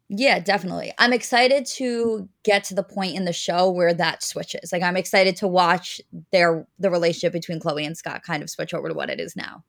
Yeah, 0.08 0.38
definitely. 0.38 0.92
I'm 0.98 1.12
excited 1.12 1.64
to 1.76 2.28
get 2.44 2.64
to 2.64 2.74
the 2.74 2.82
point 2.82 3.14
in 3.14 3.24
the 3.24 3.32
show 3.32 3.70
where 3.70 3.94
that 3.94 4.22
switches. 4.22 4.70
Like 4.72 4.82
I'm 4.82 4.96
excited 4.96 5.36
to 5.36 5.48
watch 5.48 6.00
their 6.30 6.66
the 6.78 6.90
relationship 6.90 7.32
between 7.32 7.58
Khloe 7.58 7.86
and 7.86 7.96
Scott 7.96 8.22
kind 8.22 8.42
of 8.42 8.50
switch 8.50 8.74
over 8.74 8.88
to 8.88 8.94
what 8.94 9.10
it 9.10 9.18
is 9.18 9.34
now. 9.34 9.64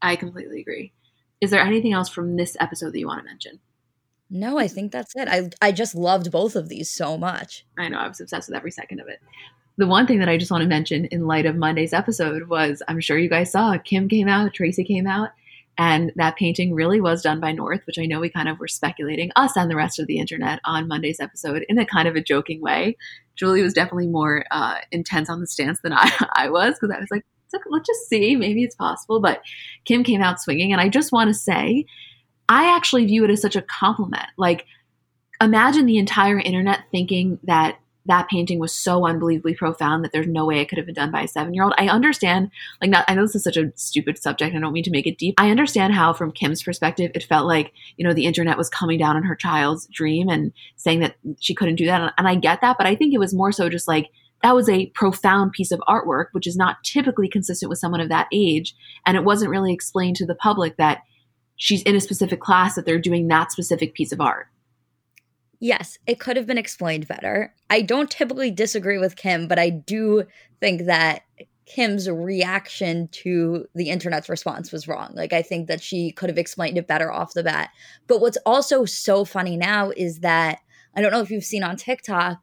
I 0.00 0.16
completely 0.16 0.60
agree. 0.60 0.92
Is 1.40 1.50
there 1.50 1.60
anything 1.60 1.92
else 1.92 2.08
from 2.08 2.36
this 2.36 2.56
episode 2.58 2.92
that 2.92 2.98
you 2.98 3.06
want 3.06 3.20
to 3.20 3.24
mention? 3.24 3.60
No, 4.28 4.58
I 4.58 4.68
think 4.68 4.92
that's 4.92 5.14
it. 5.14 5.28
I 5.28 5.50
I 5.62 5.72
just 5.72 5.94
loved 5.94 6.32
both 6.32 6.56
of 6.56 6.68
these 6.68 6.90
so 6.90 7.16
much. 7.16 7.64
I 7.78 7.88
know 7.88 7.98
I 7.98 8.08
was 8.08 8.20
obsessed 8.20 8.48
with 8.48 8.56
every 8.56 8.72
second 8.72 9.00
of 9.00 9.08
it. 9.08 9.20
The 9.78 9.86
one 9.86 10.06
thing 10.06 10.18
that 10.20 10.28
I 10.28 10.38
just 10.38 10.50
want 10.50 10.62
to 10.62 10.68
mention 10.68 11.04
in 11.06 11.26
light 11.26 11.46
of 11.46 11.54
Monday's 11.54 11.92
episode 11.92 12.48
was 12.48 12.82
I'm 12.88 13.00
sure 13.00 13.18
you 13.18 13.28
guys 13.28 13.52
saw 13.52 13.76
Kim 13.78 14.08
came 14.08 14.26
out, 14.26 14.54
Tracy 14.54 14.84
came 14.84 15.06
out, 15.06 15.30
and 15.78 16.12
that 16.16 16.36
painting 16.36 16.74
really 16.74 17.00
was 17.00 17.22
done 17.22 17.40
by 17.40 17.52
North, 17.52 17.82
which 17.86 17.98
I 17.98 18.06
know 18.06 18.18
we 18.18 18.30
kind 18.30 18.48
of 18.48 18.58
were 18.58 18.68
speculating, 18.68 19.30
us 19.36 19.56
and 19.56 19.70
the 19.70 19.76
rest 19.76 19.98
of 19.98 20.06
the 20.06 20.18
internet, 20.18 20.60
on 20.64 20.88
Monday's 20.88 21.20
episode 21.20 21.64
in 21.68 21.78
a 21.78 21.84
kind 21.84 22.08
of 22.08 22.16
a 22.16 22.22
joking 22.22 22.62
way. 22.62 22.96
Julie 23.36 23.62
was 23.62 23.74
definitely 23.74 24.06
more 24.06 24.44
uh, 24.50 24.76
intense 24.90 25.28
on 25.28 25.40
the 25.40 25.46
stance 25.46 25.80
than 25.82 25.92
I, 25.96 26.10
I 26.34 26.48
was 26.48 26.78
because 26.80 26.94
I 26.96 26.98
was 26.98 27.10
like, 27.10 27.24
let's 27.70 27.86
just 27.86 28.08
see, 28.08 28.34
maybe 28.36 28.64
it's 28.64 28.74
possible. 28.74 29.20
But 29.20 29.42
Kim 29.84 30.02
came 30.02 30.22
out 30.22 30.40
swinging, 30.40 30.72
and 30.72 30.80
I 30.80 30.88
just 30.88 31.12
want 31.12 31.28
to 31.28 31.34
say, 31.34 31.84
I 32.48 32.74
actually 32.74 33.06
view 33.06 33.24
it 33.24 33.30
as 33.30 33.42
such 33.42 33.56
a 33.56 33.62
compliment. 33.62 34.26
Like, 34.36 34.66
imagine 35.40 35.86
the 35.86 35.98
entire 35.98 36.38
internet 36.38 36.84
thinking 36.90 37.38
that 37.44 37.78
that 38.06 38.28
painting 38.28 38.58
was 38.60 38.72
so 38.72 39.04
unbelievably 39.04 39.54
profound 39.56 40.04
that 40.04 40.12
there's 40.12 40.28
no 40.28 40.46
way 40.46 40.60
it 40.60 40.68
could 40.68 40.78
have 40.78 40.86
been 40.86 40.94
done 40.94 41.10
by 41.10 41.22
a 41.22 41.28
seven 41.28 41.54
year 41.54 41.64
old. 41.64 41.74
I 41.76 41.88
understand, 41.88 42.50
like, 42.80 42.90
not, 42.90 43.04
I 43.08 43.14
know 43.14 43.22
this 43.22 43.34
is 43.34 43.42
such 43.42 43.56
a 43.56 43.72
stupid 43.74 44.16
subject. 44.16 44.54
I 44.54 44.60
don't 44.60 44.72
mean 44.72 44.84
to 44.84 44.90
make 44.90 45.06
it 45.06 45.18
deep. 45.18 45.34
I 45.38 45.50
understand 45.50 45.92
how, 45.92 46.12
from 46.12 46.30
Kim's 46.30 46.62
perspective, 46.62 47.10
it 47.14 47.24
felt 47.24 47.46
like, 47.46 47.72
you 47.96 48.06
know, 48.06 48.14
the 48.14 48.26
internet 48.26 48.56
was 48.56 48.68
coming 48.68 48.98
down 48.98 49.16
on 49.16 49.24
her 49.24 49.34
child's 49.34 49.86
dream 49.86 50.28
and 50.28 50.52
saying 50.76 51.00
that 51.00 51.16
she 51.40 51.54
couldn't 51.54 51.76
do 51.76 51.86
that. 51.86 52.14
And 52.16 52.28
I 52.28 52.36
get 52.36 52.60
that, 52.60 52.78
but 52.78 52.86
I 52.86 52.94
think 52.94 53.12
it 53.12 53.18
was 53.18 53.34
more 53.34 53.52
so 53.52 53.68
just 53.68 53.88
like, 53.88 54.10
that 54.42 54.54
was 54.54 54.68
a 54.68 54.86
profound 54.90 55.52
piece 55.52 55.72
of 55.72 55.80
artwork, 55.88 56.26
which 56.32 56.46
is 56.46 56.56
not 56.56 56.84
typically 56.84 57.28
consistent 57.28 57.70
with 57.70 57.78
someone 57.78 58.00
of 58.00 58.10
that 58.10 58.28
age. 58.32 58.76
And 59.04 59.16
it 59.16 59.24
wasn't 59.24 59.50
really 59.50 59.72
explained 59.72 60.16
to 60.16 60.26
the 60.26 60.34
public 60.34 60.76
that 60.76 61.02
she's 61.56 61.82
in 61.82 61.96
a 61.96 62.00
specific 62.00 62.40
class, 62.40 62.74
that 62.74 62.86
they're 62.86 62.98
doing 62.98 63.28
that 63.28 63.52
specific 63.52 63.94
piece 63.94 64.12
of 64.12 64.20
art. 64.20 64.46
Yes, 65.58 65.98
it 66.06 66.20
could 66.20 66.36
have 66.36 66.46
been 66.46 66.58
explained 66.58 67.08
better. 67.08 67.54
I 67.70 67.80
don't 67.82 68.10
typically 68.10 68.50
disagree 68.50 68.98
with 68.98 69.16
Kim, 69.16 69.48
but 69.48 69.58
I 69.58 69.70
do 69.70 70.24
think 70.60 70.84
that 70.84 71.22
Kim's 71.64 72.08
reaction 72.08 73.08
to 73.08 73.66
the 73.74 73.90
internet's 73.90 74.28
response 74.28 74.70
was 74.70 74.86
wrong. 74.86 75.12
Like, 75.14 75.32
I 75.32 75.42
think 75.42 75.66
that 75.66 75.82
she 75.82 76.12
could 76.12 76.28
have 76.28 76.38
explained 76.38 76.78
it 76.78 76.86
better 76.86 77.10
off 77.10 77.34
the 77.34 77.42
bat. 77.42 77.70
But 78.06 78.20
what's 78.20 78.38
also 78.46 78.84
so 78.84 79.24
funny 79.24 79.56
now 79.56 79.90
is 79.96 80.20
that 80.20 80.60
I 80.94 81.00
don't 81.00 81.10
know 81.10 81.20
if 81.20 81.30
you've 81.30 81.44
seen 81.44 81.64
on 81.64 81.76
TikTok, 81.76 82.38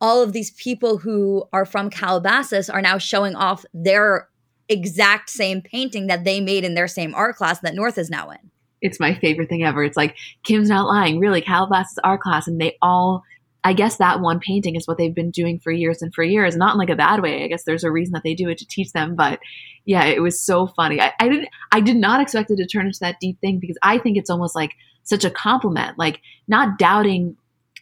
all 0.00 0.22
of 0.22 0.32
these 0.32 0.50
people 0.52 0.98
who 0.98 1.44
are 1.52 1.64
from 1.64 1.88
Calabasas 1.88 2.68
are 2.68 2.82
now 2.82 2.98
showing 2.98 3.34
off 3.36 3.64
their 3.72 4.28
exact 4.68 5.30
same 5.30 5.62
painting 5.62 6.06
that 6.08 6.24
they 6.24 6.40
made 6.40 6.64
in 6.64 6.74
their 6.74 6.88
same 6.88 7.14
art 7.14 7.36
class 7.36 7.60
that 7.60 7.74
North 7.74 7.96
is 7.96 8.10
now 8.10 8.30
in 8.30 8.50
it's 8.84 9.00
my 9.00 9.14
favorite 9.14 9.48
thing 9.48 9.64
ever. 9.64 9.82
It's 9.82 9.96
like 9.96 10.16
Kim's 10.44 10.68
not 10.68 10.86
lying. 10.86 11.18
Really, 11.18 11.40
Calabasas 11.40 11.92
is 11.92 11.98
our 12.04 12.18
class, 12.18 12.46
and 12.46 12.60
they 12.60 12.76
all. 12.80 13.24
I 13.66 13.72
guess 13.72 13.96
that 13.96 14.20
one 14.20 14.40
painting 14.40 14.76
is 14.76 14.86
what 14.86 14.98
they've 14.98 15.14
been 15.14 15.30
doing 15.30 15.58
for 15.58 15.72
years 15.72 16.02
and 16.02 16.14
for 16.14 16.22
years. 16.22 16.54
Not 16.54 16.74
in 16.74 16.78
like 16.78 16.90
a 16.90 16.96
bad 16.96 17.22
way. 17.22 17.44
I 17.44 17.48
guess 17.48 17.64
there's 17.64 17.82
a 17.82 17.90
reason 17.90 18.12
that 18.12 18.22
they 18.22 18.34
do 18.34 18.50
it 18.50 18.58
to 18.58 18.66
teach 18.66 18.92
them. 18.92 19.16
But 19.16 19.40
yeah, 19.86 20.04
it 20.04 20.20
was 20.20 20.38
so 20.38 20.66
funny. 20.66 21.00
I, 21.00 21.12
I 21.18 21.28
didn't. 21.30 21.48
I 21.72 21.80
did 21.80 21.96
not 21.96 22.20
expect 22.20 22.50
it 22.50 22.56
to 22.56 22.66
turn 22.66 22.86
into 22.86 22.98
that 23.00 23.20
deep 23.20 23.40
thing 23.40 23.58
because 23.58 23.78
I 23.82 23.96
think 23.96 24.18
it's 24.18 24.28
almost 24.28 24.54
like 24.54 24.74
such 25.02 25.24
a 25.24 25.30
compliment. 25.30 25.98
Like 25.98 26.20
not 26.46 26.78
doubting 26.78 27.38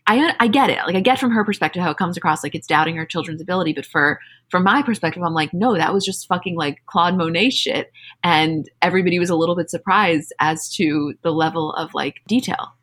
I 0.06 0.34
I 0.40 0.48
get 0.48 0.70
it. 0.70 0.78
Like 0.86 0.96
I 0.96 1.00
get 1.00 1.18
from 1.18 1.30
her 1.30 1.44
perspective 1.44 1.82
how 1.82 1.90
it 1.90 1.96
comes 1.96 2.16
across 2.16 2.42
like 2.42 2.54
it's 2.54 2.66
doubting 2.66 2.96
her 2.96 3.06
children's 3.06 3.40
ability, 3.40 3.72
but 3.72 3.86
for 3.86 4.18
from 4.50 4.64
my 4.64 4.82
perspective, 4.82 5.22
I'm 5.22 5.34
like, 5.34 5.54
no, 5.54 5.74
that 5.76 5.94
was 5.94 6.04
just 6.04 6.26
fucking 6.26 6.56
like 6.56 6.82
Claude 6.86 7.16
Monet 7.16 7.50
shit, 7.50 7.92
and 8.22 8.68
everybody 8.80 9.18
was 9.18 9.30
a 9.30 9.36
little 9.36 9.56
bit 9.56 9.70
surprised 9.70 10.32
as 10.40 10.72
to 10.74 11.14
the 11.22 11.32
level 11.32 11.72
of 11.74 11.94
like 11.94 12.16
detail. 12.26 12.74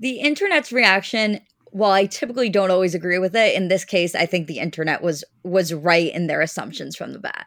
The 0.00 0.20
internet's 0.20 0.72
reaction, 0.72 1.40
while 1.70 1.92
I 1.92 2.06
typically 2.06 2.50
don't 2.50 2.70
always 2.70 2.94
agree 2.94 3.18
with 3.18 3.36
it, 3.36 3.54
in 3.54 3.68
this 3.68 3.84
case, 3.84 4.14
I 4.14 4.26
think 4.26 4.46
the 4.46 4.58
internet 4.58 5.02
was 5.02 5.24
was 5.44 5.72
right 5.72 6.12
in 6.12 6.26
their 6.26 6.40
assumptions 6.40 6.96
from 6.96 7.12
the 7.12 7.20
bat 7.20 7.46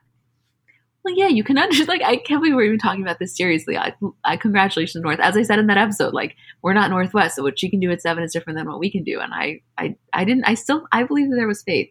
well, 1.08 1.16
yeah, 1.18 1.28
you 1.28 1.44
can 1.44 1.58
understand. 1.58 1.88
Like, 1.88 2.04
I 2.04 2.18
can't 2.18 2.42
believe 2.42 2.56
we're 2.56 2.64
even 2.64 2.80
talking 2.80 3.02
about 3.02 3.20
this 3.20 3.36
seriously. 3.36 3.78
I, 3.78 3.94
I 4.24 4.38
congratulations, 4.38 5.02
North. 5.04 5.20
As 5.20 5.38
I 5.38 5.44
said 5.44 5.60
in 5.60 5.68
that 5.68 5.78
episode, 5.78 6.14
like, 6.14 6.36
we're 6.62 6.74
not 6.74 6.90
North 6.90 7.14
West, 7.14 7.36
so 7.36 7.44
what 7.44 7.58
she 7.58 7.70
can 7.70 7.80
do 7.80 7.92
at 7.92 8.02
seven 8.02 8.24
is 8.24 8.34
different 8.34 8.58
than 8.58 8.68
what 8.68 8.80
we 8.80 8.92
can 8.92 9.04
do. 9.04 9.20
And 9.20 9.34
I, 9.34 9.62
I, 9.78 9.96
I 10.14 10.26
didn't. 10.26 10.44
I 10.46 10.56
still, 10.56 10.86
I 10.92 11.04
believe 11.04 11.30
that 11.30 11.38
there 11.38 11.48
was 11.48 11.64
faith. 11.64 11.90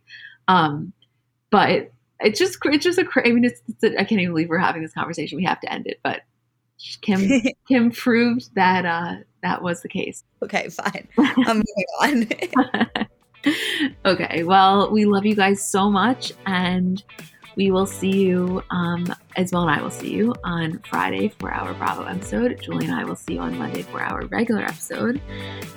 Um, 0.48 0.92
but 1.50 1.92
it's 2.20 2.38
just, 2.38 2.58
it's 2.64 2.84
just 2.84 2.98
a. 2.98 3.06
I 3.24 3.32
mean, 3.32 3.44
it's, 3.44 3.60
it's 3.68 3.84
a, 3.84 3.98
I 3.98 4.04
can't 4.04 4.20
even 4.20 4.32
believe 4.32 4.48
we're 4.48 4.58
having 4.58 4.82
this 4.82 4.92
conversation. 4.92 5.36
We 5.36 5.44
have 5.44 5.60
to 5.60 5.72
end 5.72 5.86
it, 5.86 6.00
but 6.02 6.20
Kim, 7.00 7.42
Kim 7.68 7.90
proved 7.90 8.54
that 8.54 8.84
uh, 8.84 9.22
that 9.42 9.62
was 9.62 9.82
the 9.82 9.88
case. 9.88 10.24
Okay, 10.42 10.68
fine. 10.68 11.08
I'm 11.18 11.62
moving 12.02 12.52
on. 12.54 13.08
okay, 14.04 14.42
well, 14.42 14.90
we 14.90 15.04
love 15.04 15.24
you 15.24 15.34
guys 15.34 15.66
so 15.66 15.90
much, 15.90 16.32
and 16.44 17.02
we 17.56 17.70
will 17.70 17.86
see 17.86 18.10
you, 18.10 18.62
um, 18.68 19.06
Isabel 19.36 19.62
and 19.62 19.70
I 19.70 19.82
will 19.82 19.90
see 19.90 20.12
you 20.12 20.34
on 20.44 20.78
Friday 20.80 21.28
for 21.38 21.50
our 21.50 21.72
Bravo 21.72 22.04
episode. 22.04 22.60
Julie 22.62 22.84
and 22.84 22.94
I 22.94 23.04
will 23.04 23.16
see 23.16 23.34
you 23.34 23.40
on 23.40 23.56
Monday 23.56 23.80
for 23.80 24.00
our 24.00 24.26
regular 24.26 24.62
episode. 24.62 25.22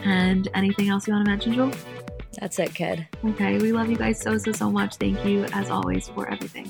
And 0.04 0.50
anything 0.54 0.90
else 0.90 1.08
you 1.08 1.14
want 1.14 1.26
to 1.26 1.32
mention, 1.32 1.54
Julie? 1.54 1.78
That's 2.42 2.60
it, 2.60 2.76
kid. 2.76 3.08
Okay, 3.26 3.58
we 3.60 3.72
love 3.72 3.90
you 3.90 3.96
guys 3.96 4.20
so, 4.20 4.38
so, 4.38 4.52
so 4.52 4.70
much. 4.70 4.98
Thank 4.98 5.24
you, 5.26 5.46
as 5.54 5.70
always, 5.70 6.10
for 6.10 6.30
everything. 6.30 6.70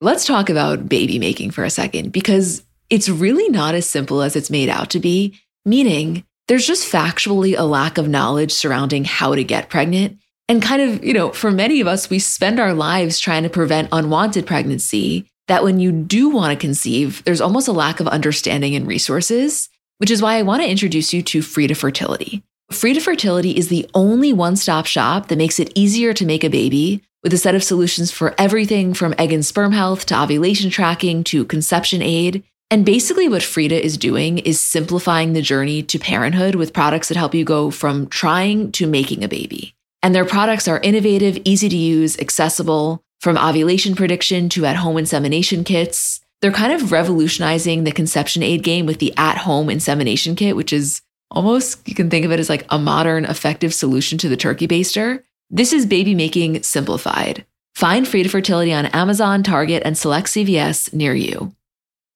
Let's 0.00 0.24
talk 0.24 0.48
about 0.48 0.88
baby 0.88 1.18
making 1.18 1.50
for 1.50 1.64
a 1.64 1.70
second 1.70 2.12
because 2.12 2.64
it's 2.88 3.10
really 3.10 3.50
not 3.50 3.74
as 3.74 3.86
simple 3.86 4.22
as 4.22 4.36
it's 4.36 4.50
made 4.50 4.70
out 4.70 4.90
to 4.90 5.00
be, 5.00 5.38
meaning 5.66 6.24
there's 6.48 6.66
just 6.66 6.90
factually 6.90 7.54
a 7.56 7.62
lack 7.62 7.98
of 7.98 8.08
knowledge 8.08 8.52
surrounding 8.52 9.04
how 9.04 9.34
to 9.34 9.44
get 9.44 9.70
pregnant. 9.70 10.18
And 10.48 10.62
kind 10.62 10.82
of, 10.82 11.04
you 11.04 11.14
know, 11.14 11.32
for 11.32 11.50
many 11.50 11.80
of 11.80 11.86
us, 11.86 12.10
we 12.10 12.18
spend 12.18 12.60
our 12.60 12.74
lives 12.74 13.18
trying 13.18 13.44
to 13.44 13.48
prevent 13.48 13.88
unwanted 13.92 14.46
pregnancy. 14.46 15.26
That 15.48 15.62
when 15.62 15.78
you 15.78 15.92
do 15.92 16.30
want 16.30 16.52
to 16.52 16.66
conceive, 16.66 17.22
there's 17.24 17.40
almost 17.40 17.68
a 17.68 17.72
lack 17.72 18.00
of 18.00 18.08
understanding 18.08 18.74
and 18.74 18.86
resources, 18.86 19.68
which 19.98 20.10
is 20.10 20.22
why 20.22 20.36
I 20.36 20.42
want 20.42 20.62
to 20.62 20.70
introduce 20.70 21.12
you 21.12 21.22
to 21.22 21.42
Frida 21.42 21.74
Fertility. 21.74 22.42
Frida 22.72 23.00
Fertility 23.00 23.50
is 23.50 23.68
the 23.68 23.88
only 23.94 24.32
one 24.32 24.56
stop 24.56 24.86
shop 24.86 25.28
that 25.28 25.36
makes 25.36 25.58
it 25.58 25.70
easier 25.74 26.14
to 26.14 26.24
make 26.24 26.44
a 26.44 26.50
baby 26.50 27.02
with 27.22 27.32
a 27.34 27.38
set 27.38 27.54
of 27.54 27.62
solutions 27.62 28.10
for 28.10 28.34
everything 28.38 28.94
from 28.94 29.14
egg 29.18 29.32
and 29.32 29.44
sperm 29.44 29.72
health 29.72 30.06
to 30.06 30.18
ovulation 30.18 30.70
tracking 30.70 31.24
to 31.24 31.44
conception 31.44 32.02
aid. 32.02 32.42
And 32.70 32.84
basically, 32.84 33.28
what 33.28 33.42
Frida 33.42 33.84
is 33.84 33.96
doing 33.96 34.38
is 34.38 34.58
simplifying 34.58 35.32
the 35.32 35.42
journey 35.42 35.82
to 35.84 35.98
parenthood 35.98 36.54
with 36.54 36.72
products 36.72 37.08
that 37.08 37.16
help 37.16 37.34
you 37.34 37.44
go 37.44 37.70
from 37.70 38.06
trying 38.08 38.72
to 38.72 38.86
making 38.86 39.22
a 39.22 39.28
baby. 39.28 39.74
And 40.02 40.14
their 40.14 40.24
products 40.24 40.66
are 40.66 40.80
innovative, 40.80 41.38
easy 41.44 41.68
to 41.68 41.76
use, 41.76 42.18
accessible, 42.18 43.02
from 43.20 43.38
ovulation 43.38 43.94
prediction 43.94 44.48
to 44.50 44.66
at 44.66 44.76
home 44.76 44.98
insemination 44.98 45.64
kits. 45.64 46.20
They're 46.42 46.52
kind 46.52 46.72
of 46.72 46.92
revolutionizing 46.92 47.84
the 47.84 47.92
conception 47.92 48.42
aid 48.42 48.62
game 48.62 48.86
with 48.86 48.98
the 48.98 49.14
at 49.16 49.38
home 49.38 49.70
insemination 49.70 50.36
kit, 50.36 50.56
which 50.56 50.72
is 50.72 51.00
Almost 51.34 51.86
you 51.88 51.94
can 51.94 52.10
think 52.10 52.24
of 52.24 52.30
it 52.30 52.38
as 52.38 52.48
like 52.48 52.64
a 52.70 52.78
modern, 52.78 53.24
effective 53.24 53.74
solution 53.74 54.18
to 54.18 54.28
the 54.28 54.36
turkey 54.36 54.68
baster. 54.68 55.22
This 55.50 55.72
is 55.72 55.84
baby 55.84 56.14
making 56.14 56.62
simplified. 56.62 57.44
Find 57.74 58.06
Frida 58.06 58.28
Fertility 58.28 58.72
on 58.72 58.86
Amazon, 58.86 59.42
Target, 59.42 59.82
and 59.84 59.98
select 59.98 60.28
CVS 60.28 60.94
near 60.94 61.12
you. 61.12 61.52